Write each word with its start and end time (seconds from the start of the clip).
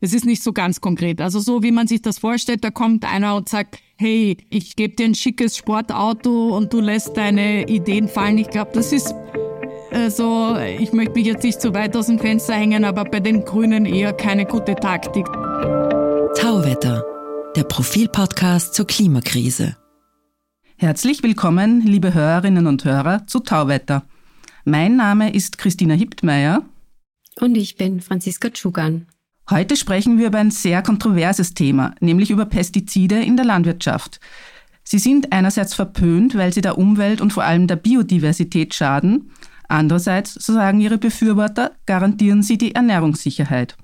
Es 0.00 0.12
ist 0.12 0.24
nicht 0.24 0.44
so 0.44 0.52
ganz 0.52 0.80
konkret. 0.80 1.20
Also 1.20 1.40
so 1.40 1.62
wie 1.62 1.72
man 1.72 1.88
sich 1.88 2.02
das 2.02 2.18
vorstellt, 2.18 2.62
da 2.62 2.70
kommt 2.70 3.04
einer 3.04 3.34
und 3.34 3.48
sagt, 3.48 3.78
hey, 3.96 4.36
ich 4.48 4.76
gebe 4.76 4.94
dir 4.94 5.06
ein 5.06 5.14
schickes 5.16 5.56
Sportauto 5.56 6.56
und 6.56 6.72
du 6.72 6.80
lässt 6.80 7.16
deine 7.16 7.68
Ideen 7.68 8.08
fallen. 8.08 8.38
Ich 8.38 8.48
glaube, 8.48 8.70
das 8.74 8.92
ist 8.92 9.12
äh, 9.90 10.08
so, 10.08 10.56
ich 10.56 10.92
möchte 10.92 11.14
mich 11.14 11.26
jetzt 11.26 11.42
nicht 11.42 11.60
zu 11.60 11.74
weit 11.74 11.96
aus 11.96 12.06
dem 12.06 12.20
Fenster 12.20 12.54
hängen, 12.54 12.84
aber 12.84 13.04
bei 13.04 13.18
den 13.18 13.44
Grünen 13.44 13.86
eher 13.86 14.12
keine 14.12 14.46
gute 14.46 14.76
Taktik. 14.76 15.26
Tauwetter, 16.36 17.04
der 17.56 17.64
Profilpodcast 17.64 18.74
zur 18.74 18.86
Klimakrise. 18.86 19.76
Herzlich 20.76 21.24
willkommen, 21.24 21.80
liebe 21.84 22.14
Hörerinnen 22.14 22.68
und 22.68 22.84
Hörer, 22.84 23.26
zu 23.26 23.40
Tauwetter. 23.40 24.04
Mein 24.64 24.94
Name 24.94 25.34
ist 25.34 25.58
Christina 25.58 25.94
Hiptmeier. 25.94 26.62
Und 27.40 27.56
ich 27.56 27.74
bin 27.74 28.00
Franziska 28.00 28.50
Tschugan. 28.50 29.07
Heute 29.50 29.76
sprechen 29.76 30.18
wir 30.18 30.26
über 30.26 30.38
ein 30.38 30.50
sehr 30.50 30.82
kontroverses 30.82 31.54
Thema, 31.54 31.94
nämlich 32.00 32.30
über 32.30 32.44
Pestizide 32.44 33.22
in 33.22 33.36
der 33.36 33.46
Landwirtschaft. 33.46 34.20
Sie 34.84 34.98
sind 34.98 35.32
einerseits 35.32 35.72
verpönt, 35.72 36.36
weil 36.36 36.52
sie 36.52 36.60
der 36.60 36.76
Umwelt 36.76 37.22
und 37.22 37.32
vor 37.32 37.44
allem 37.44 37.66
der 37.66 37.76
Biodiversität 37.76 38.74
schaden. 38.74 39.30
Andererseits, 39.66 40.34
so 40.34 40.52
sagen 40.52 40.80
ihre 40.80 40.98
Befürworter, 40.98 41.72
garantieren 41.86 42.42
sie 42.42 42.58
die 42.58 42.74
Ernährungssicherheit. 42.74 43.76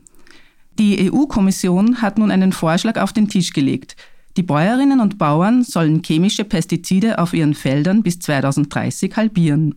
Die 0.78 1.10
EU-Kommission 1.10 2.02
hat 2.02 2.18
nun 2.18 2.30
einen 2.30 2.52
Vorschlag 2.52 3.00
auf 3.00 3.14
den 3.14 3.28
Tisch 3.28 3.54
gelegt. 3.54 3.96
Die 4.36 4.42
Bäuerinnen 4.42 5.00
und 5.00 5.16
Bauern 5.16 5.62
sollen 5.62 6.02
chemische 6.02 6.44
Pestizide 6.44 7.18
auf 7.18 7.32
ihren 7.32 7.54
Feldern 7.54 8.02
bis 8.02 8.18
2030 8.18 9.16
halbieren. 9.16 9.76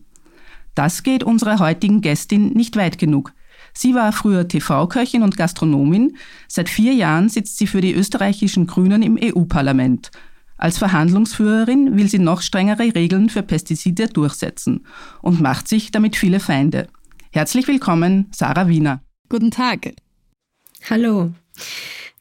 Das 0.74 1.02
geht 1.02 1.24
unserer 1.24 1.60
heutigen 1.60 2.02
Gästin 2.02 2.52
nicht 2.52 2.76
weit 2.76 2.98
genug. 2.98 3.32
Sie 3.80 3.94
war 3.94 4.10
früher 4.10 4.48
TV-Köchin 4.48 5.22
und 5.22 5.36
Gastronomin. 5.36 6.16
Seit 6.48 6.68
vier 6.68 6.94
Jahren 6.94 7.28
sitzt 7.28 7.58
sie 7.58 7.68
für 7.68 7.80
die 7.80 7.94
österreichischen 7.94 8.66
Grünen 8.66 9.04
im 9.04 9.16
EU-Parlament. 9.22 10.10
Als 10.56 10.78
Verhandlungsführerin 10.78 11.96
will 11.96 12.08
sie 12.08 12.18
noch 12.18 12.42
strengere 12.42 12.92
Regeln 12.96 13.28
für 13.28 13.44
Pestizide 13.44 14.08
durchsetzen 14.08 14.84
und 15.22 15.40
macht 15.40 15.68
sich 15.68 15.92
damit 15.92 16.16
viele 16.16 16.40
Feinde. 16.40 16.88
Herzlich 17.30 17.68
willkommen, 17.68 18.26
Sarah 18.32 18.66
Wiener. 18.66 19.00
Guten 19.28 19.52
Tag. 19.52 19.92
Hallo. 20.90 21.30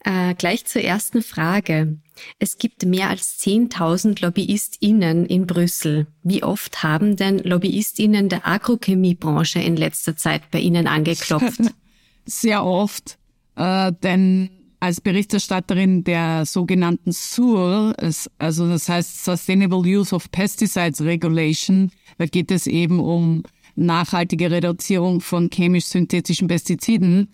Äh, 0.06 0.36
gleich 0.36 0.66
zur 0.66 0.84
ersten 0.84 1.24
Frage. 1.24 1.98
Es 2.40 2.58
gibt 2.58 2.86
mehr 2.86 3.10
als 3.10 3.40
10.000 3.40 4.22
LobbyistInnen 4.22 5.26
in 5.26 5.48
Brüssel. 5.48 6.08
Wie 6.24 6.44
oft 6.44 6.84
haben 6.84 7.16
denn 7.16 7.40
LobbyistInnen 7.40 8.30
der 8.30 8.48
Agrochemiebranche 8.48 9.60
in 9.60 9.76
letzter 9.76 10.16
Zeit 10.16 10.50
bei 10.52 10.60
Ihnen 10.60 10.88
angeklopft? 10.88 11.62
Sehr 12.26 12.66
oft, 12.66 13.18
äh, 13.56 13.92
denn 14.04 14.50
als 14.80 15.02
Berichterstatterin 15.02 16.04
der 16.04 16.46
sogenannten 16.46 17.12
SUR, 17.12 17.96
also 18.38 18.70
das 18.70 18.90
heißt 18.90 19.26
Sustainable 19.26 19.80
Use 19.80 20.14
of 20.14 20.30
Pesticides 20.32 21.02
Regulation, 21.02 21.92
da 22.18 22.26
geht 22.26 22.52
es 22.52 22.68
eben 22.68 23.00
um 23.00 23.44
nachhaltige 23.76 24.52
Reduzierung 24.52 25.22
von 25.22 25.50
chemisch-synthetischen 25.50 26.48
Pestiziden, 26.48 27.30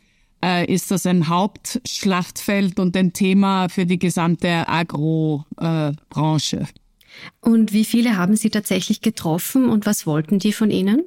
ist 0.67 0.91
das 0.91 1.05
ein 1.05 1.27
Hauptschlachtfeld 1.27 2.79
und 2.79 2.95
ein 2.97 3.13
Thema 3.13 3.69
für 3.69 3.85
die 3.85 3.99
gesamte 3.99 4.67
Agrobranche. 4.67 6.57
Äh, 6.57 6.65
und 7.41 7.73
wie 7.73 7.85
viele 7.85 8.17
haben 8.17 8.35
Sie 8.35 8.49
tatsächlich 8.49 9.01
getroffen 9.01 9.69
und 9.69 9.85
was 9.85 10.05
wollten 10.05 10.39
die 10.39 10.53
von 10.53 10.71
Ihnen? 10.71 11.03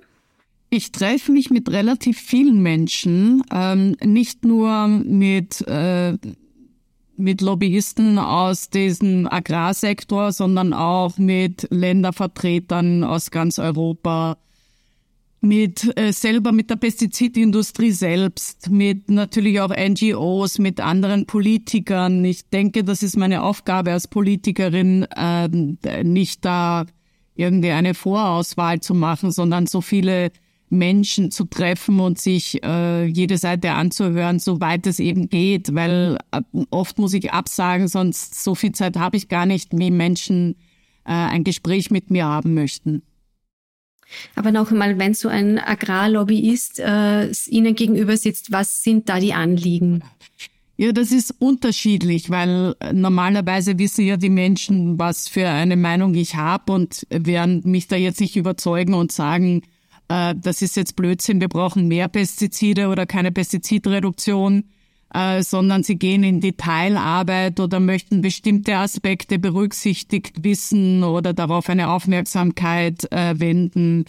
Ich 0.71 0.93
treffe 0.93 1.33
mich 1.33 1.51
mit 1.51 1.71
relativ 1.71 2.19
vielen 2.19 2.61
Menschen, 2.61 3.43
ähm, 3.53 3.97
nicht 4.05 4.45
nur 4.45 4.89
mit, 4.89 5.61
äh, 5.67 6.17
mit 7.17 7.41
Lobbyisten 7.41 8.19
aus 8.19 8.69
diesem 8.69 9.27
Agrarsektor, 9.31 10.33
sondern 10.33 10.73
auch 10.73 11.19
mit 11.19 11.69
Ländervertretern 11.71 13.05
aus 13.05 13.31
ganz 13.31 13.59
Europa, 13.59 14.39
mit 15.47 15.97
äh, 15.99 16.13
selber 16.13 16.53
mit 16.53 16.71
der 16.71 16.77
Pestizidindustrie 16.77 17.93
selbst, 17.93 18.71
mit 18.71 19.11
natürlich 19.11 19.61
auch 19.61 19.71
NGOs, 19.71 20.59
mit 20.59 20.81
anderen 20.81 21.27
Politikern. 21.27 22.25
Ich 22.25 22.49
denke, 22.51 22.85
das 22.85 23.03
ist 23.03 23.17
meine 23.17 23.43
Aufgabe 23.43 23.93
als 23.93 24.09
Politikerin, 24.09 25.05
äh, 25.17 25.49
nicht 26.03 26.45
da 26.45 26.87
irgendwie 27.35 27.71
eine 27.71 27.95
Vorauswahl 27.95 28.81
zu 28.81 28.95
machen, 28.95 29.31
sondern 29.31 29.67
so 29.67 29.81
viele 29.81 30.33
Menschen 30.69 31.31
zu 31.31 31.45
treffen 31.45 32.01
und 32.01 32.19
sich 32.19 32.63
äh, 32.65 33.05
jede 33.05 33.39
Seite 33.39 33.73
anzuhören, 33.73 34.39
soweit 34.39 34.87
es 34.87 34.99
eben 34.99 35.29
geht, 35.29 35.75
weil 35.75 36.19
äh, 36.33 36.41
oft 36.71 36.99
muss 36.99 37.15
ich 37.15 37.33
absagen, 37.33 37.89
sonst 37.89 38.43
so 38.43 38.55
viel 38.55 38.73
Zeit 38.73 38.97
habe 38.97 39.17
ich 39.17 39.29
gar 39.29 39.47
nicht, 39.47 39.71
wie 39.79 39.91
Menschen 39.91 40.57
äh, 41.05 41.13
ein 41.13 41.45
Gespräch 41.45 41.91
mit 41.91 42.11
mir 42.11 42.27
haben 42.27 42.55
möchten. 42.55 43.03
Aber 44.35 44.53
noch 44.53 44.71
einmal, 44.71 44.99
wenn 44.99 45.15
so 45.15 45.29
ein 45.29 45.59
Agrarlobbyist 45.59 46.81
äh, 46.81 47.31
Ihnen 47.47 47.75
gegenüber 47.75 48.17
sitzt, 48.17 48.53
was 48.53 48.83
sind 48.83 49.09
da 49.09 49.19
die 49.19 49.35
Anliegen? 49.35 50.03
Ja, 50.79 50.93
das 50.93 51.11
ist 51.11 51.35
unterschiedlich, 51.39 52.29
weil 52.29 52.75
normalerweise 52.93 53.79
wissen 53.79 54.05
ja 54.05 54.19
die 54.19 54.29
Menschen, 54.29 54.99
was 54.99 55.27
für 55.27 55.49
eine 55.49 55.77
Meinung 55.77 56.15
ich 56.15 56.37
habe 56.37 56.73
und 56.73 57.07
werden 57.09 57.63
mich 57.65 57.89
da 57.89 57.97
jetzt 57.97 58.21
nicht 58.21 58.37
überzeugen 58.37 58.93
und 58.93 59.11
sagen, 59.11 59.63
äh, 60.09 60.35
das 60.37 60.61
ist 60.61 60.77
jetzt 60.77 60.95
Blödsinn, 60.95 61.41
wir 61.41 61.49
brauchen 61.49 61.89
mehr 61.89 62.09
Pestizide 62.09 62.89
oder 62.89 63.07
keine 63.07 63.33
Pestizidreduktion, 63.33 64.65
äh, 65.17 65.43
sondern 65.43 65.83
sie 65.83 65.97
gehen 65.97 66.23
in 66.25 66.43
Detailarbeit 66.43 67.59
oder 67.59 67.81
möchten 67.81 68.21
bestimmte 68.21 68.77
Aspekte 68.77 69.39
berücksichtigt 69.39 70.45
wissen 70.45 71.05
oder 71.05 71.33
darauf 71.33 71.71
eine 71.71 71.89
Aufmerksamkeit 71.89 73.11
äh, 73.13 73.41
wenden 73.41 74.05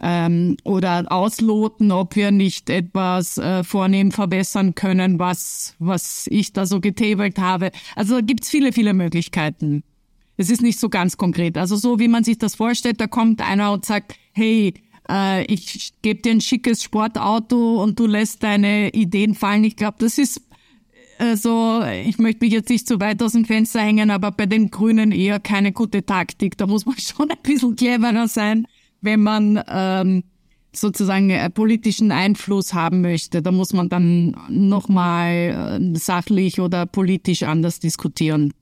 ähm, 0.00 0.56
oder 0.62 1.10
ausloten, 1.10 1.90
ob 1.90 2.14
wir 2.14 2.30
nicht 2.30 2.70
etwas 2.70 3.38
äh, 3.38 3.64
vornehm 3.64 4.12
verbessern 4.12 4.76
können, 4.76 5.18
was, 5.18 5.74
was 5.80 6.28
ich 6.30 6.52
da 6.52 6.64
so 6.64 6.80
getabelt 6.80 7.40
habe. 7.40 7.72
Also 7.96 8.20
gibt's 8.22 8.48
viele, 8.48 8.72
viele 8.72 8.94
Möglichkeiten. 8.94 9.82
Es 10.36 10.48
ist 10.48 10.62
nicht 10.62 10.78
so 10.78 10.88
ganz 10.88 11.16
konkret. 11.16 11.58
Also 11.58 11.74
so 11.74 11.98
wie 11.98 12.08
man 12.08 12.22
sich 12.22 12.38
das 12.38 12.54
vorstellt, 12.54 13.00
da 13.00 13.08
kommt 13.08 13.40
einer 13.40 13.72
und 13.72 13.84
sagt, 13.84 14.14
hey, 14.32 14.74
ich 15.48 15.92
gebe 16.00 16.22
dir 16.22 16.30
ein 16.30 16.40
schickes 16.40 16.82
Sportauto 16.82 17.82
und 17.82 17.98
du 17.98 18.06
lässt 18.06 18.44
deine 18.44 18.90
Ideen 18.90 19.34
fallen. 19.34 19.64
Ich 19.64 19.76
glaube, 19.76 19.96
das 19.98 20.16
ist 20.16 20.40
also 21.18 21.82
ich 22.04 22.18
möchte 22.18 22.44
mich 22.44 22.52
jetzt 22.52 22.68
nicht 22.68 22.86
zu 22.86 23.00
weit 23.00 23.22
aus 23.22 23.32
dem 23.32 23.44
Fenster 23.44 23.80
hängen, 23.80 24.10
aber 24.10 24.30
bei 24.30 24.46
den 24.46 24.70
Grünen 24.70 25.12
eher 25.12 25.40
keine 25.40 25.72
gute 25.72 26.04
Taktik. 26.04 26.56
Da 26.56 26.66
muss 26.66 26.86
man 26.86 26.96
schon 26.98 27.30
ein 27.30 27.38
bisschen 27.42 27.76
cleverer 27.76 28.28
sein, 28.28 28.66
wenn 29.00 29.22
man 29.22 29.62
ähm, 29.68 30.24
sozusagen 30.72 31.30
äh, 31.30 31.50
politischen 31.50 32.12
Einfluss 32.12 32.74
haben 32.74 33.02
möchte. 33.02 33.42
Da 33.42 33.52
muss 33.52 33.72
man 33.72 33.88
dann 33.88 34.36
nochmal 34.48 35.80
äh, 35.80 35.98
sachlich 35.98 36.60
oder 36.60 36.86
politisch 36.86 37.42
anders 37.42 37.78
diskutieren. 37.78 38.52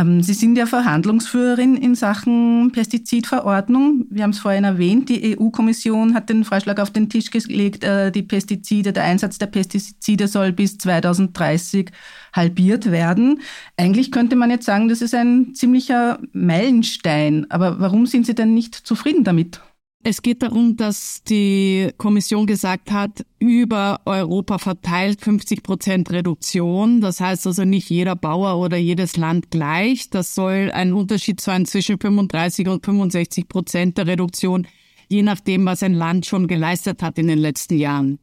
Ähm, 0.00 0.22
Sie 0.22 0.34
sind 0.34 0.56
ja 0.56 0.66
Verhandlungsführerin 0.66 1.76
in 1.76 1.94
Sachen 1.94 2.70
Pestizidverordnung. 2.72 4.06
Wir 4.10 4.22
haben 4.22 4.30
es 4.30 4.38
vorhin 4.38 4.64
erwähnt, 4.64 5.08
die 5.08 5.38
EU-Kommission 5.38 6.14
hat 6.14 6.28
den 6.28 6.44
Vorschlag 6.44 6.78
auf 6.80 6.90
den 6.90 7.08
Tisch 7.08 7.30
gelegt, 7.30 7.84
äh, 7.84 8.10
die 8.10 8.22
Pestizide, 8.22 8.92
der 8.92 9.04
Einsatz 9.04 9.38
der 9.38 9.46
Pestizide 9.46 10.28
soll 10.28 10.52
bis 10.52 10.78
2030 10.78 11.90
halbiert 12.32 12.90
werden. 12.90 13.40
Eigentlich 13.76 14.10
könnte 14.10 14.36
man 14.36 14.50
jetzt 14.50 14.66
sagen, 14.66 14.88
das 14.88 15.02
ist 15.02 15.14
ein 15.14 15.54
ziemlicher 15.54 16.18
Meilenstein. 16.32 17.46
Aber 17.50 17.80
warum 17.80 18.06
sind 18.06 18.26
Sie 18.26 18.34
denn 18.34 18.54
nicht 18.54 18.74
zufrieden 18.74 19.24
damit? 19.24 19.60
Es 20.02 20.22
geht 20.22 20.42
darum, 20.42 20.76
dass 20.76 21.22
die 21.24 21.90
Kommission 21.98 22.46
gesagt 22.46 22.90
hat, 22.90 23.26
über 23.38 24.00
Europa 24.06 24.56
verteilt 24.56 25.20
50 25.20 25.62
Prozent 25.62 26.10
Reduktion. 26.10 27.02
Das 27.02 27.20
heißt 27.20 27.46
also 27.46 27.66
nicht 27.66 27.90
jeder 27.90 28.16
Bauer 28.16 28.58
oder 28.64 28.78
jedes 28.78 29.18
Land 29.18 29.50
gleich. 29.50 30.08
Das 30.08 30.34
soll 30.34 30.70
ein 30.72 30.94
Unterschied 30.94 31.42
sein 31.42 31.66
zwischen 31.66 32.00
35 32.00 32.66
und 32.68 32.82
65 32.82 33.46
Prozent 33.46 33.98
der 33.98 34.06
Reduktion, 34.06 34.66
je 35.08 35.22
nachdem, 35.22 35.66
was 35.66 35.82
ein 35.82 35.92
Land 35.92 36.24
schon 36.24 36.48
geleistet 36.48 37.02
hat 37.02 37.18
in 37.18 37.26
den 37.26 37.38
letzten 37.38 37.76
Jahren. 37.76 38.20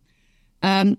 Ähm, 0.64 0.98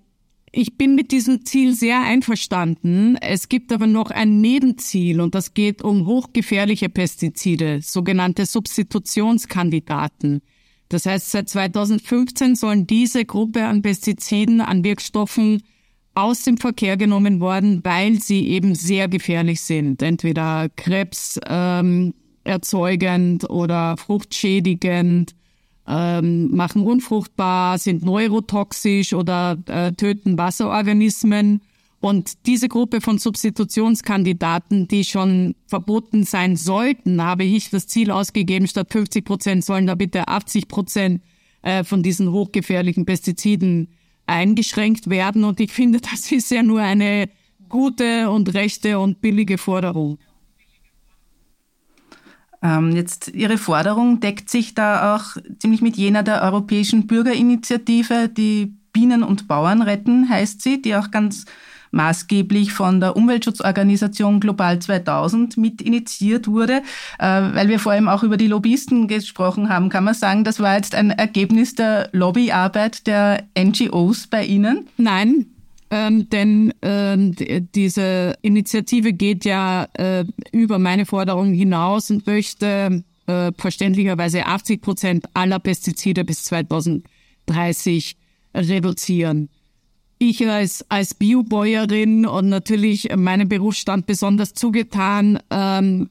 ich 0.52 0.78
bin 0.78 0.94
mit 0.94 1.10
diesem 1.10 1.44
Ziel 1.44 1.74
sehr 1.74 2.02
einverstanden. 2.02 3.16
Es 3.16 3.48
gibt 3.48 3.72
aber 3.72 3.88
noch 3.88 4.12
ein 4.12 4.40
Nebenziel 4.40 5.20
und 5.20 5.34
das 5.34 5.54
geht 5.54 5.82
um 5.82 6.06
hochgefährliche 6.06 6.88
Pestizide, 6.88 7.80
sogenannte 7.82 8.46
Substitutionskandidaten. 8.46 10.40
Das 10.88 11.06
heißt, 11.06 11.30
seit 11.30 11.48
2015 11.48 12.56
sollen 12.56 12.86
diese 12.86 13.24
Gruppe 13.24 13.64
an 13.64 13.82
Pestiziden, 13.82 14.60
an 14.60 14.84
Wirkstoffen 14.84 15.62
aus 16.14 16.42
dem 16.42 16.56
Verkehr 16.56 16.96
genommen 16.96 17.40
worden, 17.40 17.80
weil 17.84 18.20
sie 18.20 18.48
eben 18.48 18.74
sehr 18.74 19.08
gefährlich 19.08 19.60
sind. 19.60 20.02
Entweder 20.02 20.68
Krebs 20.74 21.38
ähm, 21.46 22.14
erzeugend 22.42 23.48
oder 23.48 23.96
fruchtschädigend, 23.96 25.34
ähm, 25.86 26.54
machen 26.54 26.82
unfruchtbar, 26.82 27.78
sind 27.78 28.04
neurotoxisch 28.04 29.14
oder 29.14 29.56
äh, 29.66 29.92
töten 29.92 30.36
Wasserorganismen. 30.36 31.62
Und 32.00 32.46
diese 32.46 32.68
Gruppe 32.68 33.00
von 33.00 33.18
Substitutionskandidaten, 33.18 34.86
die 34.86 35.04
schon 35.04 35.56
verboten 35.66 36.22
sein 36.24 36.56
sollten, 36.56 37.22
habe 37.22 37.42
ich 37.42 37.70
das 37.70 37.88
Ziel 37.88 38.12
ausgegeben, 38.12 38.68
statt 38.68 38.92
50 38.92 39.24
Prozent 39.24 39.64
sollen 39.64 39.86
da 39.88 39.96
bitte 39.96 40.28
80 40.28 40.68
Prozent 40.68 41.22
äh, 41.62 41.82
von 41.82 42.04
diesen 42.04 42.30
hochgefährlichen 42.30 43.04
Pestiziden 43.04 43.88
eingeschränkt 44.26 45.10
werden. 45.10 45.42
Und 45.42 45.58
ich 45.58 45.72
finde, 45.72 46.00
das 46.00 46.30
ist 46.30 46.50
ja 46.52 46.62
nur 46.62 46.82
eine 46.82 47.28
gute 47.68 48.30
und 48.30 48.54
rechte 48.54 49.00
und 49.00 49.20
billige 49.20 49.58
Forderung. 49.58 50.18
Ähm, 52.62 52.94
jetzt 52.94 53.28
Ihre 53.28 53.58
Forderung 53.58 54.20
deckt 54.20 54.50
sich 54.50 54.74
da 54.74 55.16
auch 55.16 55.36
ziemlich 55.58 55.80
mit 55.80 55.96
jener 55.96 56.22
der 56.22 56.42
Europäischen 56.42 57.06
Bürgerinitiative, 57.06 58.28
die 58.28 58.74
Bienen 58.92 59.22
und 59.22 59.46
Bauern 59.48 59.82
retten, 59.82 60.28
heißt 60.28 60.62
sie, 60.62 60.82
die 60.82 60.96
auch 60.96 61.10
ganz 61.10 61.44
maßgeblich 61.90 62.72
von 62.72 63.00
der 63.00 63.16
Umweltschutzorganisation 63.16 64.40
Global 64.40 64.78
2000 64.78 65.56
mit 65.56 65.82
initiiert 65.82 66.48
wurde. 66.48 66.82
Äh, 67.18 67.26
weil 67.26 67.68
wir 67.68 67.78
vor 67.78 67.92
allem 67.92 68.08
auch 68.08 68.22
über 68.22 68.36
die 68.36 68.46
Lobbyisten 68.46 69.08
gesprochen 69.08 69.68
haben, 69.68 69.88
kann 69.88 70.04
man 70.04 70.14
sagen, 70.14 70.44
das 70.44 70.60
war 70.60 70.76
jetzt 70.76 70.94
ein 70.94 71.10
Ergebnis 71.10 71.74
der 71.74 72.08
Lobbyarbeit 72.12 73.06
der 73.06 73.44
NGOs 73.58 74.26
bei 74.26 74.44
Ihnen? 74.44 74.88
Nein, 74.96 75.46
ähm, 75.90 76.28
denn 76.28 76.72
ähm, 76.82 77.34
diese 77.74 78.34
Initiative 78.42 79.12
geht 79.12 79.44
ja 79.44 79.88
äh, 79.94 80.24
über 80.52 80.78
meine 80.78 81.06
Forderung 81.06 81.52
hinaus 81.52 82.10
und 82.10 82.26
möchte 82.26 83.02
äh, 83.26 83.52
verständlicherweise 83.56 84.46
80 84.46 84.82
Prozent 84.82 85.26
aller 85.34 85.58
Pestizide 85.58 86.24
bis 86.24 86.44
2030 86.44 88.16
reduzieren. 88.54 89.48
Ich 90.18 90.46
als, 90.48 90.84
als 90.88 91.14
Biobäuerin 91.14 92.26
und 92.26 92.48
natürlich 92.48 93.14
meinem 93.16 93.48
Berufsstand 93.48 94.06
besonders 94.06 94.52
zugetan, 94.54 95.38
ähm, 95.50 96.08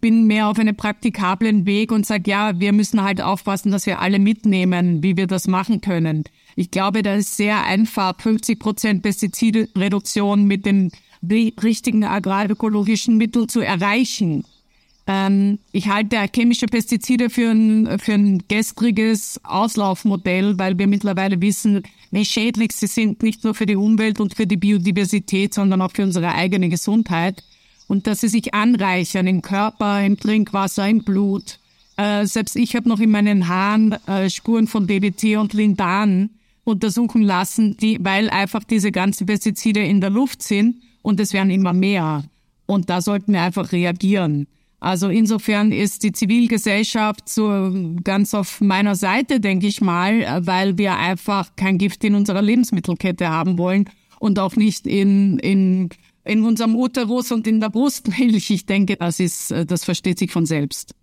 bin 0.00 0.26
mehr 0.26 0.48
auf 0.48 0.58
einem 0.58 0.76
praktikablen 0.76 1.66
Weg 1.66 1.92
und 1.92 2.06
sage, 2.06 2.30
ja, 2.30 2.58
wir 2.58 2.72
müssen 2.72 3.02
halt 3.02 3.20
aufpassen, 3.20 3.70
dass 3.70 3.86
wir 3.86 4.00
alle 4.00 4.18
mitnehmen, 4.18 5.02
wie 5.02 5.16
wir 5.16 5.26
das 5.26 5.46
machen 5.46 5.80
können. 5.80 6.24
Ich 6.54 6.70
glaube, 6.70 7.02
das 7.02 7.20
ist 7.20 7.36
sehr 7.36 7.64
einfach, 7.64 8.14
50 8.18 8.58
Prozent 8.58 9.02
Pestizidreduktion 9.02 10.44
mit 10.46 10.64
den 10.64 10.90
richtigen 11.22 12.04
agrarökologischen 12.04 13.16
Mitteln 13.16 13.48
zu 13.48 13.60
erreichen. 13.60 14.44
Ähm, 15.06 15.60
ich 15.70 15.88
halte 15.88 16.16
chemische 16.34 16.66
Pestizide 16.66 17.30
für 17.30 17.50
ein, 17.50 17.98
für 17.98 18.14
ein 18.14 18.42
gestriges 18.48 19.40
Auslaufmodell, 19.44 20.58
weil 20.58 20.78
wir 20.78 20.88
mittlerweile 20.88 21.40
wissen, 21.40 21.82
wie 22.10 22.24
schädlich 22.24 22.72
sie 22.72 22.88
sind, 22.88 23.22
nicht 23.22 23.44
nur 23.44 23.54
für 23.54 23.66
die 23.66 23.76
Umwelt 23.76 24.18
und 24.20 24.34
für 24.34 24.46
die 24.46 24.56
Biodiversität, 24.56 25.54
sondern 25.54 25.80
auch 25.80 25.92
für 25.92 26.02
unsere 26.02 26.34
eigene 26.34 26.68
Gesundheit. 26.68 27.44
Und 27.88 28.08
dass 28.08 28.20
sie 28.22 28.28
sich 28.28 28.52
anreichern 28.52 29.28
im 29.28 29.42
Körper, 29.42 30.04
im 30.04 30.18
Trinkwasser, 30.18 30.88
im 30.88 31.04
Blut. 31.04 31.60
Äh, 31.96 32.26
selbst 32.26 32.56
ich 32.56 32.74
habe 32.74 32.88
noch 32.88 32.98
in 32.98 33.10
meinen 33.10 33.46
Haaren 33.46 33.92
äh, 34.06 34.28
Spuren 34.28 34.66
von 34.66 34.88
DDT 34.88 35.36
und 35.36 35.52
Lindan 35.52 36.30
untersuchen 36.64 37.22
lassen, 37.22 37.76
die, 37.76 37.98
weil 38.00 38.28
einfach 38.28 38.64
diese 38.64 38.90
ganzen 38.90 39.26
Pestizide 39.26 39.80
in 39.80 40.00
der 40.00 40.10
Luft 40.10 40.42
sind 40.42 40.82
und 41.02 41.20
es 41.20 41.32
werden 41.32 41.50
immer 41.50 41.72
mehr. 41.72 42.24
Und 42.66 42.90
da 42.90 43.00
sollten 43.00 43.32
wir 43.32 43.42
einfach 43.42 43.70
reagieren. 43.70 44.48
Also 44.78 45.08
insofern 45.08 45.72
ist 45.72 46.02
die 46.02 46.12
Zivilgesellschaft 46.12 47.28
so 47.28 47.72
ganz 48.04 48.34
auf 48.34 48.60
meiner 48.60 48.94
Seite, 48.94 49.40
denke 49.40 49.66
ich 49.66 49.80
mal, 49.80 50.44
weil 50.46 50.76
wir 50.76 50.96
einfach 50.96 51.56
kein 51.56 51.78
Gift 51.78 52.04
in 52.04 52.14
unserer 52.14 52.42
Lebensmittelkette 52.42 53.28
haben 53.28 53.58
wollen 53.58 53.88
und 54.18 54.38
auch 54.38 54.54
nicht 54.54 54.86
in, 54.86 55.38
in, 55.38 55.88
in 56.24 56.44
unserem 56.44 56.76
Uterus 56.76 57.32
und 57.32 57.46
in 57.46 57.60
der 57.60 57.70
Brustmilch. 57.70 58.50
Ich 58.50 58.66
denke, 58.66 58.96
das 58.96 59.18
ist, 59.18 59.50
das 59.50 59.84
versteht 59.84 60.18
sich 60.18 60.30
von 60.30 60.44
selbst. 60.44 60.94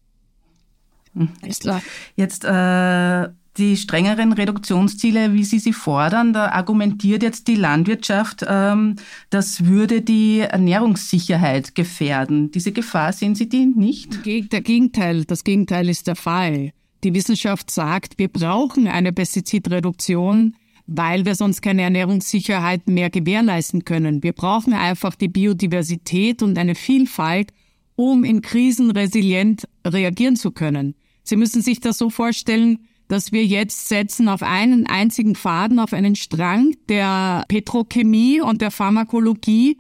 Ist 1.42 1.62
klar. 1.62 1.82
Jetzt 2.16 2.44
äh 2.44 3.30
die 3.58 3.78
strengeren 3.78 4.34
Reduktionsziele, 4.34 5.34
wie 5.34 5.44
Sie 5.44 5.60
sie 5.60 5.74
fordern, 5.74 6.34
da 6.34 6.50
argumentiert 6.50 7.22
jetzt 7.22 7.48
die 7.48 7.56
Landwirtschaft, 7.56 8.44
ähm, 8.48 8.96
das 9.30 9.66
würde 9.66 10.02
die 10.02 10.40
Ernährungssicherheit 10.40 11.76
gefährden. 11.76 12.50
Diese 12.52 12.72
Gefahr 12.72 13.14
sehen 13.14 13.36
Sie 13.36 13.48
die 13.48 13.66
nicht? 13.66 14.26
Der 14.26 14.62
Gegenteil, 14.62 15.26
das 15.26 15.44
Gegenteil 15.44 15.88
ist 15.90 16.08
der 16.08 16.16
Fall. 16.16 16.72
Die 17.04 17.14
Wissenschaft 17.14 17.70
sagt, 17.70 18.18
wir 18.18 18.30
brauchen 18.30 18.88
eine 18.88 19.12
Pestizidreduktion, 19.12 20.56
weil 20.88 21.26
wir 21.26 21.36
sonst 21.36 21.62
keine 21.62 21.84
Ernährungssicherheit 21.84 22.88
mehr 22.88 23.10
gewährleisten 23.10 23.86
können. 23.86 24.24
Wir 24.24 24.34
brauchen 24.34 24.74
einfach 24.74 25.16
die 25.16 25.28
Biodiversität 25.28 26.42
und 26.42 26.58
eine 26.58 26.76
Vielfalt, 26.76 27.52
um 27.96 28.24
in 28.24 28.42
Krisen 28.42 28.92
resilient 28.92 29.68
reagieren 29.86 30.36
zu 30.36 30.52
können. 30.52 30.96
Sie 31.24 31.36
müssen 31.36 31.62
sich 31.62 31.80
das 31.80 31.98
so 31.98 32.10
vorstellen, 32.10 32.80
dass 33.14 33.32
wir 33.32 33.46
jetzt 33.46 33.90
setzen 33.90 34.28
auf 34.28 34.42
einen 34.42 34.88
einzigen 34.88 35.36
Faden, 35.36 35.78
auf 35.78 35.94
einen 35.94 36.16
Strang 36.16 36.76
der 36.90 37.46
Petrochemie 37.48 38.42
und 38.42 38.60
der 38.60 38.72
Pharmakologie, 38.72 39.78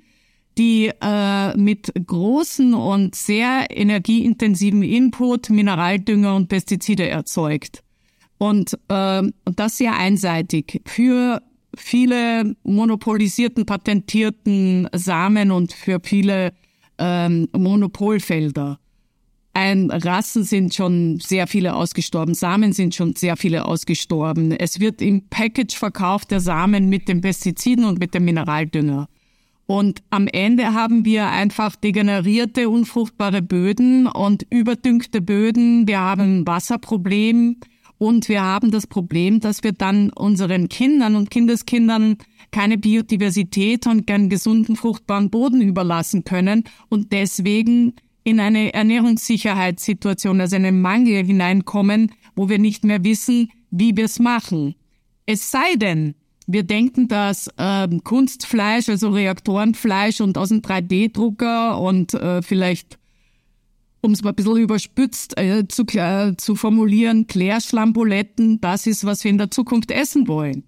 die 0.59 0.91
äh, 1.01 1.57
mit 1.57 1.91
großen 2.05 2.75
und 2.75 3.15
sehr 3.15 3.65
energieintensiven 3.71 4.83
Input 4.83 5.49
Mineraldünger 5.49 6.35
und 6.35 6.47
Pestizide 6.47 7.09
erzeugt. 7.09 7.83
Und 8.37 8.77
äh, 8.89 9.23
das 9.45 9.77
sehr 9.79 9.97
einseitig 9.97 10.83
für 10.85 11.41
viele 11.75 12.55
monopolisierten, 12.61 13.65
patentierten 13.65 14.87
Samen 14.93 15.49
und 15.49 15.73
für 15.73 15.99
viele 16.03 16.53
ähm, 16.99 17.47
Monopolfelder. 17.51 18.77
Ein 19.55 19.91
Rassen 19.91 20.43
sind 20.43 20.73
schon 20.73 21.19
sehr 21.19 21.45
viele 21.45 21.75
ausgestorben, 21.75 22.33
Samen 22.33 22.73
sind 22.73 22.95
schon 22.95 23.15
sehr 23.15 23.37
viele 23.37 23.65
ausgestorben. 23.65 24.51
Es 24.51 24.79
wird 24.79 24.99
im 24.99 25.27
Package 25.29 25.77
verkauft 25.77 26.31
der 26.31 26.39
Samen 26.39 26.89
mit 26.89 27.07
den 27.07 27.21
Pestiziden 27.21 27.85
und 27.85 27.99
mit 27.99 28.15
dem 28.15 28.25
Mineraldünger. 28.25 29.07
Und 29.67 30.01
am 30.09 30.27
Ende 30.27 30.73
haben 30.73 31.05
wir 31.05 31.27
einfach 31.29 31.75
degenerierte, 31.75 32.67
unfruchtbare 32.67 33.43
Böden 33.43 34.07
und 34.07 34.45
überdüngte 34.49 35.21
Böden. 35.21 35.87
Wir 35.87 35.99
haben 35.99 36.39
ein 36.39 36.47
Wasserproblem 36.47 37.57
und 37.99 38.29
wir 38.29 38.41
haben 38.41 38.71
das 38.71 38.87
Problem, 38.87 39.39
dass 39.39 39.63
wir 39.63 39.71
dann 39.71 40.09
unseren 40.09 40.67
Kindern 40.67 41.15
und 41.15 41.29
Kindeskindern 41.29 42.17
keine 42.51 42.77
Biodiversität 42.79 43.85
und 43.85 44.07
keinen 44.07 44.29
gesunden, 44.29 44.75
fruchtbaren 44.75 45.29
Boden 45.29 45.61
überlassen 45.61 46.23
können 46.23 46.63
und 46.89 47.13
deswegen 47.13 47.93
in 48.23 48.39
eine 48.39 48.73
Ernährungssicherheitssituation, 48.73 50.39
also 50.39 50.55
einen 50.55 50.81
Mangel 50.81 51.25
hineinkommen, 51.25 52.11
wo 52.35 52.49
wir 52.49 52.59
nicht 52.59 52.83
mehr 52.83 53.03
wissen, 53.03 53.51
wie 53.71 53.95
wir 53.95 54.05
es 54.05 54.19
machen. 54.19 54.75
Es 55.25 55.51
sei 55.51 55.75
denn, 55.75 56.15
wir 56.47 56.63
denken, 56.63 57.07
dass 57.07 57.49
äh, 57.57 57.87
Kunstfleisch, 58.03 58.89
also 58.89 59.09
Reaktorenfleisch 59.09 60.21
und 60.21 60.37
aus 60.37 60.49
dem 60.49 60.61
3D-Drucker 60.61 61.79
und 61.79 62.13
äh, 62.13 62.41
vielleicht, 62.41 62.97
um 64.01 64.11
es 64.11 64.23
mal 64.23 64.31
ein 64.31 64.35
bisschen 64.35 64.57
überspitzt 64.57 65.37
äh, 65.37 65.67
zu, 65.67 65.83
äh, 65.93 66.35
zu 66.37 66.55
formulieren, 66.55 67.27
Klärschlammbuletten, 67.27 68.59
das 68.59 68.87
ist, 68.87 69.05
was 69.05 69.23
wir 69.23 69.31
in 69.31 69.37
der 69.37 69.51
Zukunft 69.51 69.91
essen 69.91 70.27
wollen. 70.27 70.63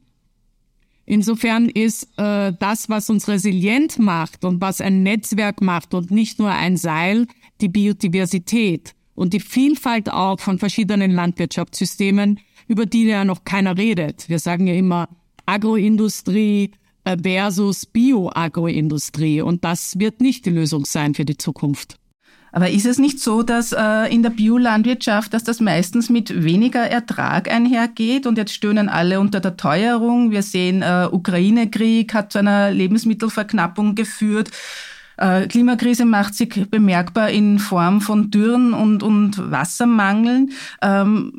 Insofern 1.05 1.69
ist 1.69 2.07
äh, 2.17 2.51
das, 2.59 2.89
was 2.89 3.09
uns 3.09 3.27
resilient 3.27 3.99
macht 3.99 4.43
und 4.43 4.59
was 4.59 4.81
ein 4.81 5.03
Netzwerk 5.03 5.61
macht 5.61 5.93
und 5.93 6.09
nicht 6.09 6.39
nur 6.39 6.49
ein 6.49 6.77
Seil, 6.77 7.27
die 7.61 7.69
Biodiversität 7.69 8.93
und 9.15 9.33
die 9.33 9.39
Vielfalt 9.39 10.09
auch 10.09 10.39
von 10.39 10.59
verschiedenen 10.59 11.11
Landwirtschaftssystemen, 11.11 12.39
über 12.67 12.85
die 12.85 13.05
ja 13.05 13.25
noch 13.25 13.43
keiner 13.43 13.77
redet. 13.77 14.27
Wir 14.29 14.39
sagen 14.39 14.67
ja 14.67 14.73
immer 14.73 15.09
Agroindustrie 15.45 16.71
äh, 17.03 17.17
versus 17.21 17.85
Bioagroindustrie 17.85 19.41
und 19.41 19.63
das 19.63 19.99
wird 19.99 20.21
nicht 20.21 20.45
die 20.45 20.51
Lösung 20.51 20.85
sein 20.85 21.13
für 21.13 21.25
die 21.25 21.37
Zukunft. 21.37 21.97
Aber 22.51 22.69
ist 22.69 22.85
es 22.85 22.99
nicht 22.99 23.19
so, 23.19 23.43
dass 23.43 23.73
äh, 23.73 24.13
in 24.13 24.23
der 24.23 24.29
Biolandwirtschaft, 24.29 25.33
dass 25.33 25.43
das 25.43 25.59
meistens 25.59 26.09
mit 26.09 26.45
weniger 26.45 26.89
Ertrag 26.89 27.51
einhergeht 27.51 28.25
und 28.25 28.37
jetzt 28.37 28.53
stöhnen 28.53 28.87
alle 28.87 29.19
unter 29.19 29.41
der 29.41 29.57
Teuerung? 29.57 30.31
Wir 30.31 30.41
sehen, 30.41 30.81
äh, 30.81 31.09
Ukraine-Krieg 31.11 32.13
hat 32.13 32.31
zu 32.31 32.39
einer 32.39 32.71
Lebensmittelverknappung 32.71 33.95
geführt. 33.95 34.51
Äh, 35.17 35.47
Klimakrise 35.47 36.05
macht 36.05 36.35
sich 36.35 36.69
bemerkbar 36.69 37.29
in 37.29 37.59
Form 37.59 38.01
von 38.01 38.31
Dürren 38.31 38.73
und, 38.73 39.03
und 39.03 39.51
Wassermangeln. 39.51 40.51
Ähm, 40.81 41.33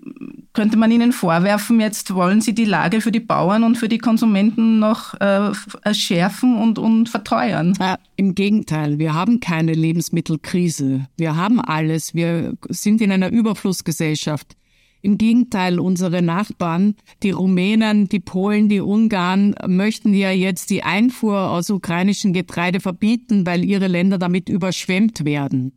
könnte 0.53 0.77
man 0.77 0.91
Ihnen 0.91 1.13
vorwerfen, 1.13 1.81
jetzt 1.81 2.15
wollen 2.15 2.41
Sie 2.41 2.55
die 2.55 2.65
Lage 2.65 3.01
für 3.01 3.13
die 3.13 3.21
Bauern 3.21 3.63
und 3.63 3.77
für 3.77 3.89
die 3.89 3.99
Konsumenten 3.99 4.79
noch 4.79 5.15
äh, 5.21 5.53
schärfen 5.93 6.57
und, 6.57 6.79
und 6.79 7.09
verteuern? 7.09 7.77
Ja, 7.79 7.99
Im 8.17 8.35
Gegenteil, 8.35 8.99
wir 8.99 9.15
haben 9.15 9.41
keine 9.41 9.75
Lebensmittelkrise. 9.75 11.07
Wir 11.17 11.37
haben 11.37 11.61
alles. 11.61 12.15
Wir 12.15 12.55
sind 12.69 13.01
in 13.01 13.13
einer 13.13 13.31
Überflussgesellschaft. 13.31 14.57
Im 15.03 15.19
Gegenteil, 15.19 15.79
unsere 15.79 16.23
Nachbarn, 16.23 16.97
die 17.23 17.31
Rumänen, 17.31 18.09
die 18.09 18.21
Polen, 18.21 18.69
die 18.69 18.81
Ungarn, 18.81 19.55
möchten 19.67 20.15
ja 20.15 20.31
jetzt 20.31 20.71
die 20.71 20.83
Einfuhr 20.83 21.51
aus 21.51 21.71
ukrainischem 21.71 22.33
Getreide 22.33 22.81
verbieten, 22.81 23.47
weil 23.47 23.65
ihre 23.65 23.87
Länder 23.87 24.19
damit 24.19 24.49
überschwemmt 24.49 25.25
werden. 25.25 25.73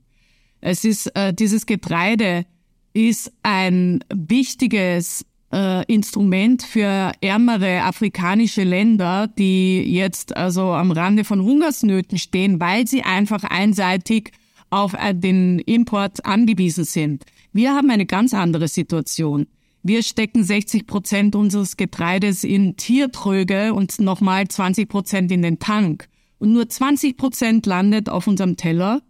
Es 0.62 0.84
ist 0.84 1.16
äh, 1.16 1.34
dieses 1.34 1.66
Getreide 1.66 2.46
ist 2.94 3.32
ein 3.44 4.04
wichtiges 4.14 5.26
äh, 5.54 5.86
Instrument 5.86 6.64
für 6.64 7.12
ärmere 7.22 7.84
afrikanische 7.84 8.64
Länder, 8.64 9.28
die 9.28 9.82
jetzt 9.82 10.36
also 10.36 10.72
am 10.74 10.92
Rande 10.92 11.24
von 11.24 11.42
Hungersnöten 11.42 12.18
stehen, 12.18 12.60
weil 12.60 12.88
sie 12.88 13.04
einfach 13.04 13.44
einseitig 13.44 14.32
auf 14.70 14.94
äh, 14.94 15.14
den 15.14 15.60
Import 15.60 16.26
angewiesen 16.26 16.84
sind. 16.84 17.26
Wir 17.52 17.74
haben 17.74 17.90
eine 17.90 18.06
ganz 18.06 18.34
andere 18.34 18.68
Situation. 18.68 19.48
Wir 19.82 20.04
stecken 20.04 20.44
60 20.44 20.86
Prozent 20.86 21.36
unseres 21.36 21.78
Getreides 21.78 22.44
in 22.44 22.76
Tiertröge 22.76 23.74
und 23.74 24.00
nochmal 24.00 24.48
20 24.48 24.88
Prozent 24.88 25.32
in 25.32 25.42
den 25.42 25.58
Tank. 25.58 26.10
Und 26.38 26.54
nur 26.54 26.70
20 26.70 27.18
Prozent 27.18 27.66
landet 27.66 28.10
auf 28.10 28.28
unserem 28.28 28.56
Teller. 28.56 29.02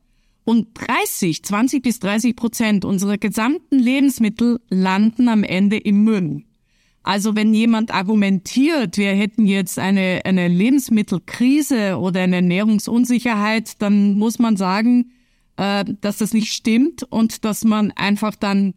Und 0.45 0.69
30, 0.75 1.43
20 1.43 1.83
bis 1.83 1.99
30 1.99 2.35
Prozent 2.35 2.85
unserer 2.85 3.17
gesamten 3.17 3.77
Lebensmittel 3.77 4.59
landen 4.69 5.27
am 5.27 5.43
Ende 5.43 5.77
im 5.77 6.03
Müll. 6.03 6.43
Also 7.03 7.35
wenn 7.35 7.53
jemand 7.53 7.93
argumentiert, 7.93 8.97
wir 8.97 9.11
hätten 9.11 9.45
jetzt 9.47 9.79
eine, 9.79 10.21
eine 10.25 10.47
Lebensmittelkrise 10.47 11.97
oder 11.97 12.21
eine 12.21 12.37
Ernährungsunsicherheit, 12.37 13.81
dann 13.81 14.17
muss 14.17 14.39
man 14.39 14.57
sagen, 14.57 15.11
äh, 15.59 15.83
dass 15.99 16.17
das 16.17 16.33
nicht 16.33 16.53
stimmt 16.53 17.03
und 17.03 17.43
dass 17.43 17.65
man 17.65 17.91
einfach 17.91 18.33
dann 18.33 18.75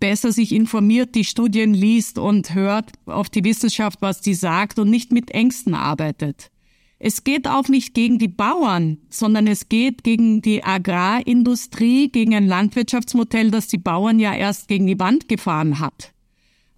besser 0.00 0.32
sich 0.32 0.52
informiert, 0.52 1.14
die 1.14 1.24
Studien 1.24 1.74
liest 1.74 2.18
und 2.18 2.54
hört 2.54 2.92
auf 3.04 3.28
die 3.28 3.44
Wissenschaft, 3.44 4.00
was 4.00 4.22
die 4.22 4.34
sagt 4.34 4.78
und 4.78 4.88
nicht 4.88 5.12
mit 5.12 5.30
Ängsten 5.30 5.74
arbeitet. 5.74 6.50
Es 6.98 7.24
geht 7.24 7.46
auch 7.46 7.68
nicht 7.68 7.92
gegen 7.92 8.18
die 8.18 8.28
Bauern, 8.28 8.96
sondern 9.10 9.46
es 9.46 9.68
geht 9.68 10.04
gegen 10.04 10.40
die 10.40 10.64
Agrarindustrie, 10.64 12.08
gegen 12.08 12.34
ein 12.34 12.46
Landwirtschaftsmodell, 12.46 13.50
das 13.50 13.68
die 13.68 13.76
Bauern 13.76 14.18
ja 14.18 14.34
erst 14.34 14.68
gegen 14.68 14.86
die 14.86 14.98
Wand 14.98 15.28
gefahren 15.28 15.78
hat. 15.80 16.12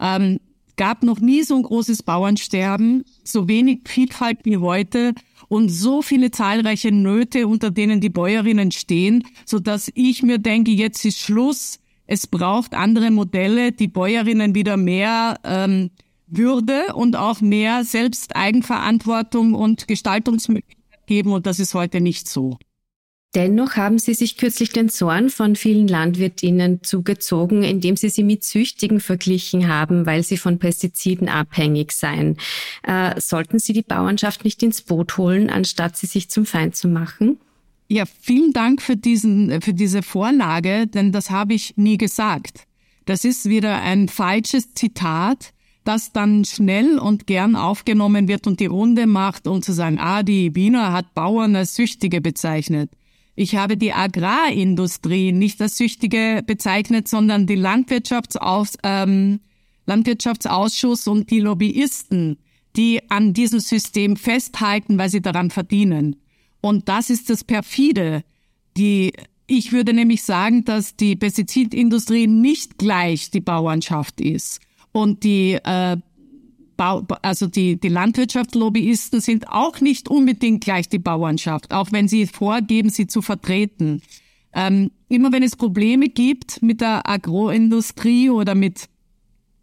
Ähm, 0.00 0.40
gab 0.76 1.04
noch 1.04 1.20
nie 1.20 1.44
so 1.44 1.54
ein 1.54 1.62
großes 1.62 2.02
Bauernsterben, 2.02 3.04
so 3.22 3.46
wenig 3.46 3.82
Vielfalt 3.86 4.40
wie 4.44 4.56
heute 4.56 5.14
und 5.48 5.68
so 5.70 6.02
viele 6.02 6.30
zahlreiche 6.30 6.92
Nöte, 6.92 7.46
unter 7.46 7.70
denen 7.70 8.00
die 8.00 8.10
Bäuerinnen 8.10 8.70
stehen, 8.70 9.24
so 9.44 9.58
dass 9.58 9.90
ich 9.94 10.22
mir 10.22 10.38
denke, 10.38 10.70
jetzt 10.70 11.04
ist 11.04 11.18
Schluss. 11.18 11.80
Es 12.06 12.26
braucht 12.26 12.74
andere 12.74 13.10
Modelle, 13.10 13.72
die 13.72 13.88
Bäuerinnen 13.88 14.54
wieder 14.54 14.76
mehr 14.76 15.38
ähm, 15.44 15.90
Würde 16.26 16.94
und 16.94 17.16
auch 17.16 17.40
mehr 17.40 17.84
Selbsteigenverantwortung 17.84 19.54
und 19.54 19.88
Gestaltungsmöglichkeit 19.88 21.06
geben. 21.06 21.32
Und 21.32 21.46
das 21.46 21.58
ist 21.58 21.74
heute 21.74 22.00
nicht 22.00 22.28
so. 22.28 22.58
Dennoch 23.34 23.76
haben 23.76 23.98
Sie 23.98 24.14
sich 24.14 24.38
kürzlich 24.38 24.70
den 24.70 24.88
Zorn 24.88 25.28
von 25.28 25.54
vielen 25.54 25.86
Landwirtinnen 25.86 26.82
zugezogen, 26.82 27.62
indem 27.62 27.94
Sie 27.94 28.08
sie 28.08 28.22
mit 28.22 28.42
Süchtigen 28.42 29.00
verglichen 29.00 29.68
haben, 29.68 30.06
weil 30.06 30.22
sie 30.22 30.38
von 30.38 30.58
Pestiziden 30.58 31.28
abhängig 31.28 31.92
seien. 31.92 32.38
Äh, 32.82 33.20
sollten 33.20 33.58
Sie 33.58 33.74
die 33.74 33.82
Bauernschaft 33.82 34.44
nicht 34.44 34.62
ins 34.62 34.80
Boot 34.80 35.18
holen, 35.18 35.50
anstatt 35.50 35.96
sie 35.98 36.06
sich 36.06 36.30
zum 36.30 36.46
Feind 36.46 36.74
zu 36.74 36.88
machen? 36.88 37.38
Ja, 37.88 38.04
vielen 38.20 38.52
Dank 38.52 38.80
für 38.80 38.96
diesen, 38.96 39.60
für 39.60 39.74
diese 39.74 40.02
Vorlage, 40.02 40.86
denn 40.86 41.12
das 41.12 41.30
habe 41.30 41.52
ich 41.52 41.76
nie 41.76 41.98
gesagt. 41.98 42.64
Das 43.04 43.24
ist 43.24 43.48
wieder 43.48 43.80
ein 43.82 44.08
falsches 44.08 44.72
Zitat, 44.74 45.52
das 45.84 46.12
dann 46.12 46.44
schnell 46.44 46.98
und 46.98 47.26
gern 47.26 47.56
aufgenommen 47.56 48.28
wird 48.28 48.46
und 48.46 48.60
die 48.60 48.66
Runde 48.66 49.06
macht, 49.06 49.46
um 49.46 49.62
zu 49.62 49.72
sagen, 49.72 49.98
ah, 49.98 50.22
die 50.22 50.54
Wiener 50.54 50.92
hat 50.92 51.14
Bauern 51.14 51.56
als 51.56 51.74
Süchtige 51.74 52.20
bezeichnet. 52.20 52.90
Ich 53.40 53.54
habe 53.54 53.76
die 53.76 53.92
Agrarindustrie 53.92 55.30
nicht 55.30 55.62
als 55.62 55.76
Süchtige 55.76 56.42
bezeichnet, 56.44 57.06
sondern 57.06 57.46
die 57.46 57.54
Landwirtschaftsaus, 57.54 58.76
ähm, 58.82 59.38
Landwirtschaftsausschuss 59.86 61.06
und 61.06 61.30
die 61.30 61.38
Lobbyisten, 61.38 62.38
die 62.74 63.00
an 63.08 63.34
diesem 63.34 63.60
System 63.60 64.16
festhalten, 64.16 64.98
weil 64.98 65.08
sie 65.08 65.20
daran 65.20 65.50
verdienen. 65.52 66.16
Und 66.60 66.88
das 66.88 67.10
ist 67.10 67.30
das 67.30 67.44
perfide. 67.44 68.24
Die, 68.76 69.12
ich 69.46 69.70
würde 69.70 69.92
nämlich 69.92 70.24
sagen, 70.24 70.64
dass 70.64 70.96
die 70.96 71.14
Pestizidindustrie 71.14 72.26
nicht 72.26 72.76
gleich 72.76 73.30
die 73.30 73.40
Bauernschaft 73.40 74.20
ist. 74.20 74.58
Und 74.90 75.22
die 75.22 75.52
äh, 75.52 75.96
Bau, 76.78 77.04
also 77.22 77.48
die, 77.48 77.78
die 77.78 77.88
Landwirtschaftslobbyisten 77.88 79.20
sind 79.20 79.48
auch 79.48 79.82
nicht 79.82 80.08
unbedingt 80.08 80.64
gleich 80.64 80.88
die 80.88 81.00
Bauernschaft, 81.00 81.74
auch 81.74 81.92
wenn 81.92 82.08
sie 82.08 82.26
vorgeben, 82.26 82.88
sie 82.88 83.08
zu 83.08 83.20
vertreten. 83.20 84.00
Ähm, 84.54 84.92
immer 85.08 85.32
wenn 85.32 85.42
es 85.42 85.56
Probleme 85.56 86.08
gibt 86.08 86.62
mit 86.62 86.80
der 86.80 87.06
Agroindustrie 87.06 88.30
oder 88.30 88.54
mit 88.54 88.88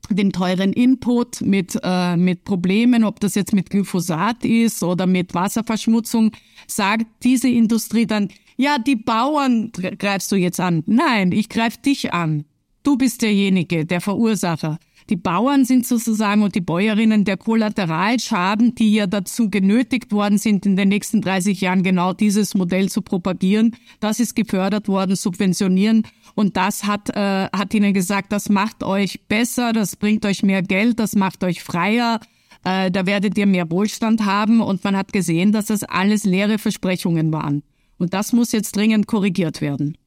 dem 0.09 0.31
teuren 0.31 0.73
Input, 0.73 1.41
mit, 1.41 1.79
äh, 1.81 2.17
mit 2.17 2.43
Problemen, 2.43 3.03
ob 3.03 3.19
das 3.21 3.33
jetzt 3.33 3.53
mit 3.53 3.69
Glyphosat 3.69 4.43
ist 4.43 4.83
oder 4.83 5.07
mit 5.07 5.33
Wasserverschmutzung, 5.33 6.31
sagt 6.67 7.07
diese 7.23 7.47
Industrie 7.47 8.05
dann, 8.05 8.29
ja, 8.57 8.77
die 8.77 8.97
Bauern 8.97 9.71
greifst 9.71 10.31
du 10.31 10.35
jetzt 10.35 10.59
an. 10.59 10.83
Nein, 10.85 11.31
ich 11.31 11.49
greif 11.49 11.77
dich 11.77 12.13
an. 12.13 12.45
Du 12.83 12.97
bist 12.97 13.21
derjenige, 13.21 13.85
der 13.85 14.01
Verursacher. 14.01 14.79
Die 15.09 15.15
Bauern 15.15 15.65
sind 15.65 15.85
sozusagen 15.85 16.41
und 16.41 16.55
die 16.55 16.61
Bäuerinnen 16.61 17.25
der 17.25 17.37
Kollateralschaden, 17.37 18.73
die 18.73 18.95
ja 18.95 19.05
dazu 19.05 19.51
genötigt 19.51 20.11
worden 20.11 20.39
sind, 20.39 20.65
in 20.65 20.75
den 20.75 20.89
nächsten 20.89 21.21
30 21.21 21.61
Jahren 21.61 21.83
genau 21.83 22.13
dieses 22.13 22.55
Modell 22.55 22.89
zu 22.89 23.03
propagieren. 23.03 23.75
Das 23.99 24.19
ist 24.19 24.35
gefördert 24.35 24.87
worden, 24.87 25.15
subventionieren. 25.15 26.07
Und 26.33 26.57
das 26.57 26.85
hat, 26.85 27.15
äh, 27.15 27.49
hat 27.55 27.73
ihnen 27.75 27.93
gesagt, 27.93 28.31
das 28.31 28.49
macht 28.49 28.83
euch 28.83 29.21
besser, 29.27 29.73
das 29.73 29.95
bringt 29.95 30.25
euch 30.25 30.41
mehr 30.41 30.63
Geld, 30.63 30.99
das 30.99 31.15
macht 31.15 31.43
euch 31.43 31.61
freier. 31.61 32.19
Äh, 32.63 32.89
da 32.89 33.05
werdet 33.05 33.37
ihr 33.37 33.45
mehr 33.45 33.69
Wohlstand 33.69 34.25
haben. 34.25 34.59
Und 34.59 34.83
man 34.83 34.97
hat 34.97 35.13
gesehen, 35.13 35.51
dass 35.51 35.67
das 35.67 35.83
alles 35.83 36.23
leere 36.23 36.57
Versprechungen 36.57 37.31
waren. 37.31 37.61
Und 37.99 38.15
das 38.15 38.33
muss 38.33 38.51
jetzt 38.51 38.75
dringend 38.75 39.05
korrigiert 39.05 39.61
werden. 39.61 39.97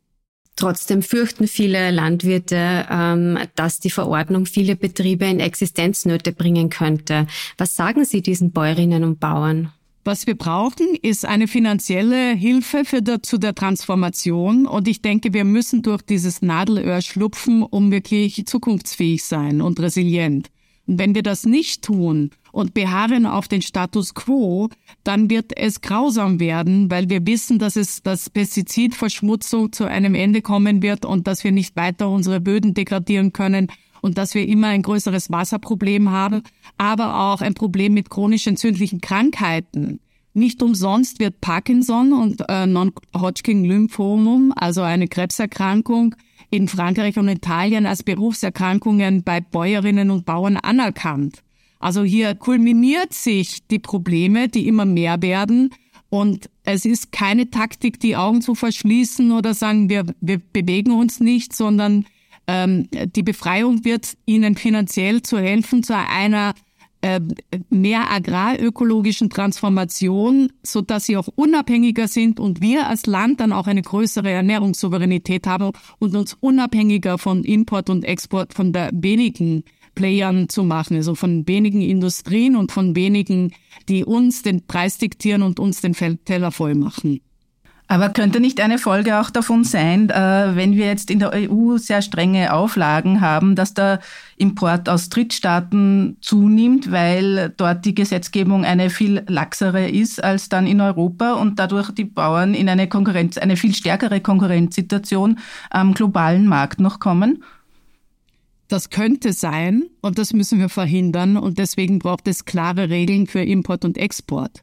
Trotzdem 0.58 1.02
fürchten 1.02 1.46
viele 1.46 1.92
Landwirte, 1.92 2.84
ähm, 2.90 3.38
dass 3.54 3.78
die 3.78 3.90
Verordnung 3.90 4.44
viele 4.44 4.74
Betriebe 4.74 5.24
in 5.24 5.38
Existenznöte 5.38 6.32
bringen 6.32 6.68
könnte. 6.68 7.28
Was 7.56 7.76
sagen 7.76 8.04
Sie 8.04 8.22
diesen 8.22 8.50
Bäuerinnen 8.50 9.04
und 9.04 9.20
Bauern? 9.20 9.72
Was 10.02 10.26
wir 10.26 10.36
brauchen, 10.36 10.96
ist 11.00 11.24
eine 11.24 11.46
finanzielle 11.46 12.34
Hilfe 12.34 12.84
für 12.84 13.02
der, 13.02 13.22
zu 13.22 13.38
der 13.38 13.54
Transformation. 13.54 14.66
Und 14.66 14.88
ich 14.88 15.00
denke, 15.00 15.32
wir 15.32 15.44
müssen 15.44 15.82
durch 15.82 16.02
dieses 16.02 16.42
Nadelöhr 16.42 17.02
schlupfen, 17.02 17.62
um 17.62 17.92
wirklich 17.92 18.44
zukunftsfähig 18.44 19.22
sein 19.22 19.60
und 19.60 19.78
resilient. 19.78 20.50
Wenn 20.90 21.14
wir 21.14 21.22
das 21.22 21.44
nicht 21.44 21.82
tun 21.82 22.30
und 22.50 22.72
beharren 22.72 23.26
auf 23.26 23.46
den 23.46 23.60
Status 23.60 24.14
quo, 24.14 24.70
dann 25.04 25.28
wird 25.28 25.54
es 25.54 25.82
grausam 25.82 26.40
werden, 26.40 26.90
weil 26.90 27.10
wir 27.10 27.26
wissen, 27.26 27.58
dass 27.58 27.76
es 27.76 28.02
das 28.02 28.30
Pestizidverschmutzung 28.30 29.70
zu 29.70 29.84
einem 29.84 30.14
Ende 30.14 30.40
kommen 30.40 30.80
wird 30.80 31.04
und 31.04 31.26
dass 31.26 31.44
wir 31.44 31.52
nicht 31.52 31.76
weiter 31.76 32.08
unsere 32.08 32.40
Böden 32.40 32.72
degradieren 32.72 33.34
können 33.34 33.68
und 34.00 34.16
dass 34.16 34.34
wir 34.34 34.48
immer 34.48 34.68
ein 34.68 34.80
größeres 34.80 35.30
Wasserproblem 35.30 36.10
haben, 36.10 36.42
aber 36.78 37.20
auch 37.32 37.42
ein 37.42 37.52
Problem 37.52 37.92
mit 37.92 38.08
chronisch 38.08 38.46
entzündlichen 38.46 39.02
Krankheiten. 39.02 40.00
Nicht 40.32 40.62
umsonst 40.62 41.20
wird 41.20 41.42
Parkinson 41.42 42.14
und 42.14 42.44
äh, 42.48 42.64
Non-Hodgkin-Lymphomum, 42.64 44.54
also 44.56 44.80
eine 44.80 45.06
Krebserkrankung, 45.06 46.14
in 46.50 46.68
Frankreich 46.68 47.18
und 47.18 47.28
Italien 47.28 47.86
als 47.86 48.02
Berufserkrankungen 48.02 49.22
bei 49.22 49.40
Bäuerinnen 49.40 50.10
und 50.10 50.24
Bauern 50.24 50.56
anerkannt. 50.56 51.42
Also 51.78 52.02
hier 52.02 52.34
kulminiert 52.34 53.12
sich 53.12 53.66
die 53.68 53.78
Probleme, 53.78 54.48
die 54.48 54.66
immer 54.66 54.84
mehr 54.84 55.22
werden. 55.22 55.70
Und 56.10 56.48
es 56.64 56.84
ist 56.84 57.12
keine 57.12 57.50
Taktik, 57.50 58.00
die 58.00 58.16
Augen 58.16 58.40
zu 58.40 58.54
verschließen 58.54 59.30
oder 59.32 59.54
sagen, 59.54 59.88
wir, 59.88 60.06
wir 60.20 60.38
bewegen 60.38 60.92
uns 60.92 61.20
nicht, 61.20 61.54
sondern 61.54 62.06
ähm, 62.46 62.88
die 63.14 63.22
Befreiung 63.22 63.84
wird 63.84 64.16
ihnen 64.24 64.56
finanziell 64.56 65.22
zu 65.22 65.38
helfen 65.38 65.82
zu 65.82 65.94
einer 65.94 66.54
mehr 67.70 68.10
agrarökologischen 68.10 69.30
Transformation, 69.30 70.50
so 70.62 70.80
dass 70.80 71.06
sie 71.06 71.16
auch 71.16 71.28
unabhängiger 71.28 72.08
sind 72.08 72.40
und 72.40 72.60
wir 72.60 72.88
als 72.88 73.06
Land 73.06 73.40
dann 73.40 73.52
auch 73.52 73.66
eine 73.66 73.82
größere 73.82 74.30
Ernährungssouveränität 74.30 75.46
haben 75.46 75.72
und 75.98 76.16
uns 76.16 76.36
unabhängiger 76.40 77.18
von 77.18 77.44
Import 77.44 77.88
und 77.88 78.04
Export 78.04 78.52
von 78.52 78.72
der 78.72 78.90
wenigen 78.92 79.62
Playern 79.94 80.48
zu 80.48 80.64
machen, 80.64 80.96
also 80.96 81.14
von 81.14 81.46
wenigen 81.48 81.82
Industrien 81.82 82.56
und 82.56 82.72
von 82.72 82.94
wenigen, 82.94 83.52
die 83.88 84.04
uns 84.04 84.42
den 84.42 84.66
Preis 84.66 84.98
diktieren 84.98 85.42
und 85.42 85.58
uns 85.58 85.80
den 85.80 85.94
Teller 86.24 86.52
voll 86.52 86.74
machen. 86.74 87.20
Aber 87.90 88.10
könnte 88.10 88.38
nicht 88.38 88.60
eine 88.60 88.76
Folge 88.76 89.18
auch 89.18 89.30
davon 89.30 89.64
sein, 89.64 90.10
äh, 90.10 90.54
wenn 90.54 90.76
wir 90.76 90.84
jetzt 90.84 91.10
in 91.10 91.20
der 91.20 91.32
EU 91.32 91.78
sehr 91.78 92.02
strenge 92.02 92.52
Auflagen 92.52 93.22
haben, 93.22 93.56
dass 93.56 93.72
der 93.72 94.00
Import 94.36 94.90
aus 94.90 95.08
Drittstaaten 95.08 96.18
zunimmt, 96.20 96.92
weil 96.92 97.54
dort 97.56 97.86
die 97.86 97.94
Gesetzgebung 97.94 98.66
eine 98.66 98.90
viel 98.90 99.24
laxere 99.26 99.88
ist 99.88 100.22
als 100.22 100.50
dann 100.50 100.66
in 100.66 100.82
Europa 100.82 101.32
und 101.32 101.58
dadurch 101.58 101.90
die 101.90 102.04
Bauern 102.04 102.52
in 102.52 102.68
eine 102.68 102.90
Konkurrenz, 102.90 103.38
eine 103.38 103.56
viel 103.56 103.74
stärkere 103.74 104.20
Konkurrenzsituation 104.20 105.38
am 105.70 105.94
globalen 105.94 106.46
Markt 106.46 106.80
noch 106.80 107.00
kommen? 107.00 107.42
Das 108.68 108.90
könnte 108.90 109.32
sein 109.32 109.84
und 110.02 110.18
das 110.18 110.34
müssen 110.34 110.58
wir 110.58 110.68
verhindern 110.68 111.38
und 111.38 111.56
deswegen 111.56 112.00
braucht 112.00 112.28
es 112.28 112.44
klare 112.44 112.90
Regeln 112.90 113.26
für 113.26 113.40
Import 113.40 113.86
und 113.86 113.96
Export. 113.96 114.62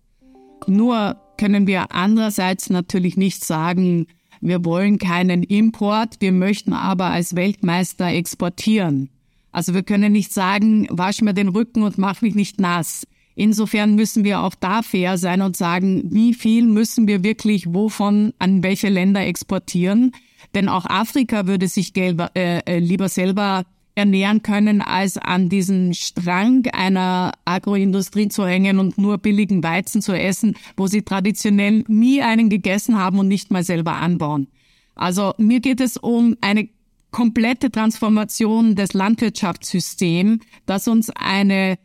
Nur 0.67 1.24
können 1.37 1.67
wir 1.67 1.91
andererseits 1.91 2.69
natürlich 2.69 3.17
nicht 3.17 3.43
sagen, 3.43 4.07
wir 4.41 4.63
wollen 4.65 4.99
keinen 4.99 5.43
Import, 5.43 6.17
wir 6.19 6.31
möchten 6.31 6.73
aber 6.73 7.05
als 7.05 7.35
Weltmeister 7.35 8.07
exportieren. 8.07 9.09
Also 9.51 9.73
wir 9.73 9.83
können 9.83 10.11
nicht 10.11 10.33
sagen, 10.33 10.87
wasch 10.89 11.21
mir 11.21 11.33
den 11.33 11.47
Rücken 11.47 11.83
und 11.83 11.97
mach 11.97 12.21
mich 12.21 12.35
nicht 12.35 12.59
nass. 12.59 13.07
Insofern 13.35 13.95
müssen 13.95 14.23
wir 14.23 14.41
auch 14.41 14.55
da 14.55 14.81
fair 14.81 15.17
sein 15.17 15.41
und 15.41 15.57
sagen, 15.57 16.03
wie 16.11 16.33
viel 16.33 16.65
müssen 16.65 17.07
wir 17.07 17.23
wirklich 17.23 17.73
wovon 17.73 18.33
an 18.39 18.63
welche 18.63 18.89
Länder 18.89 19.25
exportieren. 19.25 20.11
Denn 20.53 20.69
auch 20.69 20.85
Afrika 20.85 21.47
würde 21.47 21.67
sich 21.67 21.95
äh, 21.97 22.13
äh, 22.35 22.79
lieber 22.79 23.09
selber 23.09 23.65
ernähren 23.95 24.43
können, 24.43 24.81
als 24.81 25.17
an 25.17 25.47
diesen 25.47 25.93
Strang 25.93 26.67
einer 26.67 27.31
Agroindustrie 27.45 28.27
zu 28.27 28.45
hängen 28.45 28.77
und 28.79 28.97
nur 28.97 29.17
billigen 29.17 29.63
Weizen 29.63 30.01
zu 30.01 30.11
essen, 30.13 30.55
wo 30.75 30.87
sie 30.87 31.01
traditionell 31.01 31.85
nie 31.87 32.21
einen 32.21 32.49
gegessen 32.49 32.97
haben 32.97 33.19
und 33.19 33.29
nicht 33.29 33.51
mal 33.51 33.63
selber 33.63 33.93
anbauen. 33.93 34.47
Also 34.95 35.33
mir 35.37 35.61
geht 35.61 35.79
es 35.79 35.97
um 35.97 36.35
eine 36.41 36.69
komplette 37.11 37.71
Transformation 37.71 38.75
des 38.75 38.93
Landwirtschaftssystems, 38.93 40.43
das 40.65 40.87
uns 40.89 41.09
eine 41.11 41.77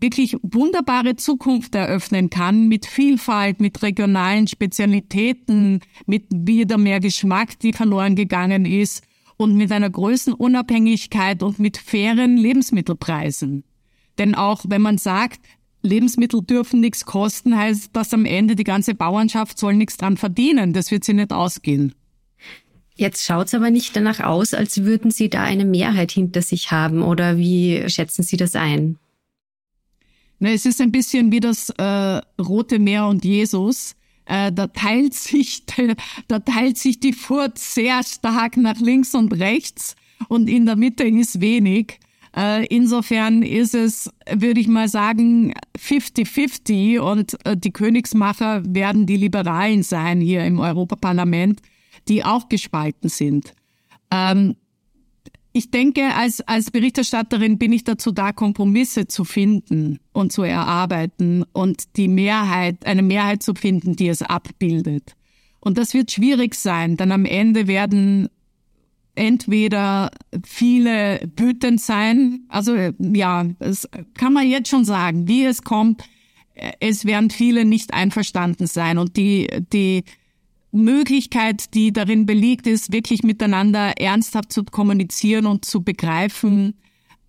wirklich 0.00 0.36
wunderbare 0.42 1.16
Zukunft 1.16 1.74
eröffnen 1.74 2.30
kann 2.30 2.68
mit 2.68 2.86
Vielfalt, 2.86 3.60
mit 3.60 3.82
regionalen 3.82 4.46
Spezialitäten, 4.46 5.80
mit 6.06 6.26
wieder 6.30 6.78
mehr 6.78 7.00
Geschmack, 7.00 7.58
die 7.58 7.72
verloren 7.72 8.14
gegangen 8.14 8.64
ist 8.64 9.07
und 9.38 9.54
mit 9.54 9.72
einer 9.72 9.88
Größenunabhängigkeit 9.88 11.42
und 11.42 11.58
mit 11.58 11.78
fairen 11.78 12.36
Lebensmittelpreisen. 12.36 13.64
Denn 14.18 14.34
auch 14.34 14.64
wenn 14.68 14.82
man 14.82 14.98
sagt, 14.98 15.40
Lebensmittel 15.82 16.42
dürfen 16.42 16.80
nichts 16.80 17.06
kosten, 17.06 17.56
heißt 17.56 17.90
das 17.92 18.12
am 18.12 18.24
Ende, 18.24 18.56
die 18.56 18.64
ganze 18.64 18.94
Bauernschaft 18.94 19.58
soll 19.58 19.74
nichts 19.74 19.96
dran 19.96 20.16
verdienen. 20.16 20.72
Das 20.72 20.90
wird 20.90 21.04
sie 21.04 21.14
nicht 21.14 21.32
ausgehen. 21.32 21.94
Jetzt 22.96 23.24
schaut's 23.24 23.54
aber 23.54 23.70
nicht 23.70 23.94
danach 23.94 24.18
aus, 24.18 24.54
als 24.54 24.82
würden 24.82 25.12
Sie 25.12 25.30
da 25.30 25.44
eine 25.44 25.64
Mehrheit 25.64 26.10
hinter 26.10 26.42
sich 26.42 26.72
haben. 26.72 27.02
Oder 27.02 27.38
wie 27.38 27.88
schätzen 27.88 28.24
Sie 28.24 28.36
das 28.36 28.56
ein? 28.56 28.98
Na, 30.40 30.50
es 30.50 30.66
ist 30.66 30.80
ein 30.80 30.90
bisschen 30.90 31.30
wie 31.30 31.38
das 31.38 31.70
äh, 31.70 32.20
Rote 32.42 32.80
Meer 32.80 33.06
und 33.06 33.24
Jesus. 33.24 33.94
Äh, 34.28 34.52
da 34.52 34.66
teilt 34.66 35.14
sich, 35.14 35.64
da 36.28 36.38
teilt 36.38 36.76
sich 36.76 37.00
die 37.00 37.14
Furt 37.14 37.58
sehr 37.58 38.02
stark 38.04 38.58
nach 38.58 38.78
links 38.78 39.14
und 39.14 39.32
rechts 39.32 39.96
und 40.28 40.48
in 40.48 40.66
der 40.66 40.76
Mitte 40.76 41.04
ist 41.04 41.40
wenig. 41.40 41.98
Äh, 42.36 42.66
insofern 42.66 43.42
ist 43.42 43.74
es, 43.74 44.10
würde 44.30 44.60
ich 44.60 44.68
mal 44.68 44.88
sagen, 44.88 45.54
50-50 45.78 46.98
und 46.98 47.38
äh, 47.46 47.56
die 47.56 47.72
Königsmacher 47.72 48.62
werden 48.66 49.06
die 49.06 49.16
Liberalen 49.16 49.82
sein 49.82 50.20
hier 50.20 50.44
im 50.44 50.60
Europaparlament, 50.60 51.62
die 52.06 52.22
auch 52.22 52.50
gespalten 52.50 53.08
sind. 53.08 53.54
Ähm, 54.10 54.56
ich 55.52 55.70
denke, 55.70 56.14
als, 56.14 56.40
als 56.42 56.70
Berichterstatterin 56.70 57.58
bin 57.58 57.72
ich 57.72 57.84
dazu 57.84 58.12
da, 58.12 58.32
Kompromisse 58.32 59.06
zu 59.06 59.24
finden 59.24 59.98
und 60.12 60.32
zu 60.32 60.42
erarbeiten 60.42 61.44
und 61.52 61.96
die 61.96 62.08
Mehrheit, 62.08 62.86
eine 62.86 63.02
Mehrheit 63.02 63.42
zu 63.42 63.54
finden, 63.54 63.96
die 63.96 64.08
es 64.08 64.22
abbildet. 64.22 65.14
Und 65.60 65.78
das 65.78 65.94
wird 65.94 66.12
schwierig 66.12 66.54
sein, 66.54 66.96
denn 66.96 67.12
am 67.12 67.24
Ende 67.24 67.66
werden 67.66 68.28
entweder 69.14 70.10
viele 70.44 71.20
wütend 71.36 71.80
sein, 71.80 72.44
also 72.48 72.76
ja, 72.98 73.44
das 73.58 73.88
kann 74.14 74.32
man 74.32 74.48
jetzt 74.48 74.68
schon 74.68 74.84
sagen, 74.84 75.26
wie 75.26 75.44
es 75.44 75.62
kommt, 75.62 76.04
es 76.80 77.04
werden 77.04 77.30
viele 77.30 77.64
nicht 77.64 77.94
einverstanden 77.94 78.66
sein 78.66 78.98
und 78.98 79.16
die, 79.16 79.48
die 79.72 80.04
Möglichkeit, 80.70 81.74
die 81.74 81.92
darin 81.92 82.26
belegt 82.26 82.66
ist, 82.66 82.92
wirklich 82.92 83.22
miteinander 83.22 83.98
ernsthaft 83.98 84.52
zu 84.52 84.64
kommunizieren 84.64 85.46
und 85.46 85.64
zu 85.64 85.82
begreifen, 85.82 86.74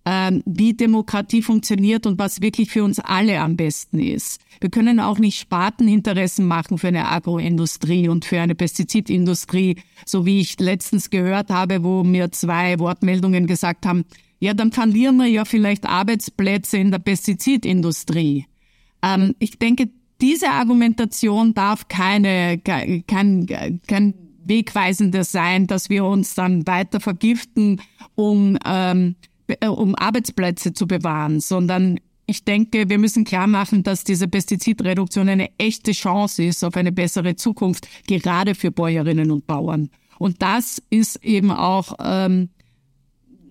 ähm, 0.04 0.42
wie 0.46 0.74
Demokratie 0.74 1.42
funktioniert 1.42 2.06
und 2.06 2.18
was 2.18 2.40
wirklich 2.40 2.70
für 2.70 2.84
uns 2.84 2.98
alle 2.98 3.40
am 3.40 3.56
besten 3.56 3.98
ist. 3.98 4.40
Wir 4.60 4.70
können 4.70 4.98
auch 4.98 5.18
nicht 5.18 5.38
Sparteninteressen 5.38 6.46
machen 6.46 6.78
für 6.78 6.88
eine 6.88 7.08
Agroindustrie 7.08 8.08
und 8.08 8.24
für 8.24 8.40
eine 8.40 8.54
Pestizidindustrie, 8.54 9.76
so 10.06 10.24
wie 10.24 10.40
ich 10.40 10.58
letztens 10.58 11.10
gehört 11.10 11.50
habe, 11.50 11.84
wo 11.84 12.02
mir 12.02 12.32
zwei 12.32 12.78
Wortmeldungen 12.78 13.46
gesagt 13.46 13.86
haben, 13.86 14.04
ja, 14.38 14.54
dann 14.54 14.72
verlieren 14.72 15.18
wir 15.18 15.26
ja 15.26 15.44
vielleicht 15.44 15.86
Arbeitsplätze 15.86 16.78
in 16.78 16.90
der 16.90 16.98
Pestizidindustrie. 16.98 18.46
Ähm, 19.02 19.34
ich 19.38 19.58
denke, 19.58 19.90
diese 20.20 20.50
Argumentation 20.50 21.54
darf 21.54 21.88
keine, 21.88 22.58
kein, 22.58 23.04
kein 23.06 24.14
wegweisender 24.44 25.24
sein, 25.24 25.66
dass 25.66 25.90
wir 25.90 26.04
uns 26.04 26.34
dann 26.34 26.66
weiter 26.66 27.00
vergiften, 27.00 27.80
um, 28.14 28.58
ähm, 28.64 29.16
um 29.66 29.94
Arbeitsplätze 29.94 30.72
zu 30.72 30.86
bewahren, 30.86 31.40
sondern 31.40 31.98
ich 32.26 32.44
denke, 32.44 32.88
wir 32.88 32.98
müssen 32.98 33.24
klar 33.24 33.48
machen, 33.48 33.82
dass 33.82 34.04
diese 34.04 34.28
Pestizidreduktion 34.28 35.28
eine 35.28 35.50
echte 35.58 35.90
Chance 35.92 36.44
ist 36.44 36.62
auf 36.62 36.76
eine 36.76 36.92
bessere 36.92 37.34
Zukunft, 37.34 37.88
gerade 38.06 38.54
für 38.54 38.70
Bäuerinnen 38.70 39.32
und 39.32 39.46
Bauern. 39.48 39.90
Und 40.18 40.40
das 40.40 40.80
ist 40.90 41.24
eben 41.24 41.50
auch 41.50 41.94
ähm, 41.98 42.50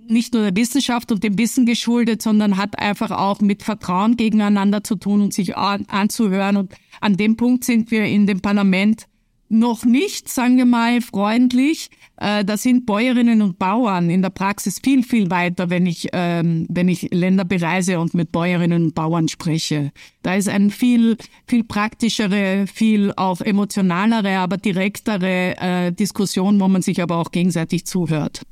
nicht 0.09 0.33
nur 0.33 0.43
der 0.43 0.55
Wissenschaft 0.55 1.11
und 1.11 1.23
dem 1.23 1.37
Wissen 1.37 1.65
geschuldet, 1.65 2.21
sondern 2.21 2.57
hat 2.57 2.79
einfach 2.79 3.11
auch 3.11 3.41
mit 3.41 3.63
Vertrauen 3.63 4.17
gegeneinander 4.17 4.83
zu 4.83 4.95
tun 4.95 5.21
und 5.21 5.33
sich 5.33 5.57
an, 5.57 5.85
anzuhören. 5.87 6.57
Und 6.57 6.73
an 7.01 7.17
dem 7.17 7.37
Punkt 7.37 7.63
sind 7.63 7.91
wir 7.91 8.05
in 8.05 8.27
dem 8.27 8.41
Parlament 8.41 9.05
noch 9.49 9.83
nicht, 9.83 10.29
sagen 10.29 10.57
wir 10.57 10.65
mal, 10.65 11.01
freundlich. 11.01 11.89
Äh, 12.17 12.45
da 12.45 12.55
sind 12.55 12.85
Bäuerinnen 12.85 13.41
und 13.41 13.57
Bauern 13.57 14.09
in 14.09 14.21
der 14.21 14.29
Praxis 14.29 14.79
viel, 14.83 15.03
viel 15.03 15.31
weiter, 15.31 15.69
wenn 15.69 15.85
ich, 15.85 16.07
ähm, 16.13 16.67
wenn 16.69 16.87
ich 16.87 17.09
Länder 17.11 17.45
bereise 17.45 17.99
und 17.99 18.13
mit 18.13 18.31
Bäuerinnen 18.31 18.83
und 18.83 18.95
Bauern 18.95 19.27
spreche. 19.27 19.91
Da 20.21 20.35
ist 20.35 20.49
ein 20.49 20.69
viel, 20.69 21.17
viel 21.47 21.63
praktischere, 21.63 22.65
viel 22.67 23.11
auch 23.15 23.41
emotionalere, 23.41 24.37
aber 24.37 24.57
direktere 24.57 25.57
äh, 25.57 25.91
Diskussion, 25.91 26.59
wo 26.59 26.67
man 26.67 26.83
sich 26.83 27.01
aber 27.01 27.17
auch 27.17 27.31
gegenseitig 27.31 27.85
zuhört. 27.85 28.43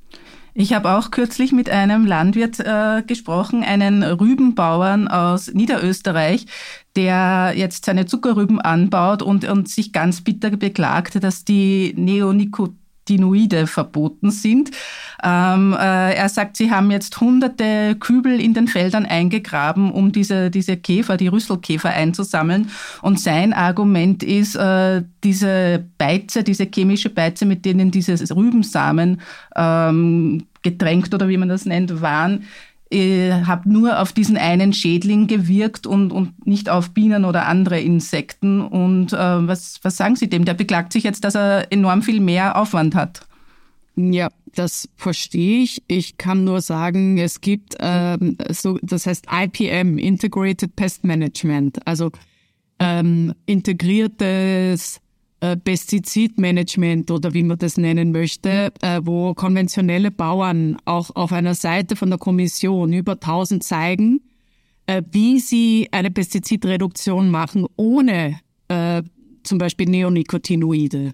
Ich 0.60 0.74
habe 0.74 0.98
auch 0.98 1.12
kürzlich 1.12 1.52
mit 1.52 1.70
einem 1.70 2.08
Landwirt 2.08 2.60
äh, 2.60 3.04
gesprochen, 3.06 3.63
einen 3.63 4.02
Rübenbauern 4.02 5.08
aus 5.08 5.54
Niederösterreich, 5.54 6.48
der 6.96 7.54
jetzt 7.56 7.86
seine 7.86 8.08
Zuckerrüben 8.08 8.60
anbaut 8.60 9.22
und, 9.22 9.48
und 9.48 9.70
sich 9.70 9.93
ganz 9.93 10.22
bitter 10.22 10.50
beklagt, 10.50 11.24
dass 11.24 11.46
die 11.46 11.93
Neonicotinoide 11.96 12.87
Retinoide 13.08 13.67
verboten 13.67 14.32
sind. 14.32 14.72
Ähm, 15.24 15.74
äh, 15.74 16.13
er 16.13 16.30
sagt, 16.30 16.58
sie 16.58 16.70
haben 16.70 16.91
jetzt 16.91 17.20
hunderte 17.20 17.96
Kübel 18.00 18.39
in 18.39 18.54
den 18.54 18.67
Feldern 18.67 19.06
eingegraben, 19.06 19.91
um 19.91 20.12
diese, 20.12 20.52
diese 20.52 20.78
Käfer, 20.78 21.17
die 21.17 21.28
Rüsselkäfer 21.28 21.89
einzusammeln. 21.89 22.70
Und 23.02 23.20
sein 23.20 23.54
Argument 23.54 24.24
ist, 24.24 24.56
äh, 24.56 25.04
diese 25.24 25.86
Beize, 25.98 26.43
diese 26.43 26.65
chemische 26.65 27.10
Beize, 27.10 27.46
mit 27.46 27.65
denen 27.65 27.89
diese 27.91 28.13
Rübensamen 28.36 29.22
ähm, 29.56 30.46
getränkt 30.62 31.13
oder 31.13 31.30
wie 31.30 31.38
man 31.38 31.50
das 31.50 31.65
nennt, 31.65 32.02
waren, 32.02 32.43
äh, 32.91 33.32
habe 33.45 33.69
nur 33.69 34.02
auf 34.02 34.13
diesen 34.13 34.38
einen 34.38 34.73
Schädling 34.73 35.28
gewirkt 35.28 35.86
und, 35.86 36.12
und 36.12 36.47
nicht 36.47 36.69
auf 36.69 36.91
Bienen 36.91 37.26
oder 37.26 37.45
andere 37.45 37.80
Insekten. 37.80 38.62
Und 38.62 39.13
äh, 39.13 39.17
was, 39.17 39.80
was 39.84 39.97
sagen 39.97 40.15
Sie 40.15 40.30
dem? 40.30 40.45
Der 40.45 40.54
beklagt 40.54 40.93
sich 40.93 41.04
jetzt, 41.04 41.23
dass 41.23 41.36
er 41.36 41.71
enorm 41.71 42.02
viel 42.02 42.19
mehr 42.19 42.58
Aufwand 42.58 42.95
hat. 42.95 43.28
Ja, 43.95 44.30
das 44.54 44.89
verstehe 44.95 45.63
ich. 45.63 45.82
Ich 45.88 46.17
kann 46.17 46.43
nur 46.43 46.62
sagen, 46.62 47.17
es 47.17 47.41
gibt 47.41 47.76
ähm, 47.80 48.38
so, 48.50 48.78
das 48.82 49.06
heißt 49.06 49.28
IPM, 49.32 49.97
Integrated 49.97 50.76
Pest 50.76 51.04
Management, 51.04 51.86
also 51.86 52.12
ähm, 52.80 53.34
integriertes 53.47 55.02
Pestizidmanagement 55.39 57.12
oder 57.12 57.34
wie 57.34 57.43
man 57.43 57.58
das 57.58 57.78
nennen 57.78 58.12
möchte, 58.12 58.73
äh, 58.82 59.02
wo 59.04 59.34
konventionelle 59.34 60.12
Bauern 60.12 60.78
auch 60.86 61.15
auf 61.15 61.32
einer 61.32 61.56
Seite 61.56 61.95
von 61.95 62.10
der 62.10 62.19
Kommission 62.19 62.93
über 62.93 63.13
1000 63.13 63.63
zeigen, 63.63 64.21
äh, 64.88 65.04
wie 65.12 65.39
sie 65.39 65.88
eine 65.91 66.12
Pestizidreduktion 66.12 67.30
machen 67.30 67.65
ohne 67.76 68.39
zum 69.43 69.60
Beispiel 69.60 69.88
Neonicotinoide. 69.88 71.13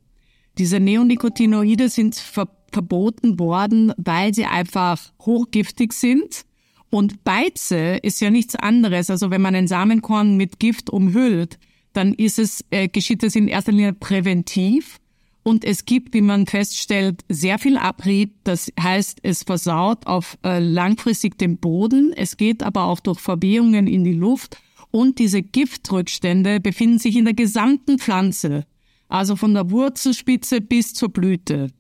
Diese 0.57 0.79
Neonicotinoide 0.79 1.88
sind 1.88 2.15
ver 2.15 2.47
verboten 2.73 3.39
worden, 3.39 3.93
weil 3.97 4.33
sie 4.33 4.45
einfach 4.45 4.99
hochgiftig 5.21 5.93
sind. 5.93 6.43
Und 6.89 7.23
Beize 7.23 7.97
ist 8.01 8.19
ja 8.19 8.31
nichts 8.31 8.55
anderes. 8.55 9.12
Also 9.12 9.29
wenn 9.29 9.43
man 9.43 9.53
ein 9.53 9.67
Samenkorn 9.67 10.38
mit 10.38 10.59
Gift 10.59 10.89
umhüllt, 10.89 11.59
dann 11.93 12.13
ist 12.13 12.39
es, 12.39 12.65
äh, 12.71 12.88
geschieht 12.88 13.23
es 13.23 13.36
in 13.36 13.47
erster 13.47 13.71
Linie 13.71 13.93
präventiv. 13.93 14.99
Und 15.43 15.65
es 15.65 15.86
gibt, 15.86 16.13
wie 16.13 16.21
man 16.21 16.47
feststellt, 16.47 17.23
sehr 17.27 17.60
viel 17.60 17.77
Abrieb. 17.77 18.34
Das 18.45 18.71
heißt, 18.79 19.19
es 19.23 19.43
versaut 19.43 20.08
auf 20.08 20.38
äh, 20.43 20.60
langfristig 20.60 21.38
den 21.38 21.58
Boden. 21.58 22.13
Es 22.15 22.38
geht 22.38 22.63
aber 22.63 22.86
auch 22.86 23.01
durch 23.01 23.19
Verwehungen 23.19 23.88
in 23.88 24.06
die 24.06 24.13
Luft. 24.13 24.58
Und 24.89 25.19
diese 25.19 25.41
Giftrückstände 25.41 26.60
befinden 26.60 26.99
sich 26.99 27.17
in 27.17 27.25
der 27.25 27.34
gesamten 27.34 27.99
Pflanze. 27.99 28.65
Also 29.10 29.36
von 29.36 29.53
der 29.53 29.69
Wurzelspitze 29.69 30.62
bis 30.62 30.93
zur 30.93 31.10
Blüte. 31.10 31.71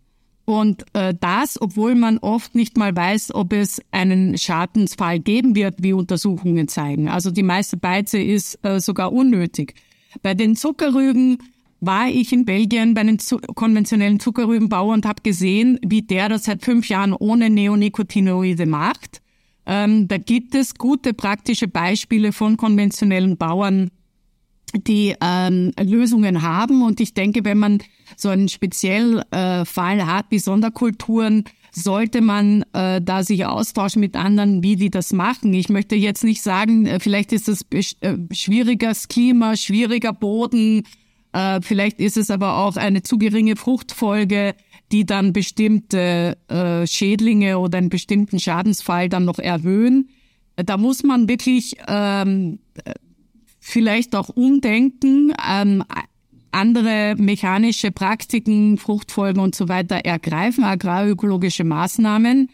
Und 0.45 0.83
äh, 0.93 1.13
das, 1.17 1.61
obwohl 1.61 1.95
man 1.95 2.17
oft 2.17 2.53
nicht 2.53 2.77
mal 2.77 2.93
weiß, 2.93 3.33
ob 3.33 3.53
es 3.53 3.81
einen 3.91 4.37
Schadensfall 4.37 5.19
geben 5.19 5.55
wird, 5.55 5.75
wie 5.81 5.93
Untersuchungen 5.93 6.67
zeigen. 6.67 7.07
Also 7.07 7.31
die 7.31 7.43
meiste 7.43 7.77
Beize 7.77 8.19
ist 8.19 8.59
äh, 8.65 8.81
sogar 8.81 9.13
unnötig. 9.13 9.75
Bei 10.21 10.33
den 10.33 10.55
Zuckerrüben 10.55 11.37
war 11.79 12.07
ich 12.07 12.31
in 12.31 12.45
Belgien 12.45 12.93
bei 12.93 13.01
einem 13.01 13.19
zu 13.19 13.37
konventionellen 13.39 14.19
Zuckerrübenbauer 14.19 14.93
und 14.93 15.05
habe 15.05 15.21
gesehen, 15.21 15.79
wie 15.85 16.01
der 16.01 16.29
das 16.29 16.45
seit 16.45 16.63
fünf 16.63 16.87
Jahren 16.87 17.13
ohne 17.13 17.49
Neonicotinoide 17.49 18.65
macht. 18.65 19.21
Ähm, 19.65 20.07
da 20.07 20.17
gibt 20.17 20.55
es 20.55 20.75
gute 20.75 21.13
praktische 21.13 21.67
Beispiele 21.67 22.31
von 22.31 22.57
konventionellen 22.57 23.37
Bauern, 23.37 23.89
die 24.73 25.15
ähm, 25.21 25.71
Lösungen 25.79 26.41
haben. 26.41 26.81
Und 26.83 26.99
ich 26.99 27.13
denke, 27.13 27.45
wenn 27.45 27.59
man 27.59 27.79
so 28.15 28.29
einen 28.29 28.49
Speziellfall 28.49 29.99
äh, 29.99 30.03
hat 30.03 30.25
wie 30.29 30.39
Sonderkulturen, 30.39 31.43
sollte 31.75 32.21
man 32.21 32.63
äh, 32.73 33.01
da 33.01 33.23
sich 33.23 33.45
austauschen 33.45 33.99
mit 33.99 34.15
anderen, 34.15 34.63
wie 34.63 34.75
die 34.75 34.91
das 34.91 35.11
machen. 35.11 35.53
Ich 35.53 35.69
möchte 35.69 35.95
jetzt 35.95 36.23
nicht 36.23 36.41
sagen, 36.41 36.85
äh, 36.85 36.99
vielleicht 36.99 37.33
ist 37.33 37.49
es 37.49 37.65
äh, 37.71 38.17
schwieriges 38.31 39.07
Klima, 39.07 39.55
schwieriger 39.55 40.13
Boden, 40.13 40.83
äh, 41.33 41.61
vielleicht 41.61 41.99
ist 41.99 42.17
es 42.17 42.29
aber 42.29 42.57
auch 42.57 42.77
eine 42.77 43.01
zu 43.01 43.17
geringe 43.17 43.55
Fruchtfolge, 43.55 44.55
die 44.91 45.05
dann 45.05 45.33
bestimmte 45.33 46.37
äh, 46.47 46.85
Schädlinge 46.85 47.57
oder 47.57 47.79
einen 47.79 47.89
bestimmten 47.89 48.39
Schadensfall 48.39 49.09
dann 49.09 49.25
noch 49.25 49.39
erhöhen. 49.39 50.09
Da 50.55 50.77
muss 50.77 51.01
man 51.01 51.27
wirklich 51.27 51.77
ähm, 51.87 52.59
vielleicht 53.59 54.15
auch 54.15 54.29
umdenken, 54.29 55.33
ähm, 55.49 55.83
andere 56.53 57.15
mechanische 57.17 57.91
Praktiken, 57.91 58.77
Fruchtfolgen 58.77 59.41
und 59.41 59.55
so 59.55 59.67
weiter 59.69 59.97
ergreifen, 59.97 60.63
agrarökologische 60.63 61.63
Maßnahmen. 61.63 62.49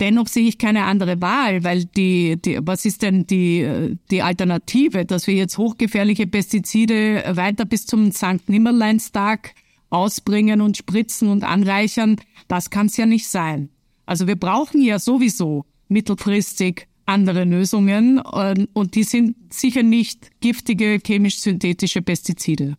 Dennoch 0.00 0.26
sehe 0.26 0.48
ich 0.48 0.58
keine 0.58 0.84
andere 0.84 1.20
Wahl, 1.20 1.62
weil 1.62 1.84
die, 1.84 2.36
die, 2.40 2.58
was 2.62 2.84
ist 2.84 3.02
denn 3.02 3.26
die, 3.26 3.96
die 4.10 4.22
Alternative, 4.22 5.04
dass 5.04 5.26
wir 5.26 5.34
jetzt 5.34 5.58
hochgefährliche 5.58 6.26
Pestizide 6.26 7.22
weiter 7.36 7.64
bis 7.64 7.86
zum 7.86 8.10
St. 8.10 8.48
Nimmerleinstag 8.48 9.54
ausbringen 9.90 10.60
und 10.60 10.76
spritzen 10.76 11.28
und 11.28 11.44
anreichern? 11.44 12.16
Das 12.48 12.70
kann 12.70 12.86
es 12.86 12.96
ja 12.96 13.06
nicht 13.06 13.28
sein. 13.28 13.68
Also 14.06 14.26
wir 14.26 14.36
brauchen 14.36 14.82
ja 14.82 14.98
sowieso 14.98 15.66
mittelfristig 15.88 16.88
andere 17.06 17.44
Lösungen 17.44 18.18
und 18.18 18.94
die 18.94 19.04
sind 19.04 19.36
sicher 19.52 19.82
nicht 19.82 20.30
giftige 20.40 20.98
chemisch-synthetische 21.04 22.02
Pestizide. 22.02 22.76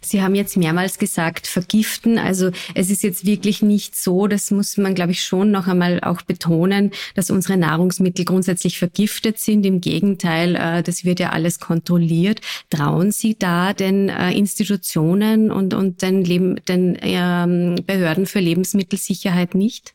Sie 0.00 0.22
haben 0.22 0.34
jetzt 0.34 0.56
mehrmals 0.56 0.98
gesagt, 0.98 1.46
vergiften. 1.46 2.18
Also 2.18 2.50
es 2.74 2.90
ist 2.90 3.02
jetzt 3.02 3.24
wirklich 3.24 3.62
nicht 3.62 3.96
so, 3.96 4.26
das 4.26 4.50
muss 4.50 4.76
man, 4.76 4.94
glaube 4.94 5.12
ich, 5.12 5.22
schon 5.22 5.50
noch 5.50 5.66
einmal 5.66 6.00
auch 6.02 6.22
betonen, 6.22 6.90
dass 7.14 7.30
unsere 7.30 7.56
Nahrungsmittel 7.56 8.24
grundsätzlich 8.24 8.78
vergiftet 8.78 9.38
sind. 9.38 9.64
Im 9.66 9.80
Gegenteil, 9.80 10.56
äh, 10.56 10.82
das 10.82 11.04
wird 11.04 11.20
ja 11.20 11.30
alles 11.30 11.60
kontrolliert. 11.60 12.40
Trauen 12.70 13.12
Sie 13.12 13.36
da 13.38 13.72
den 13.72 14.08
äh, 14.08 14.32
Institutionen 14.32 15.50
und, 15.50 15.74
und 15.74 16.02
den, 16.02 16.24
Leben, 16.24 16.56
den 16.66 16.98
ähm, 17.00 17.76
Behörden 17.86 18.26
für 18.26 18.40
Lebensmittelsicherheit 18.40 19.54
nicht? 19.54 19.94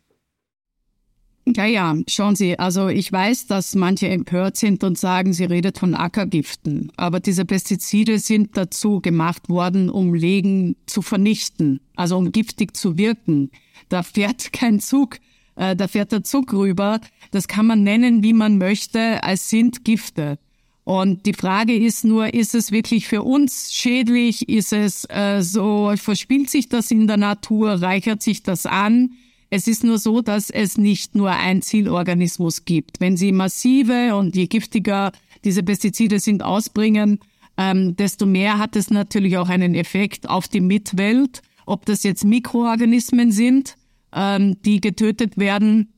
Ja, 1.48 1.66
ja, 1.66 1.96
schauen 2.08 2.36
Sie, 2.36 2.58
also 2.58 2.88
ich 2.88 3.12
weiß, 3.12 3.46
dass 3.46 3.76
manche 3.76 4.08
empört 4.08 4.58
sind 4.58 4.84
und 4.84 4.98
sagen, 4.98 5.32
sie 5.32 5.44
redet 5.44 5.78
von 5.78 5.94
Ackergiften. 5.94 6.92
Aber 6.98 7.20
diese 7.20 7.46
Pestizide 7.46 8.18
sind 8.18 8.58
dazu 8.58 9.00
gemacht 9.00 9.48
worden, 9.48 9.92
um 9.92 10.16
Legen 10.16 10.76
zu 10.88 11.04
vernichten, 11.04 11.82
also 11.96 12.18
um 12.18 12.32
giftig 12.32 12.76
zu 12.76 12.98
wirken. 12.98 13.52
Da 13.90 14.02
fährt 14.02 14.54
kein 14.54 14.80
Zug, 14.80 15.20
äh, 15.56 15.76
da 15.76 15.88
fährt 15.88 16.12
der 16.12 16.24
Zug 16.24 16.52
rüber. 16.52 17.00
Das 17.30 17.48
kann 17.48 17.68
man 17.68 17.84
nennen, 17.84 18.24
wie 18.24 18.34
man 18.34 18.58
möchte. 18.58 19.20
Es 19.24 19.48
sind 19.48 19.86
Gifte. 19.86 20.40
Und 20.84 21.28
die 21.28 21.34
Frage 21.34 21.76
ist 21.76 22.06
nur, 22.06 22.34
ist 22.34 22.56
es 22.56 22.72
wirklich 22.72 23.08
für 23.08 23.22
uns 23.22 23.72
schädlich? 23.72 24.50
Ist 24.50 24.74
es 24.74 25.06
äh, 25.10 25.42
so, 25.42 25.94
verspielt 25.96 26.50
sich 26.50 26.70
das 26.70 26.90
in 26.90 27.06
der 27.06 27.18
Natur? 27.18 27.82
Reichert 27.82 28.24
sich 28.24 28.42
das 28.42 28.66
an? 28.66 29.12
Es 29.50 29.68
ist 29.68 29.84
nur 29.84 29.98
so, 29.98 30.22
dass 30.22 30.50
es 30.50 30.78
nicht 30.78 31.16
nur 31.16 31.32
ein 31.32 31.62
Zielorganismus 31.62 32.66
gibt. 32.66 33.00
Wenn 33.00 33.18
Sie 33.18 33.32
massive 33.32 34.16
und 34.16 34.36
je 34.36 34.48
giftiger 34.48 35.12
diese 35.44 35.64
Pestizide 35.64 36.20
sind 36.20 36.44
ausbringen, 36.44 37.20
ähm, 37.58 37.96
desto 37.96 38.26
mehr 38.26 38.58
hat 38.58 38.76
es 38.76 38.90
natürlich 38.90 39.38
auch 39.38 39.50
einen 39.50 39.76
Effekt 39.76 40.28
auf 40.30 40.48
die 40.48 40.62
Mitwelt. 40.62 41.42
Ob 41.66 41.86
das 41.86 42.04
jetzt 42.04 42.26
Mikroorganismen 42.26 43.32
sind, 43.32 43.76
ähm, 44.14 44.58
die 44.64 44.82
getötet 44.82 45.38
werden, 45.38 45.92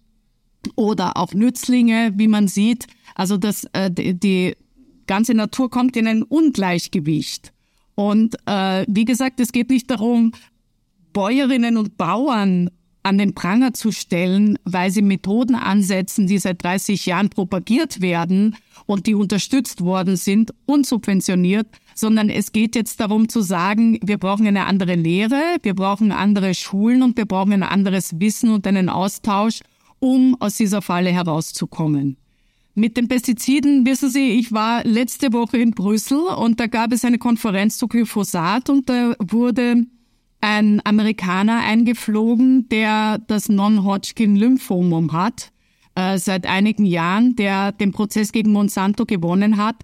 oder 0.75 1.17
auch 1.17 1.33
Nützlinge, 1.33 2.13
wie 2.15 2.27
man 2.27 2.47
sieht. 2.47 2.87
Also 3.15 3.37
das, 3.37 3.65
äh, 3.73 3.89
die, 3.91 4.55
ganze 5.07 5.33
Natur 5.33 5.69
kommt 5.69 5.95
in 5.95 6.05
ein 6.05 6.21
Ungleichgewicht. 6.21 7.53
Und 7.95 8.35
äh, 8.45 8.85
wie 8.89 9.05
gesagt, 9.05 9.39
es 9.39 9.53
geht 9.53 9.69
nicht 9.69 9.89
darum, 9.89 10.33
Bäuerinnen 11.13 11.77
und 11.77 11.97
Bauern 11.97 12.69
an 13.07 13.17
den 13.17 13.33
Pranger 13.33 13.73
zu 13.73 13.91
stellen, 13.91 14.59
weil 14.65 14.91
sie 14.91 15.01
Methoden 15.01 15.55
ansetzen, 15.55 16.27
die 16.27 16.37
seit 16.37 16.61
30 16.61 17.05
Jahren 17.05 17.29
propagiert 17.29 18.01
werden 18.01 18.57
und 18.85 19.07
die 19.07 19.15
unterstützt 19.15 19.81
worden 19.81 20.17
sind, 20.17 20.53
unsubventioniert, 20.65 21.67
sondern 21.95 22.29
es 22.29 22.51
geht 22.51 22.75
jetzt 22.75 22.99
darum 22.99 23.29
zu 23.29 23.41
sagen, 23.41 23.97
wir 24.03 24.17
brauchen 24.17 24.45
eine 24.45 24.65
andere 24.65 24.95
Lehre, 24.95 25.41
wir 25.63 25.73
brauchen 25.73 26.11
andere 26.11 26.53
Schulen 26.53 27.01
und 27.01 27.15
wir 27.15 27.25
brauchen 27.25 27.53
ein 27.53 27.63
anderes 27.63 28.19
Wissen 28.19 28.51
und 28.51 28.67
einen 28.67 28.89
Austausch, 28.89 29.61
um 29.99 30.35
aus 30.41 30.57
dieser 30.57 30.81
Falle 30.81 31.11
herauszukommen. 31.11 32.17
Mit 32.75 32.97
den 32.97 33.07
Pestiziden, 33.07 33.85
wissen 33.85 34.09
Sie, 34.09 34.31
ich 34.33 34.51
war 34.51 34.83
letzte 34.83 35.33
Woche 35.33 35.57
in 35.57 35.71
Brüssel 35.71 36.19
und 36.19 36.59
da 36.59 36.67
gab 36.67 36.91
es 36.91 37.05
eine 37.05 37.17
Konferenz 37.17 37.77
zu 37.77 37.87
Glyphosat 37.87 38.69
und 38.69 38.89
da 38.89 39.15
wurde 39.17 39.87
ein 40.41 40.81
Amerikaner 40.85 41.59
eingeflogen, 41.59 42.69
der 42.69 43.19
das 43.27 43.49
Non-Hodgkin-Lymphomum 43.49 45.13
hat, 45.13 45.51
äh, 45.95 46.17
seit 46.17 46.45
einigen 46.45 46.85
Jahren, 46.85 47.35
der 47.35 47.71
den 47.71 47.91
Prozess 47.91 48.31
gegen 48.31 48.51
Monsanto 48.51 49.05
gewonnen 49.05 49.57
hat, 49.57 49.77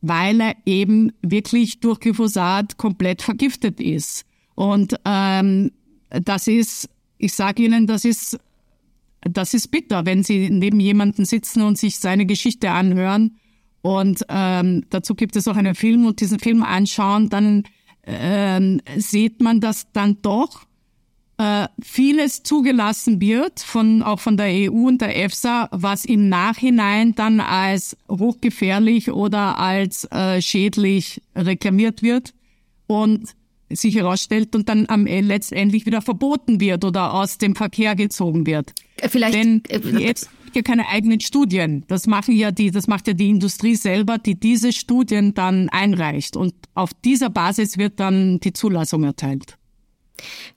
weil 0.00 0.40
er 0.40 0.56
eben 0.66 1.12
wirklich 1.22 1.80
durch 1.80 2.00
Glyphosat 2.00 2.76
komplett 2.76 3.22
vergiftet 3.22 3.80
ist. 3.80 4.24
Und 4.54 4.96
ähm, 5.04 5.70
das 6.10 6.48
ist, 6.48 6.88
ich 7.18 7.32
sage 7.32 7.62
Ihnen, 7.64 7.86
das 7.86 8.04
ist, 8.04 8.38
das 9.20 9.54
ist 9.54 9.68
bitter, 9.70 10.06
wenn 10.06 10.22
Sie 10.22 10.50
neben 10.50 10.80
jemanden 10.80 11.24
sitzen 11.24 11.62
und 11.62 11.78
sich 11.78 11.98
seine 11.98 12.26
Geschichte 12.26 12.70
anhören. 12.70 13.36
Und 13.82 14.24
ähm, 14.28 14.84
dazu 14.90 15.14
gibt 15.14 15.36
es 15.36 15.48
auch 15.48 15.56
einen 15.56 15.74
Film 15.74 16.04
und 16.04 16.20
diesen 16.20 16.38
Film 16.38 16.62
anschauen, 16.62 17.28
dann 17.30 17.62
ähm, 18.04 18.80
sieht 18.96 19.40
man, 19.40 19.60
dass 19.60 19.90
dann 19.92 20.18
doch 20.22 20.66
äh, 21.40 21.68
vieles 21.82 22.42
zugelassen 22.42 23.20
wird, 23.20 23.60
von, 23.60 24.02
auch 24.02 24.20
von 24.20 24.36
der 24.36 24.48
EU 24.48 24.88
und 24.88 25.00
der 25.00 25.16
EFSA, 25.16 25.68
was 25.72 26.04
im 26.04 26.28
Nachhinein 26.28 27.14
dann 27.14 27.40
als 27.40 27.96
hochgefährlich 28.10 29.10
oder 29.10 29.58
als 29.58 30.04
äh, 30.12 30.42
schädlich 30.42 31.22
reklamiert 31.34 32.02
wird. 32.02 32.34
Und 32.86 33.34
sich 33.70 33.94
herausstellt 33.94 34.54
und 34.54 34.68
dann 34.68 34.86
am 34.88 35.06
äh, 35.06 35.20
letztendlich 35.20 35.86
wieder 35.86 36.02
verboten 36.02 36.60
wird 36.60 36.84
oder 36.84 37.14
aus 37.14 37.38
dem 37.38 37.54
Verkehr 37.54 37.94
gezogen 37.94 38.46
wird. 38.46 38.72
Vielleicht, 39.08 39.34
Denn 39.34 39.62
äh, 39.68 39.78
jetzt 39.98 40.30
ja 40.54 40.62
keine 40.62 40.88
eigenen 40.88 41.20
Studien. 41.20 41.84
Das 41.88 42.06
machen 42.06 42.34
ja 42.34 42.50
die, 42.50 42.70
das 42.70 42.86
macht 42.86 43.06
ja 43.06 43.14
die 43.14 43.30
Industrie 43.30 43.76
selber, 43.76 44.18
die 44.18 44.38
diese 44.38 44.72
Studien 44.72 45.34
dann 45.34 45.68
einreicht. 45.68 46.36
Und 46.36 46.54
auf 46.74 46.90
dieser 47.04 47.30
Basis 47.30 47.78
wird 47.78 48.00
dann 48.00 48.40
die 48.40 48.52
Zulassung 48.52 49.04
erteilt. 49.04 49.56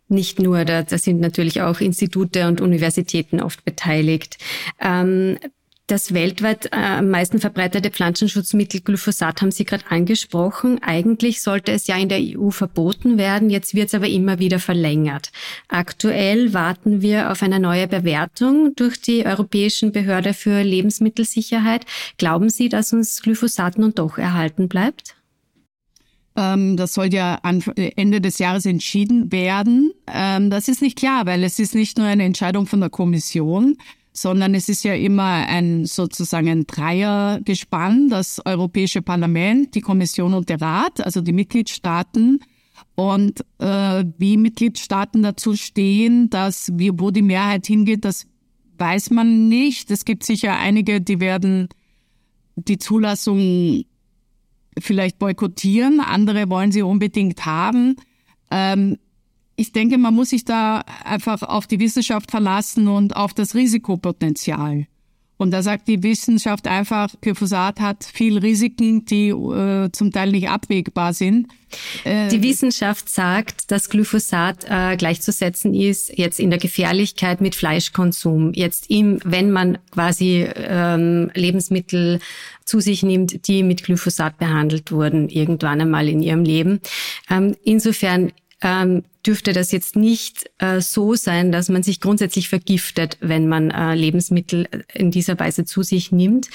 Nicht 0.10 0.39
nur, 0.39 0.65
da, 0.65 0.84
da 0.84 0.97
sind 0.97 1.21
natürlich 1.21 1.62
auch 1.62 1.80
Institute 1.80 2.47
und 2.47 2.60
Universitäten 2.60 3.39
oft 3.39 3.63
beteiligt. 3.63 4.38
Ähm, 4.80 5.38
Das 5.88 6.13
weltweit 6.13 6.67
äh, 6.67 6.78
am 6.78 7.10
meisten 7.10 7.39
verbreitete 7.39 7.91
Pflanzenschutzmittel 7.91 8.80
Glyphosat 8.80 9.41
haben 9.41 9.52
Sie 9.52 9.65
gerade 9.65 9.84
angesprochen. 9.89 10.82
Eigentlich 10.82 11.41
sollte 11.41 11.74
es 11.74 11.88
ja 11.88 11.98
in 11.98 12.08
der 12.08 12.19
EU 12.22 12.52
verboten 12.52 13.17
werden, 13.17 13.50
jetzt 13.50 13.76
wird 13.76 13.88
es 13.88 13.93
aber 13.93 14.08
immer 14.08 14.39
wieder 14.39 14.60
verlängert. 14.60 15.34
Aktuell 15.67 16.54
warten 16.54 17.02
wir 17.02 17.32
auf 17.32 17.43
eine 17.43 17.60
neue 17.60 17.89
Bewertung 17.89 18.74
durch 18.78 19.02
die 19.02 19.26
Europäischen 19.26 19.91
Behörde 19.91 20.34
für 20.34 20.62
Lebensmittelsicherheit. 20.62 21.86
Glauben 22.17 22.50
Sie, 22.50 22.69
dass 22.69 22.93
uns 22.93 23.22
Glyphosat 23.22 23.78
nun 23.78 23.93
doch 23.93 24.17
erhalten 24.17 24.69
bleibt? 24.69 25.17
Ähm, 26.38 26.78
das 26.78 26.93
soll 26.93 27.13
ja 27.13 27.41
Ende 27.76 28.22
des 28.22 28.39
Jahres 28.39 28.65
entschieden 28.65 29.34
werden. 29.34 29.91
Ähm, 30.08 30.50
das 30.50 30.69
ist 30.69 30.82
nicht 30.82 30.98
klar, 30.98 31.26
weil 31.26 31.43
es 31.43 31.60
ist 31.60 31.76
nicht 31.76 31.98
nur 31.98 32.08
eine 32.08 32.24
Entscheidung 32.24 32.67
von 32.67 32.80
der 32.80 32.89
Kommission, 32.89 33.76
sondern 34.13 34.54
es 34.54 34.69
ist 34.69 34.84
ja 34.84 34.93
immer 34.93 35.47
ein 35.47 35.86
sozusagen 35.86 36.47
ein 36.47 36.67
Dreiergespann, 36.67 38.10
das 38.10 38.39
Europäische 38.45 39.02
Parlament, 39.02 39.73
die 39.73 39.82
Kommission 39.82 40.36
und 40.36 40.49
der 40.49 40.62
Rat, 40.62 41.04
also 41.04 41.21
die 41.21 41.34
Mitgliedstaaten. 41.34 42.39
Und 42.95 43.43
äh, 43.58 44.06
wie 44.19 44.38
Mitgliedstaaten 44.38 45.23
dazu 45.23 45.56
stehen, 45.56 46.30
dass 46.30 46.71
wie, 46.76 46.91
wo 46.93 47.10
die 47.10 47.23
Mehrheit 47.23 47.65
hingeht, 47.65 48.06
das 48.06 48.28
weiß 48.78 49.10
man 49.10 49.49
nicht. 49.49 49.89
Es 49.89 50.06
gibt 50.06 50.23
sicher 50.23 50.58
einige, 50.58 51.02
die 51.02 51.19
werden 51.19 51.69
die 52.56 52.78
Zulassung 52.78 53.84
vielleicht 54.80 55.17
boykottieren, 55.17 55.99
andere 55.99 56.49
wollen 56.49 56.71
sie 56.71 56.84
unbedingt 56.84 57.45
haben. 57.45 57.95
Ähm, 58.52 58.97
ich 59.56 59.72
denke, 59.72 59.98
man 59.98 60.13
muss 60.13 60.30
sich 60.30 60.46
da 60.46 60.84
einfach 61.04 61.44
auf 61.44 61.68
die 61.68 61.80
Wissenschaft 61.80 62.32
verlassen 62.32 62.88
und 62.88 63.16
auf 63.16 63.34
das 63.34 63.56
Risikopotenzial. 63.56 64.88
Und 65.38 65.52
da 65.52 65.62
sagt 65.62 65.88
die 65.88 66.04
Wissenschaft 66.04 66.68
einfach, 66.68 67.10
Glyphosat 67.20 67.80
hat 67.80 68.04
viel 68.06 68.38
Risiken, 68.38 69.04
die 69.06 69.30
äh, 69.30 69.89
zum 69.92 70.12
Teil 70.12 70.32
nicht 70.32 70.48
abwägbar 70.48 71.13
sind. 71.13 71.48
Äh, 72.04 72.30
die 72.30 72.44
Wissenschaft 72.44 73.10
sagt, 73.10 73.72
dass 73.72 73.89
Glyphosat 73.89 74.66
äh, 74.70 74.96
gleichzusetzen 74.96 75.74
ist 75.74 76.18
jetzt 76.18 76.39
in 76.39 76.50
der 76.50 76.60
Gefährlichkeit 76.60 77.42
mit 77.42 77.56
Fleischkonsum. 77.56 78.54
Jetzt 78.54 78.89
im, 78.89 79.20
wenn 79.26 79.52
man 79.52 79.80
quasi 79.92 80.48
ähm, 80.56 81.32
Lebensmittel 81.34 82.20
zu 82.63 82.80
sich 82.80 83.04
nimmt, 83.04 83.48
die 83.48 83.63
mit 83.63 83.84
Glyphosat 83.84 84.38
behandelt 84.38 84.92
wurden, 84.92 85.30
irgendwann 85.30 85.82
einmal 85.82 86.08
in 86.08 86.22
ihrem 86.22 86.46
Leben. 86.46 86.80
Ähm, 87.30 87.56
insofern 87.63 88.32
ähm, 88.63 89.04
dürfte 89.26 89.54
das 89.54 89.71
jetzt 89.71 89.95
nicht 89.95 90.49
äh, 90.58 90.82
so 90.82 91.15
sein, 91.15 91.52
dass 91.52 91.69
man 91.69 91.84
sich 91.84 92.02
grundsätzlich 92.02 92.49
vergiftet, 92.49 93.17
wenn 93.21 93.47
man 93.47 93.71
äh, 93.71 93.95
Lebensmittel 93.95 94.67
in 94.93 95.12
dieser 95.12 95.39
Weise 95.39 95.65
zu 95.65 95.84
sich 95.84 96.12
nimmt. 96.12 96.49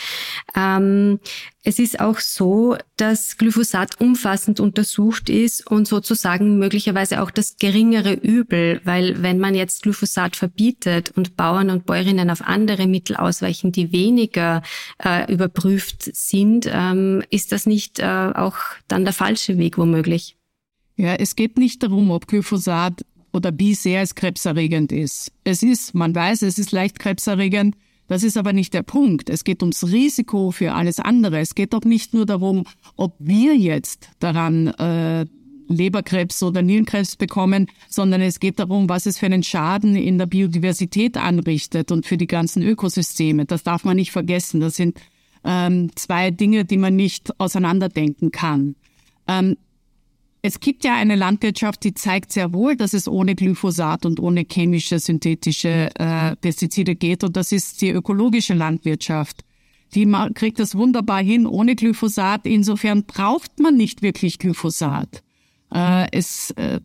Ähm, 0.57 1.21
es 1.63 1.79
ist 1.79 2.01
auch 2.01 2.19
so, 2.19 2.77
dass 2.97 3.37
Glyphosat 3.37 4.01
umfassend 4.01 4.59
untersucht 4.59 5.29
ist 5.29 5.67
und 5.67 5.87
sozusagen 5.87 6.59
möglicherweise 6.59 7.23
auch 7.23 7.31
das 7.31 7.57
geringere 7.57 8.15
Übel, 8.15 8.81
weil 8.85 9.23
wenn 9.23 9.39
man 9.39 9.55
jetzt 9.55 9.83
Glyphosat 9.83 10.37
verbietet 10.37 11.13
und 11.15 11.37
Bauern 11.37 11.69
und 11.69 11.85
Bäuerinnen 11.85 12.31
auf 12.31 12.41
andere 12.43 12.87
Mittel 12.87 13.17
ausweichen, 13.17 13.73
die 13.73 13.93
weniger 13.93 14.63
äh, 15.03 15.31
überprüft 15.31 16.09
sind, 16.15 16.69
ähm, 16.71 17.23
ist 17.29 17.53
das 17.53 17.67
nicht 17.67 17.99
äh, 17.99 18.33
auch 18.35 18.57
dann 18.89 19.05
der 19.05 19.15
falsche 19.15 19.59
Weg 19.59 19.77
womöglich? 19.77 20.38
Ja, 20.99 21.15
es 21.15 21.37
geht 21.37 21.57
nicht 21.59 21.83
darum, 21.85 22.11
ob 22.11 22.27
Glyphosat 22.27 23.05
oder 23.33 23.57
wie 23.57 23.75
sehr 23.75 24.03
es 24.03 24.17
krebserregend 24.17 24.91
ist. 24.91 25.33
Es 25.45 25.63
ist, 25.63 25.95
man 25.95 26.13
weiß, 26.13 26.43
es 26.43 26.59
ist 26.59 26.73
leicht 26.73 26.99
krebserregend. 26.99 27.77
Das 28.09 28.25
ist 28.25 28.37
aber 28.37 28.53
nicht 28.53 28.75
der 28.75 28.83
Punkt. 28.83 29.31
Es 29.31 29.45
geht 29.45 29.63
ums 29.63 29.87
Risiko 29.87 30.51
für 30.51 30.73
alles 30.75 30.99
andere. 30.99 31.39
Es 31.39 31.55
geht 31.55 31.75
auch 31.75 31.85
nicht 31.85 32.15
nur 32.15 32.27
darum, 32.27 32.65
ob 32.97 33.15
wir 33.21 33.57
jetzt 33.57 34.09
daran 34.19 34.69
äh, 34.69 35.27
Leberkrebs 35.69 36.43
oder 36.43 36.63
Nierenkrebs 36.63 37.15
bekommen, 37.15 37.69
sondern 37.89 38.21
es 38.21 38.41
geht 38.41 38.59
darum, 38.59 38.89
was 38.89 39.07
es 39.07 39.19
für 39.19 39.27
einen 39.27 39.45
Schaden 39.45 39.95
in 39.95 40.19
der 40.19 40.27
Biodiversität 40.27 41.17
anrichtet 41.17 41.93
und 41.93 42.07
für 42.07 42.17
die 42.17 42.27
ganzen 42.27 42.63
Ökosysteme. 42.63 43.45
Das 43.45 43.63
darf 43.63 43.85
man 43.85 43.97
nicht 43.97 44.11
vergessen. 44.11 44.61
Das 44.61 44.75
sind 44.75 44.99
ähm, 45.45 45.91
zwei 45.95 46.33
Dinge, 46.33 46.65
die 46.65 46.79
man 46.79 46.97
nicht 46.97 47.39
auseinanderdenken 47.39 48.33
kann. 48.33 48.75
Ähm, 49.29 49.57
es 50.43 50.61
gibt 50.61 50.85
ja 50.85 50.95
eine 50.95 51.17
Landwirtschaft, 51.17 51.83
die 51.85 51.95
zeigt 51.95 52.33
sehr 52.33 52.53
wohl, 52.53 52.77
dass 52.77 52.93
es 52.93 53.09
ohne 53.09 53.35
Glyphosat 53.35 54.07
und 54.07 54.21
ohne 54.21 54.45
chemische, 54.51 54.99
synthetische 54.99 55.91
äh, 55.99 56.37
Pestizide 56.37 56.95
geht. 56.95 57.25
Und 57.25 57.37
das 57.37 57.51
ist 57.51 57.83
die 57.83 57.91
ökologische 57.91 58.55
Landwirtschaft. 58.55 59.45
Die 59.95 60.07
kriegt 60.35 60.59
das 60.59 60.75
wunderbar 60.77 61.23
hin 61.23 61.47
ohne 61.47 61.75
Glyphosat. 61.75 62.47
Insofern 62.47 63.05
braucht 63.05 63.59
man 63.59 63.77
nicht 63.77 64.03
wirklich 64.03 64.39
Glyphosat. 64.39 65.23
Äh, 65.73 66.07
es, 66.13 66.51
äh, 66.53 66.81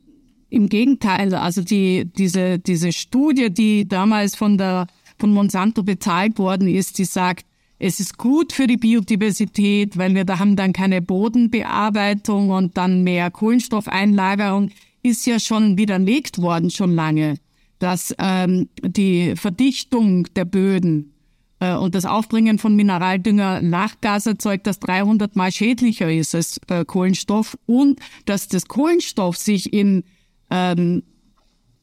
Im 0.50 0.68
Gegenteil, 0.68 1.34
also 1.36 1.62
die, 1.62 2.06
diese, 2.06 2.60
diese 2.60 2.92
Studie, 2.92 3.52
die 3.52 3.88
damals 3.88 4.36
von, 4.36 4.58
der, 4.58 4.88
von 5.20 5.32
Monsanto 5.32 5.84
bezahlt 5.84 6.40
worden 6.40 6.68
ist, 6.68 6.98
die 6.98 7.06
sagt, 7.06 7.46
es 7.80 8.00
ist 8.00 8.18
gut 8.18 8.54
für 8.54 8.68
die 8.68 8.78
Biodiversität, 8.78 9.98
weil 9.98 10.16
wir 10.16 10.26
da 10.26 10.40
haben 10.40 10.56
dann 10.56 10.74
keine 10.74 11.02
Bodenbearbeitung 11.02 12.50
und 12.50 12.78
dann 12.78 13.04
mehr 13.04 13.32
Kohlenstoffeinlagerung. 13.32 14.70
Ist 15.02 15.26
ja 15.26 15.40
schon 15.40 15.78
widerlegt 15.78 16.42
worden, 16.42 16.70
schon 16.70 16.96
lange, 16.96 17.36
dass 17.80 18.16
ähm, 18.20 18.70
die 18.82 19.36
Verdichtung 19.36 20.28
der 20.34 20.46
Böden 20.46 21.14
äh, 21.60 21.76
und 21.76 21.96
das 21.96 22.06
Aufbringen 22.06 22.58
von 22.58 22.76
Mineraldünger 22.76 23.62
Lachgas 23.62 24.26
erzeugt, 24.26 24.66
das 24.66 24.80
300 24.80 25.36
mal 25.36 25.52
schädlicher 25.52 26.12
ist 26.12 26.36
als 26.36 26.62
äh, 26.70 26.86
Kohlenstoff 26.86 27.58
und 27.66 28.00
dass 28.26 28.48
das 28.48 28.68
Kohlenstoff 28.68 29.36
sich 29.36 29.74
in 29.74 30.04
ähm, 30.50 31.04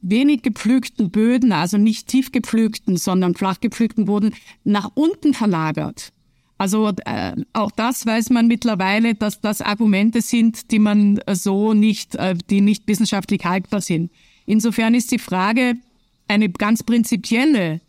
wenig 0.03 0.43
gepflügten 0.43 1.11
Böden, 1.11 1.53
also 1.53 1.79
nicht 1.79 2.09
tief 2.09 2.33
gepflügten, 2.33 2.97
sondern 2.97 3.35
flach 3.35 3.61
gepflügten 3.61 4.07
Boden, 4.07 4.35
nach 4.65 4.91
unten 4.95 5.35
verlagert. 5.35 6.13
Also 6.59 6.93
äh, 7.07 7.37
auch 7.55 7.71
das 7.71 8.05
weiß 8.05 8.31
man 8.31 8.47
mittlerweile, 8.47 9.15
dass 9.15 9.41
das 9.41 9.63
Argumente 9.63 10.21
sind, 10.21 10.71
die 10.71 10.79
man 10.79 11.19
so 11.33 11.73
nicht, 11.73 12.17
äh, 12.17 12.35
die 12.51 12.61
nicht 12.61 12.87
wissenschaftlich 12.87 13.45
haltbar 13.45 13.81
sind. 13.81 14.11
Insofern 14.45 14.95
ist 14.95 15.11
die 15.11 15.19
Frage 15.19 15.77
eine 16.29 16.51
ganz 16.51 16.83
prinzipielle. 16.83 17.81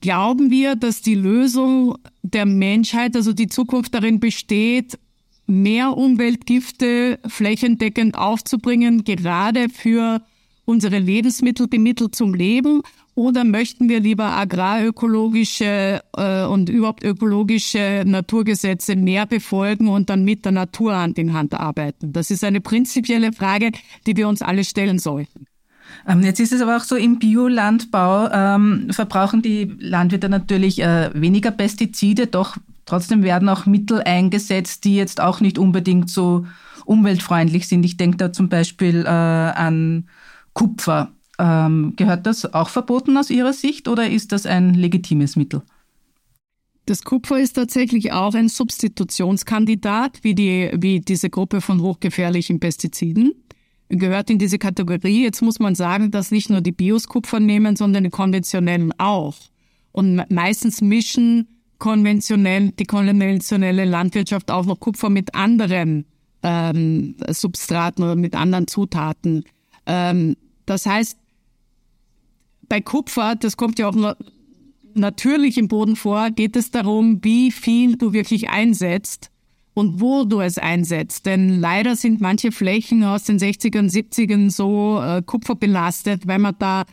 Glauben 0.00 0.50
wir, 0.50 0.74
dass 0.74 1.00
die 1.00 1.14
Lösung 1.14 1.96
der 2.22 2.44
Menschheit, 2.44 3.14
also 3.14 3.32
die 3.32 3.46
Zukunft 3.46 3.94
darin 3.94 4.20
besteht, 4.20 4.98
mehr 5.46 5.96
Umweltgifte 5.96 7.20
flächendeckend 7.26 8.16
aufzubringen, 8.18 9.04
gerade 9.04 9.68
für 9.68 10.22
unsere 10.66 10.98
Lebensmittel 10.98 11.68
bemittelt 11.68 12.14
zum 12.14 12.34
Leben 12.34 12.82
oder 13.14 13.44
möchten 13.44 13.88
wir 13.88 14.00
lieber 14.00 14.36
agrarökologische 14.36 16.02
äh, 16.16 16.44
und 16.44 16.68
überhaupt 16.68 17.02
ökologische 17.02 18.04
Naturgesetze 18.04 18.94
mehr 18.94 19.24
befolgen 19.24 19.88
und 19.88 20.10
dann 20.10 20.22
mit 20.24 20.44
der 20.44 20.52
Natur 20.52 20.94
Hand 20.94 21.18
in 21.18 21.32
Hand 21.32 21.54
arbeiten? 21.54 22.12
Das 22.12 22.30
ist 22.30 22.44
eine 22.44 22.60
prinzipielle 22.60 23.32
Frage, 23.32 23.72
die 24.06 24.16
wir 24.16 24.28
uns 24.28 24.42
alle 24.42 24.64
stellen 24.64 24.98
sollten. 24.98 25.46
Ähm, 26.06 26.22
jetzt 26.22 26.40
ist 26.40 26.52
es 26.52 26.60
aber 26.60 26.76
auch 26.76 26.84
so, 26.84 26.96
im 26.96 27.18
Biolandbau 27.18 28.28
ähm, 28.30 28.88
verbrauchen 28.90 29.40
die 29.40 29.74
Landwirte 29.78 30.28
natürlich 30.28 30.82
äh, 30.82 31.10
weniger 31.14 31.52
Pestizide, 31.52 32.26
doch 32.26 32.58
trotzdem 32.84 33.22
werden 33.22 33.48
auch 33.48 33.64
Mittel 33.64 34.02
eingesetzt, 34.02 34.84
die 34.84 34.96
jetzt 34.96 35.22
auch 35.22 35.40
nicht 35.40 35.58
unbedingt 35.58 36.10
so 36.10 36.44
umweltfreundlich 36.84 37.66
sind. 37.66 37.84
Ich 37.84 37.96
denke 37.96 38.18
da 38.18 38.32
zum 38.32 38.48
Beispiel 38.48 39.04
äh, 39.06 39.08
an 39.08 40.04
Kupfer. 40.56 41.12
Ähm, 41.38 41.92
gehört 41.96 42.26
das 42.26 42.54
auch 42.54 42.70
verboten 42.70 43.18
aus 43.18 43.28
Ihrer 43.28 43.52
Sicht 43.52 43.88
oder 43.88 44.08
ist 44.08 44.32
das 44.32 44.46
ein 44.46 44.72
legitimes 44.72 45.36
Mittel? 45.36 45.60
Das 46.86 47.02
Kupfer 47.02 47.38
ist 47.38 47.52
tatsächlich 47.52 48.12
auch 48.12 48.34
ein 48.34 48.48
Substitutionskandidat, 48.48 50.20
wie, 50.22 50.34
die, 50.34 50.70
wie 50.74 51.00
diese 51.00 51.28
Gruppe 51.28 51.60
von 51.60 51.82
hochgefährlichen 51.82 52.58
Pestiziden. 52.58 53.34
Gehört 53.90 54.30
in 54.30 54.38
diese 54.38 54.58
Kategorie. 54.58 55.24
Jetzt 55.24 55.42
muss 55.42 55.58
man 55.58 55.74
sagen, 55.74 56.10
dass 56.10 56.30
nicht 56.30 56.48
nur 56.48 56.62
die 56.62 56.72
Bios 56.72 57.06
Kupfer 57.06 57.38
nehmen, 57.38 57.76
sondern 57.76 58.04
die 58.04 58.10
konventionellen 58.10 58.94
auch. 58.98 59.36
Und 59.92 60.24
meistens 60.30 60.80
mischen 60.80 61.48
konventionell, 61.78 62.70
die 62.70 62.86
konventionelle 62.86 63.84
Landwirtschaft 63.84 64.50
auch 64.50 64.64
noch 64.64 64.80
Kupfer 64.80 65.10
mit 65.10 65.34
anderen 65.34 66.06
ähm, 66.42 67.16
Substraten 67.28 68.04
oder 68.04 68.16
mit 68.16 68.34
anderen 68.34 68.66
Zutaten. 68.66 69.44
Ähm, 69.84 70.36
das 70.66 70.86
heißt, 70.86 71.18
bei 72.68 72.80
Kupfer, 72.80 73.36
das 73.36 73.56
kommt 73.56 73.78
ja 73.78 73.88
auch 73.88 74.16
natürlich 74.94 75.58
im 75.58 75.68
Boden 75.68 75.96
vor, 75.96 76.30
geht 76.30 76.56
es 76.56 76.70
darum, 76.70 77.22
wie 77.22 77.50
viel 77.50 77.96
du 77.96 78.12
wirklich 78.12 78.50
einsetzt 78.50 79.30
und 79.74 80.00
wo 80.00 80.24
du 80.24 80.40
es 80.40 80.58
einsetzt. 80.58 81.26
Denn 81.26 81.60
leider 81.60 81.96
sind 81.96 82.20
manche 82.20 82.50
Flächen 82.50 83.04
aus 83.04 83.24
den 83.24 83.38
60ern, 83.38 83.90
70ern 83.90 84.50
so 84.50 85.00
äh, 85.00 85.22
kupferbelastet, 85.22 86.26
weil 86.26 86.38
man 86.38 86.56
da 86.58 86.84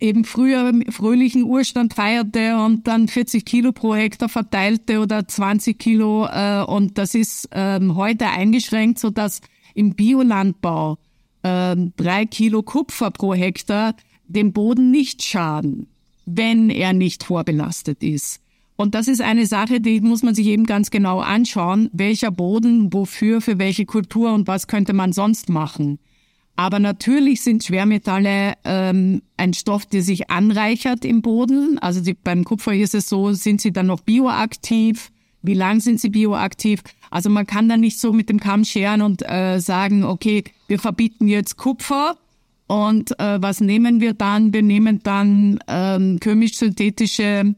eben 0.00 0.24
früher 0.24 0.72
fröhlichen 0.90 1.44
Urstand 1.44 1.94
feierte 1.94 2.58
und 2.58 2.88
dann 2.88 3.06
40 3.06 3.44
Kilo 3.44 3.70
pro 3.70 3.94
Hektar 3.94 4.28
verteilte 4.28 4.98
oder 4.98 5.26
20 5.28 5.78
Kilo. 5.78 6.26
Äh, 6.26 6.64
und 6.64 6.98
das 6.98 7.14
ist 7.14 7.48
ähm, 7.52 7.94
heute 7.94 8.26
eingeschränkt, 8.26 8.98
so 8.98 9.10
dass 9.10 9.40
im 9.74 9.94
Biolandbau 9.94 10.98
äh, 11.42 11.76
drei 11.96 12.26
Kilo 12.26 12.62
Kupfer 12.62 13.10
pro 13.10 13.34
Hektar 13.34 13.94
dem 14.26 14.52
Boden 14.52 14.90
nicht 14.90 15.22
schaden, 15.22 15.88
wenn 16.24 16.70
er 16.70 16.92
nicht 16.92 17.24
vorbelastet 17.24 18.02
ist. 18.02 18.40
Und 18.76 18.94
das 18.94 19.06
ist 19.06 19.20
eine 19.20 19.46
Sache, 19.46 19.80
die 19.80 20.00
muss 20.00 20.22
man 20.22 20.34
sich 20.34 20.46
eben 20.46 20.64
ganz 20.64 20.90
genau 20.90 21.20
anschauen. 21.20 21.88
Welcher 21.92 22.30
Boden, 22.30 22.92
wofür, 22.92 23.40
für 23.40 23.58
welche 23.58 23.84
Kultur 23.84 24.32
und 24.32 24.48
was 24.48 24.66
könnte 24.66 24.92
man 24.92 25.12
sonst 25.12 25.48
machen. 25.48 25.98
Aber 26.56 26.78
natürlich 26.78 27.42
sind 27.42 27.64
Schwermetalle 27.64 28.54
ähm, 28.64 29.22
ein 29.36 29.54
Stoff, 29.54 29.86
der 29.86 30.02
sich 30.02 30.30
anreichert 30.30 31.04
im 31.04 31.22
Boden. 31.22 31.78
Also 31.78 32.00
die, 32.00 32.14
beim 32.14 32.44
Kupfer 32.44 32.74
ist 32.74 32.94
es 32.94 33.08
so, 33.08 33.32
sind 33.32 33.60
sie 33.60 33.72
dann 33.72 33.86
noch 33.86 34.00
bioaktiv? 34.00 35.10
Wie 35.42 35.54
lang 35.54 35.80
sind 35.80 36.00
sie 36.00 36.10
bioaktiv? 36.10 36.82
Also 37.10 37.28
man 37.28 37.46
kann 37.46 37.68
da 37.68 37.76
nicht 37.76 37.98
so 37.98 38.12
mit 38.12 38.28
dem 38.28 38.40
Kamm 38.40 38.64
scheren 38.64 39.02
und 39.02 39.22
äh, 39.28 39.58
sagen, 39.60 40.04
okay, 40.04 40.44
wir 40.68 40.78
verbieten 40.78 41.28
jetzt 41.28 41.56
Kupfer 41.56 42.16
und 42.66 43.18
äh, 43.20 43.42
was 43.42 43.60
nehmen 43.60 44.00
wir 44.00 44.14
dann? 44.14 44.54
Wir 44.54 44.62
nehmen 44.62 45.00
dann 45.02 45.58
ähm, 45.68 46.18
chemisch-synthetische 46.22 47.54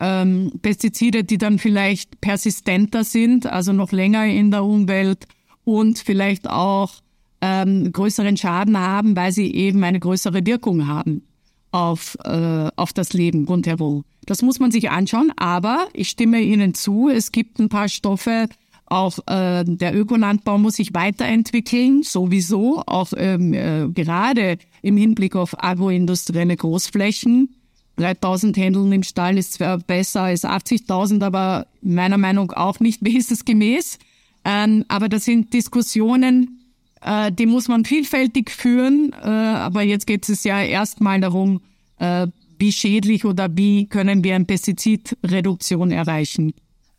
ähm, 0.00 0.52
Pestizide, 0.62 1.24
die 1.24 1.38
dann 1.38 1.58
vielleicht 1.58 2.20
persistenter 2.20 3.04
sind, 3.04 3.46
also 3.46 3.72
noch 3.72 3.92
länger 3.92 4.26
in 4.26 4.50
der 4.50 4.64
Umwelt 4.64 5.26
und 5.64 5.98
vielleicht 5.98 6.48
auch 6.48 6.92
ähm, 7.40 7.92
größeren 7.92 8.36
Schaden 8.36 8.78
haben, 8.78 9.16
weil 9.16 9.32
sie 9.32 9.52
eben 9.54 9.84
eine 9.84 10.00
größere 10.00 10.46
Wirkung 10.46 10.86
haben 10.86 11.22
auf, 11.70 12.16
äh, 12.24 12.70
auf 12.76 12.92
das 12.92 13.12
Leben 13.12 13.46
rundherum. 13.46 14.04
Das 14.26 14.42
muss 14.42 14.58
man 14.58 14.70
sich 14.70 14.90
anschauen, 14.90 15.32
aber 15.36 15.86
ich 15.92 16.08
stimme 16.08 16.40
Ihnen 16.40 16.74
zu, 16.74 17.08
es 17.08 17.32
gibt 17.32 17.58
ein 17.58 17.68
paar 17.68 17.88
Stoffe, 17.88 18.48
auch 18.86 19.18
äh, 19.26 19.64
der 19.66 19.96
Ökolandbau 19.96 20.58
muss 20.58 20.76
sich 20.76 20.94
weiterentwickeln, 20.94 22.02
sowieso, 22.04 22.82
auch 22.86 23.12
ähm, 23.16 23.52
äh, 23.52 23.88
gerade 23.88 24.58
im 24.82 24.96
Hinblick 24.96 25.34
auf 25.34 25.62
agroindustrielle 25.62 26.56
Großflächen. 26.56 27.48
3000 27.96 28.56
Händeln 28.56 28.92
im 28.92 29.02
Stall 29.02 29.38
ist 29.38 29.54
zwar 29.54 29.78
besser 29.78 30.22
als 30.22 30.44
80.000, 30.44 31.24
aber 31.24 31.66
meiner 31.82 32.18
Meinung 32.18 32.52
auch 32.52 32.78
nicht 32.78 33.00
wesensgemäß. 33.04 33.98
Ähm, 34.44 34.84
aber 34.86 35.08
das 35.08 35.24
sind 35.24 35.52
Diskussionen, 35.52 36.60
äh, 37.00 37.32
die 37.32 37.46
muss 37.46 37.66
man 37.66 37.84
vielfältig 37.84 38.50
führen. 38.50 39.12
Äh, 39.20 39.26
aber 39.26 39.82
jetzt 39.82 40.06
geht 40.06 40.28
es 40.28 40.44
ja 40.44 40.62
erstmal 40.62 41.20
darum, 41.20 41.60
äh, 41.98 42.28
wie 42.58 42.72
schädlich 42.72 43.24
oder 43.24 43.48
wie 43.50 43.88
können 43.88 44.24
wir 44.24 44.34
eine 44.34 44.44
Pestizidreduktion 44.44 45.90
erreichen. 45.90 46.52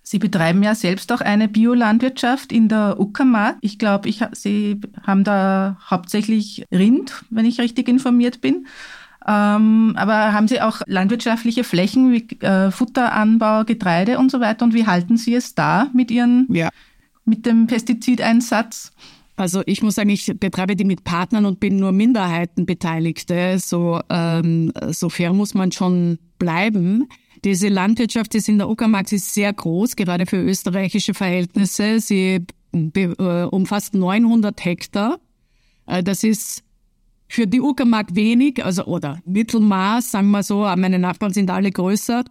Sie 0.04 0.20
betreiben 0.20 0.64
ja 0.64 0.74
selbst 0.74 1.12
auch 1.12 1.20
eine 1.20 1.50
Biolandwirtschaft 1.50 2.54
in 2.54 2.70
der 2.70 2.98
Uckermark. 2.98 3.58
Ich 3.60 3.78
glaube, 3.78 4.08
ich, 4.08 4.24
Sie 4.32 4.80
haben 5.06 5.26
da 5.26 5.78
hauptsächlich 5.90 6.66
Rind, 6.72 7.26
wenn 7.30 7.46
ich 7.46 7.60
richtig 7.60 7.90
informiert 7.90 8.40
bin. 8.40 8.68
Ähm, 9.28 9.94
aber 9.98 10.32
haben 10.32 10.48
Sie 10.48 10.62
auch 10.62 10.82
landwirtschaftliche 10.86 11.66
Flächen 11.66 12.14
wie 12.14 12.26
äh, 12.40 12.72
Futteranbau, 12.72 13.66
Getreide 13.66 14.18
und 14.18 14.32
so 14.32 14.40
weiter? 14.40 14.64
Und 14.64 14.74
wie 14.74 14.88
halten 14.88 15.18
Sie 15.18 15.36
es 15.36 15.56
da 15.56 15.90
mit 15.94 16.10
Ihren, 16.10 16.48
ja. 16.50 16.70
mit 17.26 17.46
dem 17.46 17.68
Pestizideinsatz? 17.68 18.94
Also 19.38 19.62
ich 19.68 19.84
muss 19.84 19.96
sagen, 19.96 20.10
ich 20.10 20.34
betreibe 20.40 20.76
die 20.76 20.84
mit 20.84 21.04
Partnern 21.04 21.46
und 21.46 21.60
bin 21.60 21.78
nur 21.78 21.92
Minderheitenbeteiligte. 21.92 23.60
So, 23.60 24.02
ähm, 24.10 24.74
so 24.90 25.10
fair 25.10 25.32
muss 25.32 25.54
man 25.54 25.72
schon 25.72 26.18
bleiben. 26.40 27.08
Diese 27.46 27.68
Landwirtschaft 27.70 28.34
ist 28.34 28.50
in 28.50 28.58
der 28.58 28.68
Uckermark 28.68 29.12
ist 29.12 29.36
sehr 29.36 29.54
groß, 29.54 29.96
gerade 29.96 30.26
für 30.26 30.42
österreichische 30.42 31.14
Verhältnisse. 31.14 32.00
Sie 32.00 32.46
äh, 32.74 33.44
umfasst 33.44 33.94
900 33.94 34.66
Hektar. 34.66 35.20
Äh, 35.86 36.02
das 36.02 36.24
ist 36.24 36.64
für 37.28 37.46
die 37.46 37.62
Uckermark 37.62 38.16
wenig, 38.16 38.66
also 38.66 38.86
oder 38.86 39.20
Mittelmaß, 39.26 40.12
sagen 40.12 40.32
wir 40.32 40.42
so. 40.42 40.62
Meine 40.78 40.98
Nachbarn 40.98 41.34
sind 41.34 41.52
alle 41.52 41.72
größer. 41.72 42.24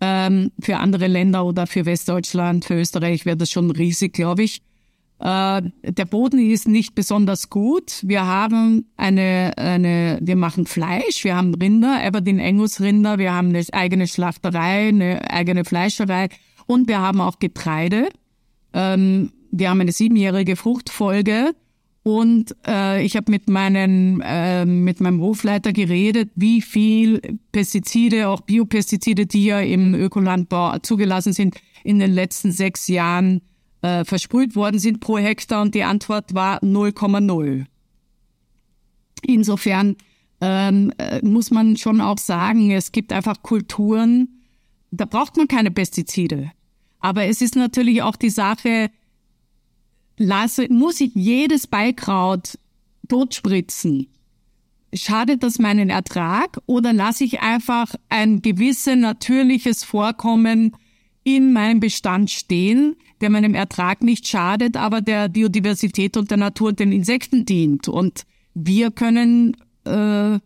Ähm, 0.00 0.52
für 0.60 0.78
andere 0.78 1.06
Länder 1.06 1.44
oder 1.44 1.66
für 1.66 1.84
Westdeutschland, 1.84 2.64
für 2.64 2.74
Österreich 2.74 3.26
wäre 3.26 3.36
das 3.36 3.50
schon 3.50 3.70
riesig, 3.70 4.14
glaube 4.14 4.42
ich. 4.42 4.62
Äh, 5.18 5.62
der 5.82 6.04
Boden 6.04 6.38
ist 6.38 6.68
nicht 6.68 6.94
besonders 6.94 7.48
gut. 7.48 8.00
Wir 8.02 8.26
haben 8.26 8.86
eine, 8.96 9.52
eine, 9.56 10.18
wir 10.20 10.36
machen 10.36 10.66
Fleisch, 10.66 11.24
wir 11.24 11.36
haben 11.36 11.54
Rinder, 11.54 12.02
Aberdeen 12.04 12.40
Angus 12.40 12.80
Rinder, 12.80 13.18
wir 13.18 13.32
haben 13.32 13.48
eine 13.48 13.64
eigene 13.72 14.06
Schlachterei, 14.06 14.88
eine 14.88 15.30
eigene 15.30 15.64
Fleischerei 15.64 16.28
und 16.66 16.88
wir 16.88 17.00
haben 17.00 17.20
auch 17.20 17.38
Getreide. 17.38 18.10
Ähm, 18.74 19.32
wir 19.50 19.70
haben 19.70 19.80
eine 19.80 19.92
siebenjährige 19.92 20.54
Fruchtfolge 20.54 21.54
und 22.02 22.54
äh, 22.66 23.02
ich 23.02 23.16
habe 23.16 23.30
mit 23.30 23.48
meinen 23.48 24.20
äh, 24.20 24.66
mit 24.66 25.00
meinem 25.00 25.22
Hofleiter 25.22 25.72
geredet, 25.72 26.30
wie 26.34 26.60
viel 26.60 27.38
Pestizide, 27.52 28.28
auch 28.28 28.42
Biopestizide, 28.42 29.24
die 29.24 29.46
ja 29.46 29.60
im 29.60 29.94
Ökolandbau 29.94 30.78
zugelassen 30.80 31.32
sind, 31.32 31.56
in 31.84 32.00
den 32.00 32.12
letzten 32.12 32.52
sechs 32.52 32.86
Jahren 32.86 33.40
äh, 33.86 34.04
versprüht 34.04 34.56
worden 34.56 34.80
sind 34.80 34.98
pro 35.00 35.18
Hektar 35.18 35.62
und 35.62 35.74
die 35.74 35.84
Antwort 35.84 36.34
war 36.34 36.60
0,0. 36.62 37.66
Insofern 39.22 39.96
ähm, 40.40 40.92
äh, 40.98 41.24
muss 41.24 41.50
man 41.52 41.76
schon 41.76 42.00
auch 42.00 42.18
sagen, 42.18 42.72
es 42.72 42.90
gibt 42.90 43.12
einfach 43.12 43.42
Kulturen, 43.42 44.42
da 44.90 45.04
braucht 45.04 45.36
man 45.36 45.46
keine 45.46 45.70
Pestizide. 45.70 46.50
Aber 46.98 47.24
es 47.26 47.40
ist 47.40 47.54
natürlich 47.54 48.02
auch 48.02 48.16
die 48.16 48.30
Sache, 48.30 48.90
lasse, 50.16 50.66
muss 50.68 51.00
ich 51.00 51.12
jedes 51.14 51.66
Beikraut 51.68 52.58
totspritzen? 53.08 54.08
Schadet 54.94 55.42
das 55.42 55.58
meinen 55.58 55.90
Ertrag 55.90 56.58
oder 56.66 56.92
lasse 56.92 57.24
ich 57.24 57.40
einfach 57.40 57.94
ein 58.08 58.42
gewisses 58.42 58.96
natürliches 58.96 59.84
Vorkommen 59.84 60.74
in 61.26 61.52
meinem 61.52 61.80
Bestand 61.80 62.30
stehen, 62.30 62.94
der 63.20 63.30
meinem 63.30 63.54
Ertrag 63.54 64.00
nicht 64.00 64.28
schadet, 64.28 64.76
aber 64.76 65.00
der 65.00 65.28
Biodiversität 65.28 66.16
und 66.16 66.30
der 66.30 66.38
Natur 66.38 66.68
und 66.68 66.78
den 66.78 66.92
Insekten 66.92 67.44
dient. 67.44 67.88
Und 67.88 68.22
wir 68.54 68.92
können 68.92 69.56
äh, 69.84 70.38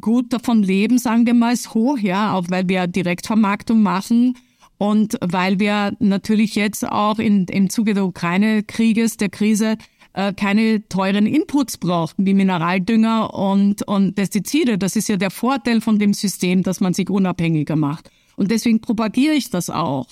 gut 0.00 0.32
davon 0.32 0.64
leben, 0.64 0.98
sagen 0.98 1.24
wir 1.24 1.34
mal 1.34 1.54
so, 1.54 1.96
ja, 1.96 2.34
auch 2.34 2.46
weil 2.48 2.68
wir 2.68 2.88
Direktvermarktung 2.88 3.80
machen 3.80 4.36
und 4.76 5.16
weil 5.20 5.60
wir 5.60 5.92
natürlich 6.00 6.56
jetzt 6.56 6.84
auch 6.84 7.20
in, 7.20 7.44
im 7.44 7.70
Zuge 7.70 7.94
der 7.94 8.04
Ukraine-Krieges, 8.04 9.18
der 9.18 9.28
Krise, 9.28 9.76
äh, 10.14 10.32
keine 10.32 10.88
teuren 10.88 11.26
Inputs 11.26 11.78
brauchen, 11.78 12.26
wie 12.26 12.34
Mineraldünger 12.34 13.34
und, 13.34 13.86
und 13.86 14.16
Pestizide. 14.16 14.78
Das 14.78 14.96
ist 14.96 15.08
ja 15.08 15.16
der 15.16 15.30
Vorteil 15.30 15.80
von 15.80 16.00
dem 16.00 16.12
System, 16.12 16.64
dass 16.64 16.80
man 16.80 16.92
sich 16.92 17.08
unabhängiger 17.08 17.76
macht. 17.76 18.10
Und 18.38 18.52
deswegen 18.52 18.80
propagiere 18.80 19.34
ich 19.34 19.50
das 19.50 19.68
auch. 19.68 20.06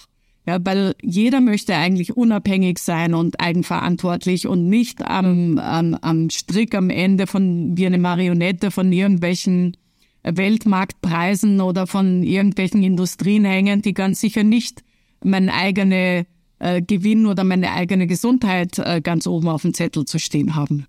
Ja, 0.47 0.59
weil 0.65 0.95
jeder 1.01 1.41
möchte 1.41 1.75
eigentlich 1.77 2.17
unabhängig 2.17 2.79
sein 2.79 3.15
und 3.15 3.41
eigenverantwortlich 3.41 4.47
und 4.47 4.69
nicht 4.69 5.03
am, 5.03 5.59
am, 5.59 5.95
am 5.95 6.31
Strick 6.31 6.75
am 6.75 6.91
Ende 6.91 7.27
von 7.27 7.77
wie 7.77 7.87
eine 7.87 7.99
Marionette 7.99 8.71
von 8.71 8.93
irgendwelchen 8.93 9.77
Weltmarktpreisen 10.23 11.61
oder 11.61 11.87
von 11.87 12.23
irgendwelchen 12.25 12.83
Industrien 12.83 13.45
hängen, 13.45 13.83
die 13.83 13.95
ganz 13.95 14.21
sicher 14.21 14.43
nicht 14.43 14.83
mein 15.23 15.49
eigene 15.49 16.27
äh, 16.59 16.83
Gewinn 16.83 17.27
oder 17.27 17.45
meine 17.45 17.73
eigene 17.73 18.07
Gesundheit 18.07 18.79
äh, 18.79 19.01
ganz 19.01 19.27
oben 19.27 19.49
auf 19.49 19.63
dem 19.63 19.75
Zettel 19.75 20.05
zu 20.05 20.19
stehen 20.19 20.55
haben. 20.57 20.87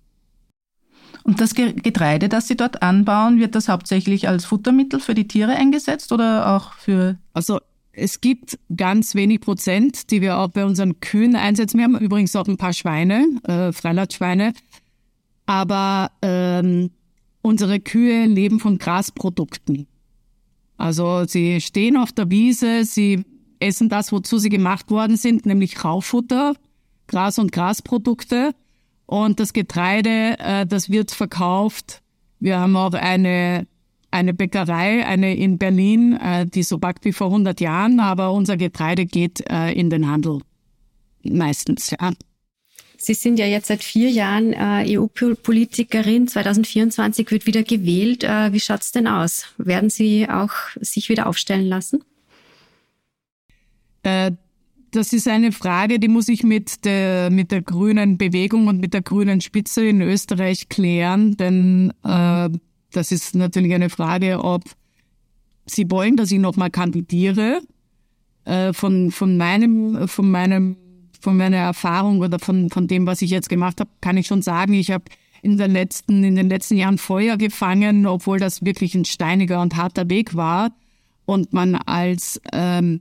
Und 1.28 1.42
das 1.42 1.54
Getreide, 1.54 2.30
das 2.30 2.48
Sie 2.48 2.56
dort 2.56 2.80
anbauen, 2.80 3.38
wird 3.38 3.54
das 3.54 3.68
hauptsächlich 3.68 4.28
als 4.28 4.46
Futtermittel 4.46 4.98
für 4.98 5.14
die 5.14 5.28
Tiere 5.28 5.52
eingesetzt 5.52 6.10
oder 6.10 6.56
auch 6.56 6.72
für? 6.72 7.18
Also 7.34 7.60
es 7.92 8.22
gibt 8.22 8.58
ganz 8.74 9.14
wenig 9.14 9.42
Prozent, 9.42 10.10
die 10.10 10.22
wir 10.22 10.38
auch 10.38 10.48
bei 10.48 10.64
unseren 10.64 11.00
Kühen 11.00 11.36
einsetzen. 11.36 11.76
Wir 11.76 11.84
haben 11.84 11.98
übrigens 11.98 12.34
auch 12.34 12.48
ein 12.48 12.56
paar 12.56 12.72
Schweine, 12.72 13.26
äh, 13.42 13.72
Freilandschweine. 13.72 14.54
Aber 15.44 16.12
ähm, 16.22 16.92
unsere 17.42 17.78
Kühe 17.78 18.24
leben 18.24 18.58
von 18.58 18.78
Grasprodukten. 18.78 19.86
Also 20.78 21.26
sie 21.26 21.60
stehen 21.60 21.98
auf 21.98 22.10
der 22.10 22.30
Wiese, 22.30 22.86
sie 22.86 23.26
essen 23.60 23.90
das, 23.90 24.12
wozu 24.12 24.38
sie 24.38 24.48
gemacht 24.48 24.90
worden 24.90 25.18
sind, 25.18 25.44
nämlich 25.44 25.84
Raufutter, 25.84 26.54
Gras- 27.06 27.38
und 27.38 27.52
Grasprodukte. 27.52 28.54
Und 29.08 29.40
das 29.40 29.54
Getreide, 29.54 30.38
äh, 30.38 30.66
das 30.66 30.90
wird 30.90 31.12
verkauft. 31.12 32.02
Wir 32.40 32.60
haben 32.60 32.76
auch 32.76 32.92
eine 32.92 33.66
eine 34.10 34.34
Bäckerei, 34.34 35.04
eine 35.06 35.34
in 35.34 35.58
Berlin, 35.58 36.14
äh, 36.14 36.46
die 36.46 36.62
so 36.62 36.78
backt 36.78 37.04
wie 37.04 37.12
vor 37.12 37.28
100 37.28 37.60
Jahren, 37.60 38.00
aber 38.00 38.32
unser 38.32 38.56
Getreide 38.56 39.06
geht 39.06 39.42
äh, 39.50 39.72
in 39.72 39.90
den 39.90 40.10
Handel. 40.10 40.40
Meistens, 41.22 41.90
ja. 41.90 42.12
Sie 42.98 43.14
sind 43.14 43.38
ja 43.38 43.46
jetzt 43.46 43.68
seit 43.68 43.82
vier 43.82 44.10
Jahren 44.10 44.52
äh, 44.52 44.98
EU-Politikerin. 44.98 46.26
2024 46.28 47.30
wird 47.30 47.46
wieder 47.46 47.62
gewählt. 47.62 48.24
Äh, 48.24 48.52
wie 48.52 48.60
schaut's 48.60 48.92
denn 48.92 49.06
aus? 49.06 49.46
Werden 49.56 49.88
Sie 49.88 50.28
auch 50.28 50.52
sich 50.80 51.08
wieder 51.08 51.26
aufstellen 51.26 51.66
lassen? 51.66 52.04
Äh, 54.02 54.32
das 54.90 55.12
ist 55.12 55.28
eine 55.28 55.52
Frage, 55.52 55.98
die 55.98 56.08
muss 56.08 56.28
ich 56.28 56.42
mit 56.42 56.84
der, 56.84 57.30
mit 57.30 57.50
der 57.50 57.62
grünen 57.62 58.18
Bewegung 58.18 58.66
und 58.68 58.80
mit 58.80 58.94
der 58.94 59.02
grünen 59.02 59.40
Spitze 59.40 59.86
in 59.86 60.00
Österreich 60.00 60.68
klären, 60.68 61.36
denn 61.36 61.92
äh, 62.04 62.48
das 62.92 63.12
ist 63.12 63.34
natürlich 63.34 63.74
eine 63.74 63.90
Frage, 63.90 64.42
ob 64.42 64.64
sie 65.66 65.90
wollen, 65.90 66.16
dass 66.16 66.32
ich 66.32 66.38
nochmal 66.38 66.70
kandidiere. 66.70 67.60
Äh, 68.44 68.72
von, 68.72 69.10
von 69.10 69.36
meinem, 69.36 70.08
von 70.08 70.30
meinem, 70.30 70.76
von 71.20 71.36
meiner 71.36 71.58
Erfahrung 71.58 72.20
oder 72.20 72.38
von, 72.38 72.70
von 72.70 72.86
dem, 72.86 73.06
was 73.06 73.20
ich 73.20 73.30
jetzt 73.30 73.50
gemacht 73.50 73.78
habe, 73.80 73.90
kann 74.00 74.16
ich 74.16 74.26
schon 74.26 74.40
sagen, 74.40 74.72
ich 74.72 74.90
habe 74.90 75.04
in 75.42 75.58
den 75.58 75.70
letzten, 75.70 76.24
in 76.24 76.34
den 76.34 76.48
letzten 76.48 76.76
Jahren 76.76 76.96
Feuer 76.96 77.36
gefangen, 77.36 78.06
obwohl 78.06 78.38
das 78.38 78.64
wirklich 78.64 78.94
ein 78.94 79.04
steiniger 79.04 79.60
und 79.60 79.76
harter 79.76 80.08
Weg 80.08 80.34
war 80.34 80.72
und 81.26 81.52
man 81.52 81.74
als 81.74 82.40
ähm, 82.52 83.00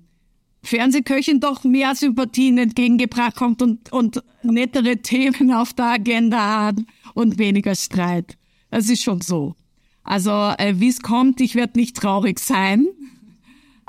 Fernsehköchin 0.67 1.39
doch 1.39 1.63
mehr 1.63 1.95
Sympathien 1.95 2.57
entgegengebracht 2.57 3.35
kommt 3.35 3.61
und, 3.61 3.91
und 3.91 4.21
nettere 4.43 4.97
Themen 4.97 5.51
auf 5.53 5.73
der 5.73 5.85
Agenda 5.85 6.65
hat 6.65 6.75
und 7.13 7.37
weniger 7.37 7.73
Streit. 7.73 8.37
Das 8.69 8.89
ist 8.89 9.01
schon 9.01 9.21
so. 9.21 9.55
Also 10.03 10.31
äh, 10.57 10.73
wie 10.77 10.89
es 10.89 11.01
kommt, 11.01 11.39
ich 11.41 11.55
werde 11.55 11.79
nicht 11.79 11.95
traurig 11.95 12.39
sein. 12.39 12.87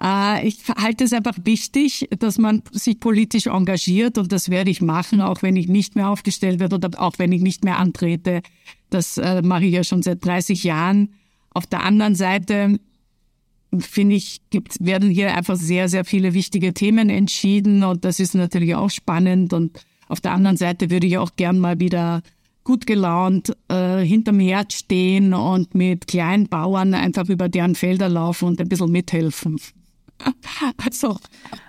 Äh, 0.01 0.47
ich 0.47 0.68
halte 0.68 1.05
es 1.05 1.12
einfach 1.12 1.37
wichtig, 1.45 2.09
dass 2.18 2.39
man 2.39 2.62
sich 2.70 3.01
politisch 3.01 3.47
engagiert 3.47 4.16
und 4.16 4.31
das 4.31 4.49
werde 4.49 4.70
ich 4.70 4.81
machen, 4.81 5.20
auch 5.20 5.43
wenn 5.43 5.57
ich 5.57 5.66
nicht 5.66 5.97
mehr 5.97 6.09
aufgestellt 6.09 6.61
werde 6.61 6.76
oder 6.76 6.91
auch 7.01 7.18
wenn 7.18 7.33
ich 7.33 7.43
nicht 7.43 7.64
mehr 7.64 7.79
antrete. 7.79 8.43
Das 8.91 9.18
äh, 9.18 9.43
mache 9.43 9.64
ich 9.64 9.72
ja 9.72 9.83
schon 9.83 10.03
seit 10.03 10.24
30 10.24 10.62
Jahren. 10.62 11.14
Auf 11.51 11.66
der 11.66 11.83
anderen 11.83 12.14
Seite 12.14 12.79
finde 13.79 14.16
ich, 14.16 14.41
gibt, 14.51 14.85
werden 14.85 15.11
hier 15.11 15.35
einfach 15.35 15.57
sehr, 15.57 15.89
sehr 15.89 16.05
viele 16.05 16.35
wichtige 16.35 16.73
Themen 16.73 17.11
entschieden 17.11 17.85
und 17.85 18.05
das 18.05 18.21
ist 18.21 18.35
natürlich 18.35 18.75
auch 18.75 18.91
spannend. 18.91 19.53
Und 19.53 19.85
auf 20.09 20.21
der 20.21 20.33
anderen 20.33 20.57
Seite 20.57 20.91
würde 20.91 21.07
ich 21.07 21.19
auch 21.19 21.33
gern 21.37 21.59
mal 21.59 21.79
wieder 21.81 22.23
gut 22.64 22.87
gelaunt 22.87 23.57
äh, 23.69 24.01
hinterm 24.01 24.41
Herd 24.41 24.73
stehen 24.73 25.33
und 25.33 25.75
mit 25.75 26.07
kleinen 26.07 26.49
Bauern 26.49 26.93
einfach 26.93 27.29
über 27.29 27.49
deren 27.49 27.75
Felder 27.75 28.09
laufen 28.09 28.47
und 28.47 28.61
ein 28.61 28.69
bisschen 28.69 28.93
mithelfen. 28.93 29.57
also. 30.85 31.19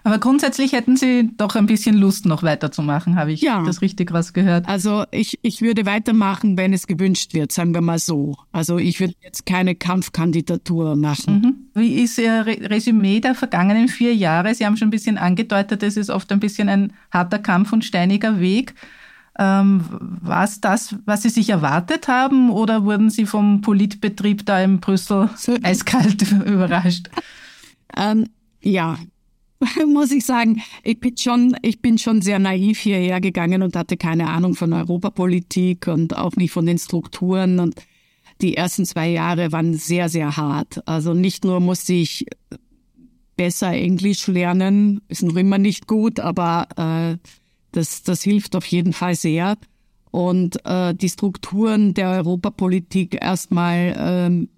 Aber 0.03 0.17
grundsätzlich 0.17 0.73
hätten 0.73 0.97
Sie 0.97 1.29
doch 1.37 1.55
ein 1.55 1.65
bisschen 1.65 1.95
Lust, 1.95 2.25
noch 2.25 2.43
weiterzumachen, 2.43 3.15
habe 3.15 3.31
ich 3.31 3.41
ja. 3.41 3.63
das 3.63 3.81
richtig 3.81 4.13
rausgehört? 4.13 4.67
Also 4.67 5.05
ich, 5.11 5.39
ich 5.41 5.61
würde 5.61 5.85
weitermachen, 5.85 6.57
wenn 6.57 6.73
es 6.73 6.87
gewünscht 6.87 7.33
wird, 7.33 7.51
sagen 7.51 7.73
wir 7.73 7.81
mal 7.81 7.99
so. 7.99 8.35
Also 8.51 8.77
ich 8.77 8.99
würde 8.99 9.13
jetzt 9.21 9.45
keine 9.45 9.75
Kampfkandidatur 9.75 10.95
machen. 10.95 11.41
Mhm. 11.41 11.55
Wie 11.79 12.01
ist 12.03 12.17
Ihr 12.17 12.45
Resümee 12.45 13.19
der 13.19 13.35
vergangenen 13.35 13.87
vier 13.87 14.13
Jahre? 14.15 14.53
Sie 14.53 14.65
haben 14.65 14.77
schon 14.77 14.89
ein 14.89 14.91
bisschen 14.91 15.17
angedeutet, 15.17 15.81
es 15.83 15.97
ist 15.97 16.09
oft 16.09 16.31
ein 16.31 16.39
bisschen 16.39 16.69
ein 16.69 16.93
harter 17.11 17.39
Kampf 17.39 17.73
und 17.73 17.85
steiniger 17.85 18.39
Weg. 18.39 18.75
Ähm, 19.37 19.85
war 20.21 20.43
es 20.43 20.59
das, 20.59 20.95
was 21.05 21.21
Sie 21.21 21.29
sich 21.29 21.49
erwartet 21.49 22.09
haben 22.09 22.49
oder 22.49 22.83
wurden 22.83 23.09
Sie 23.09 23.25
vom 23.25 23.61
Politbetrieb 23.61 24.45
da 24.45 24.61
in 24.61 24.81
Brüssel 24.81 25.29
eiskalt 25.63 26.29
überrascht? 26.45 27.09
Ähm, 27.95 28.27
ja, 28.61 28.97
muss 29.87 30.11
ich 30.11 30.25
sagen, 30.25 30.61
ich 30.83 30.99
bin 30.99 31.17
schon, 31.17 31.55
ich 31.61 31.81
bin 31.81 31.97
schon 31.97 32.21
sehr 32.21 32.39
naiv 32.39 32.79
hierher 32.79 33.21
gegangen 33.21 33.61
und 33.61 33.75
hatte 33.75 33.97
keine 33.97 34.27
Ahnung 34.27 34.55
von 34.55 34.73
Europapolitik 34.73 35.87
und 35.87 36.17
auch 36.17 36.35
nicht 36.35 36.51
von 36.51 36.65
den 36.65 36.77
Strukturen 36.77 37.59
und 37.59 37.75
die 38.41 38.55
ersten 38.55 38.85
zwei 38.85 39.09
Jahre 39.09 39.51
waren 39.51 39.73
sehr, 39.73 40.09
sehr 40.09 40.37
hart. 40.37 40.87
Also 40.87 41.13
nicht 41.13 41.43
nur 41.43 41.59
musste 41.59 41.93
ich 41.93 42.25
besser 43.35 43.71
Englisch 43.71 44.27
lernen, 44.27 45.01
ist 45.07 45.23
noch 45.23 45.35
immer 45.35 45.57
nicht 45.57 45.87
gut, 45.87 46.19
aber 46.19 46.67
äh, 46.75 47.17
das, 47.71 48.03
das 48.03 48.21
hilft 48.21 48.55
auf 48.55 48.65
jeden 48.65 48.93
Fall 48.93 49.15
sehr. 49.15 49.57
Und 50.11 50.65
äh, 50.65 50.93
die 50.95 51.09
Strukturen 51.09 51.93
der 51.93 52.09
Europapolitik 52.09 53.17
erstmal 53.21 53.95
ähm, 53.97 54.49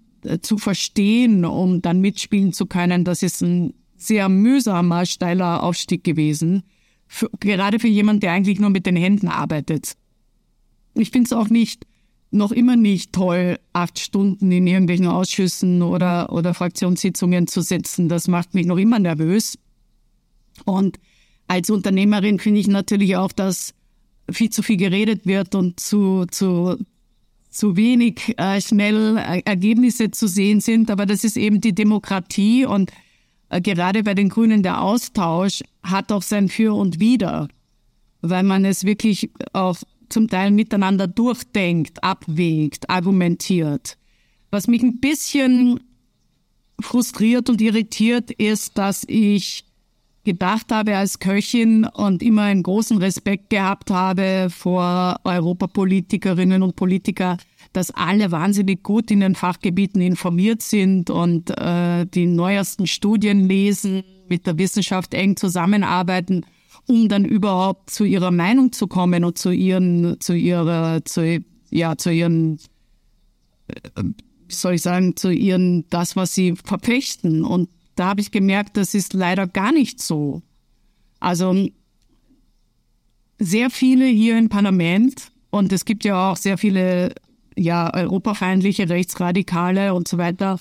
zu 0.41 0.57
verstehen, 0.57 1.45
um 1.45 1.81
dann 1.81 1.99
mitspielen 1.99 2.53
zu 2.53 2.65
können, 2.65 3.03
das 3.03 3.21
ist 3.21 3.41
ein 3.41 3.73
sehr 3.97 4.29
mühsamer, 4.29 5.05
steiler 5.05 5.63
Aufstieg 5.63 6.03
gewesen. 6.03 6.63
Für, 7.07 7.29
gerade 7.39 7.79
für 7.79 7.87
jemand, 7.87 8.23
der 8.23 8.31
eigentlich 8.31 8.59
nur 8.59 8.69
mit 8.69 8.85
den 8.85 8.95
Händen 8.95 9.27
arbeitet. 9.27 9.95
Ich 10.95 11.11
finde 11.11 11.27
es 11.27 11.33
auch 11.33 11.49
nicht, 11.49 11.85
noch 12.31 12.51
immer 12.51 12.77
nicht 12.77 13.13
toll, 13.13 13.59
acht 13.73 13.99
Stunden 13.99 14.51
in 14.51 14.65
irgendwelchen 14.65 15.07
Ausschüssen 15.07 15.81
oder, 15.81 16.31
oder 16.31 16.53
Fraktionssitzungen 16.53 17.47
zu 17.47 17.61
sitzen. 17.61 18.07
Das 18.09 18.27
macht 18.27 18.53
mich 18.53 18.65
noch 18.65 18.77
immer 18.77 18.99
nervös. 18.99 19.57
Und 20.65 20.97
als 21.47 21.69
Unternehmerin 21.69 22.39
finde 22.39 22.61
ich 22.61 22.67
natürlich 22.67 23.17
auch, 23.17 23.31
dass 23.33 23.73
viel 24.29 24.49
zu 24.49 24.63
viel 24.63 24.77
geredet 24.77 25.25
wird 25.25 25.55
und 25.55 25.79
zu, 25.79 26.25
zu, 26.31 26.77
zu 27.49 27.75
wenig 27.75 28.33
äh, 28.37 28.61
schnell 28.61 29.17
äh, 29.17 29.41
Ergebnisse 29.43 30.11
zu 30.11 30.27
sehen 30.27 30.61
sind. 30.61 30.89
Aber 30.89 31.05
das 31.05 31.25
ist 31.25 31.35
eben 31.35 31.59
die 31.59 31.75
Demokratie 31.75 32.65
und 32.65 32.91
äh, 33.49 33.59
gerade 33.59 34.03
bei 34.03 34.13
den 34.13 34.29
Grünen 34.29 34.63
der 34.63 34.81
Austausch 34.81 35.61
hat 35.83 36.11
auch 36.13 36.21
sein 36.21 36.47
Für 36.47 36.73
und 36.73 37.01
Wider, 37.01 37.49
weil 38.21 38.43
man 38.43 38.63
es 38.63 38.85
wirklich 38.85 39.29
auch 39.51 39.77
zum 40.11 40.27
Teil 40.27 40.51
miteinander 40.51 41.07
durchdenkt, 41.07 42.03
abwägt, 42.03 42.89
argumentiert. 42.89 43.97
Was 44.49 44.67
mich 44.67 44.83
ein 44.83 44.99
bisschen 44.99 45.79
frustriert 46.79 47.49
und 47.49 47.61
irritiert 47.61 48.31
ist, 48.31 48.77
dass 48.77 49.03
ich 49.07 49.65
gedacht 50.23 50.71
habe 50.71 50.97
als 50.97 51.19
Köchin 51.19 51.85
und 51.85 52.21
immer 52.21 52.43
einen 52.43 52.63
großen 52.63 52.97
Respekt 52.97 53.49
gehabt 53.49 53.89
habe 53.89 54.47
vor 54.49 55.19
Europapolitikerinnen 55.23 56.61
und 56.61 56.75
Politiker, 56.75 57.37
dass 57.73 57.91
alle 57.91 58.31
wahnsinnig 58.31 58.83
gut 58.83 59.09
in 59.09 59.21
den 59.21 59.35
Fachgebieten 59.35 60.01
informiert 60.01 60.61
sind 60.61 61.09
und 61.09 61.49
äh, 61.57 62.05
die 62.05 62.27
neuesten 62.27 62.85
Studien 62.85 63.47
lesen, 63.47 64.03
mit 64.27 64.45
der 64.45 64.57
Wissenschaft 64.57 65.13
eng 65.13 65.35
zusammenarbeiten, 65.35 66.45
um 66.91 67.09
dann 67.09 67.25
überhaupt 67.25 67.89
zu 67.89 68.03
ihrer 68.03 68.31
Meinung 68.31 68.71
zu 68.71 68.87
kommen 68.87 69.23
und 69.23 69.37
zu 69.37 69.51
ihren, 69.51 70.19
zu 70.19 70.33
ihrer, 70.33 71.03
zu, 71.05 71.43
ja, 71.69 71.97
zu 71.97 72.11
ihren, 72.11 72.59
äh, 73.67 74.03
wie 74.03 74.53
soll 74.53 74.73
ich 74.73 74.81
sagen, 74.81 75.15
zu 75.15 75.31
ihren, 75.31 75.85
das, 75.89 76.15
was 76.15 76.35
sie 76.35 76.55
verpflichten. 76.55 77.43
Und 77.43 77.69
da 77.95 78.07
habe 78.07 78.21
ich 78.21 78.31
gemerkt, 78.31 78.77
das 78.77 78.93
ist 78.93 79.13
leider 79.13 79.47
gar 79.47 79.71
nicht 79.71 80.01
so. 80.01 80.41
Also 81.19 81.67
sehr 83.39 83.69
viele 83.69 84.05
hier 84.05 84.37
im 84.37 84.49
Parlament 84.49 85.31
und 85.49 85.71
es 85.71 85.85
gibt 85.85 86.03
ja 86.03 86.31
auch 86.31 86.37
sehr 86.37 86.57
viele 86.57 87.15
ja, 87.55 87.93
europafeindliche 87.93 88.89
Rechtsradikale 88.89 89.93
und 89.93 90.07
so 90.07 90.17
weiter, 90.17 90.59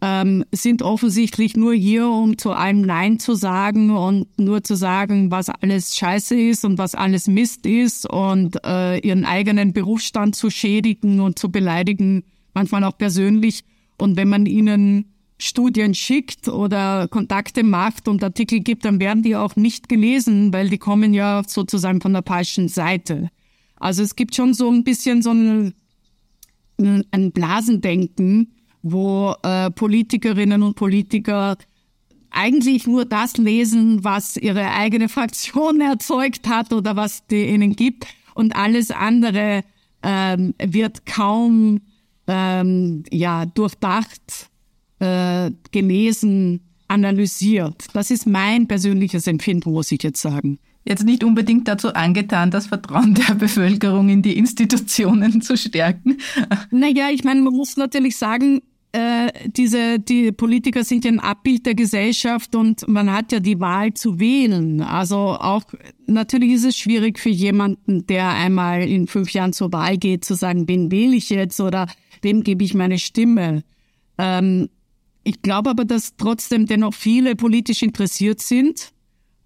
ähm, 0.00 0.44
sind 0.52 0.82
offensichtlich 0.82 1.56
nur 1.56 1.74
hier, 1.74 2.08
um 2.08 2.36
zu 2.36 2.52
allem 2.52 2.82
Nein 2.82 3.18
zu 3.18 3.34
sagen 3.34 3.90
und 3.90 4.26
nur 4.38 4.62
zu 4.62 4.76
sagen, 4.76 5.30
was 5.30 5.48
alles 5.48 5.96
scheiße 5.96 6.38
ist 6.38 6.64
und 6.64 6.78
was 6.78 6.94
alles 6.94 7.28
Mist 7.28 7.64
ist 7.66 8.08
und 8.08 8.62
äh, 8.64 8.98
ihren 8.98 9.24
eigenen 9.24 9.72
Berufsstand 9.72 10.36
zu 10.36 10.50
schädigen 10.50 11.20
und 11.20 11.38
zu 11.38 11.50
beleidigen, 11.50 12.24
manchmal 12.52 12.84
auch 12.84 12.98
persönlich. 12.98 13.64
Und 13.98 14.16
wenn 14.16 14.28
man 14.28 14.44
ihnen 14.44 15.12
Studien 15.38 15.94
schickt 15.94 16.48
oder 16.48 17.08
Kontakte 17.08 17.62
macht 17.62 18.08
und 18.08 18.22
Artikel 18.22 18.60
gibt, 18.60 18.84
dann 18.84 19.00
werden 19.00 19.22
die 19.22 19.36
auch 19.36 19.56
nicht 19.56 19.88
gelesen, 19.88 20.52
weil 20.52 20.68
die 20.68 20.78
kommen 20.78 21.14
ja 21.14 21.42
sozusagen 21.46 22.00
von 22.00 22.12
der 22.12 22.22
falschen 22.22 22.68
Seite. 22.68 23.30
Also 23.76 24.02
es 24.02 24.16
gibt 24.16 24.34
schon 24.34 24.54
so 24.54 24.70
ein 24.70 24.84
bisschen 24.84 25.22
so 25.22 25.30
ein 25.30 25.74
ein 26.78 27.32
Blasendenken, 27.32 28.52
wo 28.92 29.34
äh, 29.42 29.70
Politikerinnen 29.70 30.62
und 30.62 30.76
Politiker 30.76 31.56
eigentlich 32.30 32.86
nur 32.86 33.04
das 33.04 33.36
lesen, 33.36 34.04
was 34.04 34.36
ihre 34.36 34.70
eigene 34.72 35.08
Fraktion 35.08 35.80
erzeugt 35.92 36.48
hat 36.48 36.72
oder 36.72 36.96
was 36.96 37.26
die 37.26 37.46
ihnen 37.46 37.74
gibt 37.74 38.06
und 38.34 38.54
alles 38.54 38.90
andere 38.90 39.62
ähm, 40.02 40.54
wird 40.62 41.06
kaum 41.06 41.80
ähm, 42.26 43.04
ja 43.10 43.46
durchdacht, 43.46 44.50
äh, 44.98 45.50
gelesen, 45.72 46.60
analysiert. 46.88 47.86
Das 47.94 48.10
ist 48.10 48.26
mein 48.26 48.68
persönliches 48.68 49.26
Empfinden, 49.26 49.72
muss 49.72 49.90
ich 49.90 50.02
jetzt 50.02 50.20
sagen 50.20 50.58
jetzt 50.86 51.04
nicht 51.04 51.24
unbedingt 51.24 51.68
dazu 51.68 51.92
angetan, 51.92 52.50
das 52.50 52.68
Vertrauen 52.68 53.14
der 53.14 53.34
Bevölkerung 53.34 54.08
in 54.08 54.22
die 54.22 54.38
Institutionen 54.38 55.42
zu 55.42 55.56
stärken. 55.56 56.18
Naja, 56.70 57.10
ich 57.10 57.24
meine, 57.24 57.42
man 57.42 57.54
muss 57.54 57.76
natürlich 57.76 58.16
sagen, 58.16 58.62
äh, 58.92 59.30
diese, 59.48 59.98
die 59.98 60.32
Politiker 60.32 60.84
sind 60.84 61.04
ein 61.06 61.20
Abbild 61.20 61.66
der 61.66 61.74
Gesellschaft 61.74 62.54
und 62.54 62.86
man 62.88 63.12
hat 63.12 63.32
ja 63.32 63.40
die 63.40 63.60
Wahl 63.60 63.92
zu 63.94 64.18
wählen. 64.18 64.80
Also 64.80 65.16
auch, 65.16 65.64
natürlich 66.06 66.52
ist 66.52 66.64
es 66.64 66.76
schwierig 66.76 67.18
für 67.18 67.28
jemanden, 67.28 68.06
der 68.06 68.30
einmal 68.30 68.82
in 68.82 69.06
fünf 69.06 69.30
Jahren 69.30 69.52
zur 69.52 69.72
Wahl 69.72 69.98
geht, 69.98 70.24
zu 70.24 70.34
sagen, 70.34 70.68
wen 70.68 70.90
wähle 70.90 71.16
ich 71.16 71.30
jetzt 71.30 71.60
oder 71.60 71.88
wem 72.22 72.42
gebe 72.42 72.64
ich 72.64 72.74
meine 72.74 72.98
Stimme. 72.98 73.64
Ähm, 74.18 74.68
ich 75.24 75.42
glaube 75.42 75.70
aber, 75.70 75.84
dass 75.84 76.16
trotzdem 76.16 76.66
dennoch 76.66 76.94
viele 76.94 77.34
politisch 77.34 77.82
interessiert 77.82 78.40
sind 78.40 78.92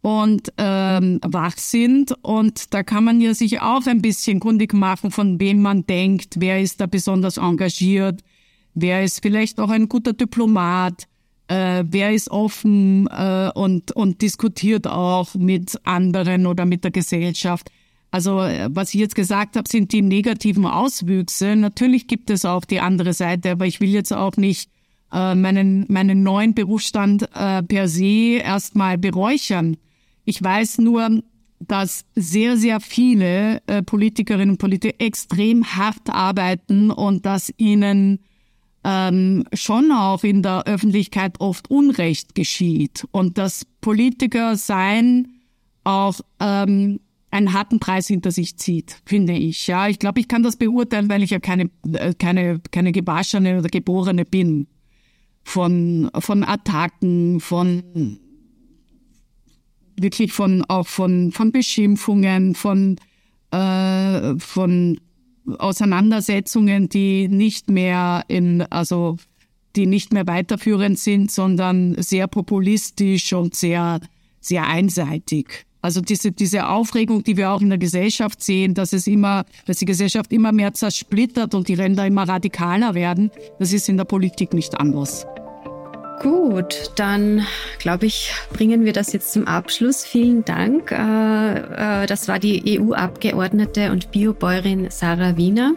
und 0.03 0.53
ähm, 0.59 1.20
wach 1.26 1.57
sind. 1.57 2.14
Und 2.22 2.74
da 2.74 2.82
kann 2.82 3.05
man 3.05 3.20
ja 3.20 3.34
sich 3.34 3.61
auch 3.61 3.86
ein 3.86 4.03
bisschen 4.03 4.41
kundig 4.41 4.74
machen, 4.74 5.11
von 5.11 5.41
wem 5.41 5.62
man 5.62 5.86
denkt, 5.86 6.36
wer 6.38 6.61
ist 6.61 6.80
da 6.80 6.86
besonders 6.86 7.36
engagiert, 7.36 8.22
wer 8.75 9.05
ist 9.05 9.21
vielleicht 9.23 9.59
auch 9.59 9.71
ein 9.71 9.89
guter 9.89 10.12
Diplomat, 10.12 11.07
äh, 11.49 11.85
wer 11.87 12.12
ist 12.12 12.31
offen 12.31 13.09
äh, 13.09 13.51
und, 13.55 13.93
und 13.93 14.23
diskutiert 14.23 14.87
auch 14.87 15.35
mit 15.35 15.79
anderen 15.85 16.47
oder 16.47 16.64
mit 16.64 16.85
der 16.85 16.91
Gesellschaft. 16.91 17.71
Also 18.11 18.41
äh, 18.41 18.68
was 18.71 18.95
ich 18.95 19.01
jetzt 19.01 19.14
gesagt 19.14 19.57
habe, 19.57 19.68
sind 19.68 19.93
die 19.93 20.03
negativen 20.03 20.66
Auswüchse. 20.66 21.57
Natürlich 21.57 22.07
gibt 22.07 22.31
es 22.31 22.45
auch 22.45 22.64
die 22.64 22.81
andere 22.81 23.12
Seite, 23.12 23.53
aber 23.53 23.66
ich 23.66 23.81
will 23.81 23.91
jetzt 23.91 24.12
auch 24.12 24.37
nicht 24.37 24.71
äh, 25.12 25.35
meinen, 25.35 25.87
meinen 25.89 26.23
neuen 26.23 26.55
Berufsstand 26.55 27.29
äh, 27.35 27.62
per 27.62 27.89
se 27.89 28.39
erstmal 28.43 28.99
beräuchern. 28.99 29.77
Ich 30.25 30.43
weiß 30.43 30.79
nur, 30.79 31.23
dass 31.61 32.05
sehr, 32.14 32.57
sehr 32.57 32.81
viele 32.81 33.61
äh, 33.66 33.83
Politikerinnen 33.83 34.51
und 34.51 34.59
Politiker 34.59 34.95
extrem 34.99 35.64
hart 35.64 36.09
arbeiten 36.09 36.91
und 36.91 37.27
dass 37.27 37.53
ihnen 37.59 38.21
ähm, 38.85 39.45
schon 39.53 39.93
auch 39.93 40.24
in 40.24 40.43
der 40.43 40.64
Öffentlichkeit 40.66 41.41
oft 41.41 41.70
Unrecht 41.70 42.35
geschieht 42.35 43.07
und 43.11 43.37
dass 43.37 43.66
Politiker 43.81 44.57
sein 44.57 45.28
auch 45.85 46.20
ähm, 46.41 47.01
einen 47.31 47.53
harten 47.53 47.78
Preis 47.78 48.09
hinter 48.09 48.31
sich 48.31 48.57
zieht, 48.57 49.01
finde 49.05 49.35
ich. 49.35 49.66
Ja, 49.66 49.89
ich 49.89 49.99
glaube, 49.99 50.20
ich 50.20 50.28
kann 50.28 50.43
das 50.43 50.57
beurteilen, 50.57 51.09
weil 51.09 51.22
ich 51.22 51.31
ja 51.31 51.39
keine 51.39 51.70
äh, 51.93 52.14
keine 52.14 52.61
keine 52.70 52.93
gewaschene 52.93 53.59
oder 53.59 53.68
geborene 53.68 54.24
bin 54.24 54.66
von 55.45 56.11
von 56.18 56.43
Attacken, 56.43 57.41
von 57.41 58.18
wirklich 59.99 60.33
von 60.33 60.64
auch 60.68 60.87
von 60.87 61.33
von 61.33 61.53
Beschimpfungen, 61.53 62.55
von 62.55 62.97
äh, 63.53 64.39
von 64.39 64.99
Auseinandersetzungen, 65.59 66.89
die 66.89 67.29
nicht 67.29 67.71
mehr 67.71 68.25
in, 68.29 68.63
also 68.63 69.17
die 69.77 69.87
nicht 69.87 70.13
mehr 70.13 70.27
weiterführend 70.27 70.99
sind, 70.99 71.31
sondern 71.31 72.01
sehr 72.03 72.27
populistisch 72.27 73.33
und 73.33 73.55
sehr, 73.55 74.01
sehr 74.41 74.67
einseitig. 74.67 75.67
Also 75.83 76.01
diese, 76.01 76.33
diese 76.33 76.69
Aufregung, 76.69 77.25
die 77.25 77.37
wir 77.37 77.51
auch 77.51 77.63
in 77.63 77.71
der 77.71 77.79
Gesellschaft 77.79 78.43
sehen, 78.43 78.75
dass 78.75 78.93
es 78.93 79.07
immer, 79.07 79.45
dass 79.67 79.79
die 79.79 79.87
Gesellschaft 79.87 80.33
immer 80.33 80.53
mehr 80.53 80.75
zersplittert 80.75 81.55
und 81.55 81.69
die 81.69 81.75
Ränder 81.75 82.07
immer 82.07 82.29
radikaler 82.29 82.95
werden, 82.95 83.31
das 83.59 83.73
ist 83.73 83.89
in 83.89 83.97
der 83.97 84.05
Politik 84.05 84.53
nicht 84.53 84.79
anders. 84.79 85.27
Gut, 86.21 86.93
dann 86.97 87.47
glaube 87.79 88.05
ich, 88.05 88.35
bringen 88.53 88.85
wir 88.85 88.93
das 88.93 89.14
jetzt 89.14 89.33
zum 89.33 89.47
Abschluss. 89.47 90.05
Vielen 90.05 90.45
Dank. 90.45 90.93
Äh, 90.93 92.03
äh, 92.03 92.07
das 92.07 92.29
war 92.29 92.39
die 92.39 92.79
EU-Abgeordnete 92.79 93.91
und 93.91 94.11
Biobäuerin 94.11 94.91
Sarah 94.91 95.39
Wiener. 95.39 95.73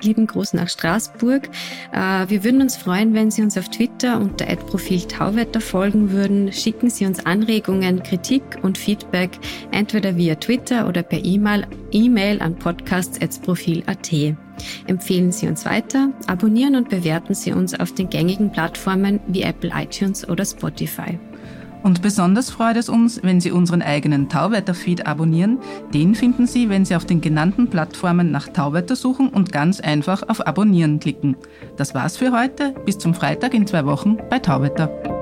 Lieben 0.00 0.28
Gruß 0.28 0.52
nach 0.54 0.68
Straßburg. 0.68 1.48
Äh, 1.92 2.28
wir 2.28 2.44
würden 2.44 2.62
uns 2.62 2.76
freuen, 2.76 3.12
wenn 3.12 3.32
Sie 3.32 3.42
uns 3.42 3.58
auf 3.58 3.70
Twitter 3.70 4.20
unter 4.20 4.46
Profil 4.54 5.02
Tauwetter 5.02 5.60
folgen 5.60 6.12
würden. 6.12 6.52
Schicken 6.52 6.90
Sie 6.90 7.04
uns 7.04 7.26
Anregungen, 7.26 8.00
Kritik 8.04 8.44
und 8.62 8.78
Feedback 8.78 9.30
entweder 9.72 10.16
via 10.16 10.36
Twitter 10.36 10.86
oder 10.86 11.02
per 11.02 11.24
E-Mail, 11.24 11.66
E-Mail 11.90 12.40
an 12.40 12.54
podcasts.profil.at. 12.54 14.38
Empfehlen 14.86 15.32
Sie 15.32 15.48
uns 15.48 15.64
weiter, 15.64 16.10
abonnieren 16.26 16.76
und 16.76 16.88
bewerten 16.88 17.34
Sie 17.34 17.52
uns 17.52 17.78
auf 17.78 17.92
den 17.92 18.10
gängigen 18.10 18.50
Plattformen 18.50 19.20
wie 19.26 19.42
Apple 19.42 19.70
iTunes 19.74 20.28
oder 20.28 20.44
Spotify. 20.44 21.18
Und 21.82 22.02
besonders 22.02 22.50
freut 22.50 22.76
es 22.76 22.88
uns, 22.88 23.22
wenn 23.22 23.40
Sie 23.40 23.52
unseren 23.52 23.82
eigenen 23.82 24.28
Tauwetter-Feed 24.28 25.06
abonnieren. 25.06 25.58
Den 25.94 26.14
finden 26.14 26.46
Sie, 26.46 26.68
wenn 26.68 26.84
Sie 26.84 26.96
auf 26.96 27.04
den 27.04 27.20
genannten 27.20 27.70
Plattformen 27.70 28.30
nach 28.30 28.48
Tauwetter 28.48 28.96
suchen 28.96 29.28
und 29.28 29.52
ganz 29.52 29.80
einfach 29.80 30.28
auf 30.28 30.46
Abonnieren 30.46 30.98
klicken. 30.98 31.36
Das 31.76 31.94
war's 31.94 32.16
für 32.16 32.32
heute. 32.32 32.74
Bis 32.84 32.98
zum 32.98 33.14
Freitag 33.14 33.54
in 33.54 33.66
zwei 33.66 33.86
Wochen 33.86 34.18
bei 34.28 34.38
Tauwetter. 34.38 35.17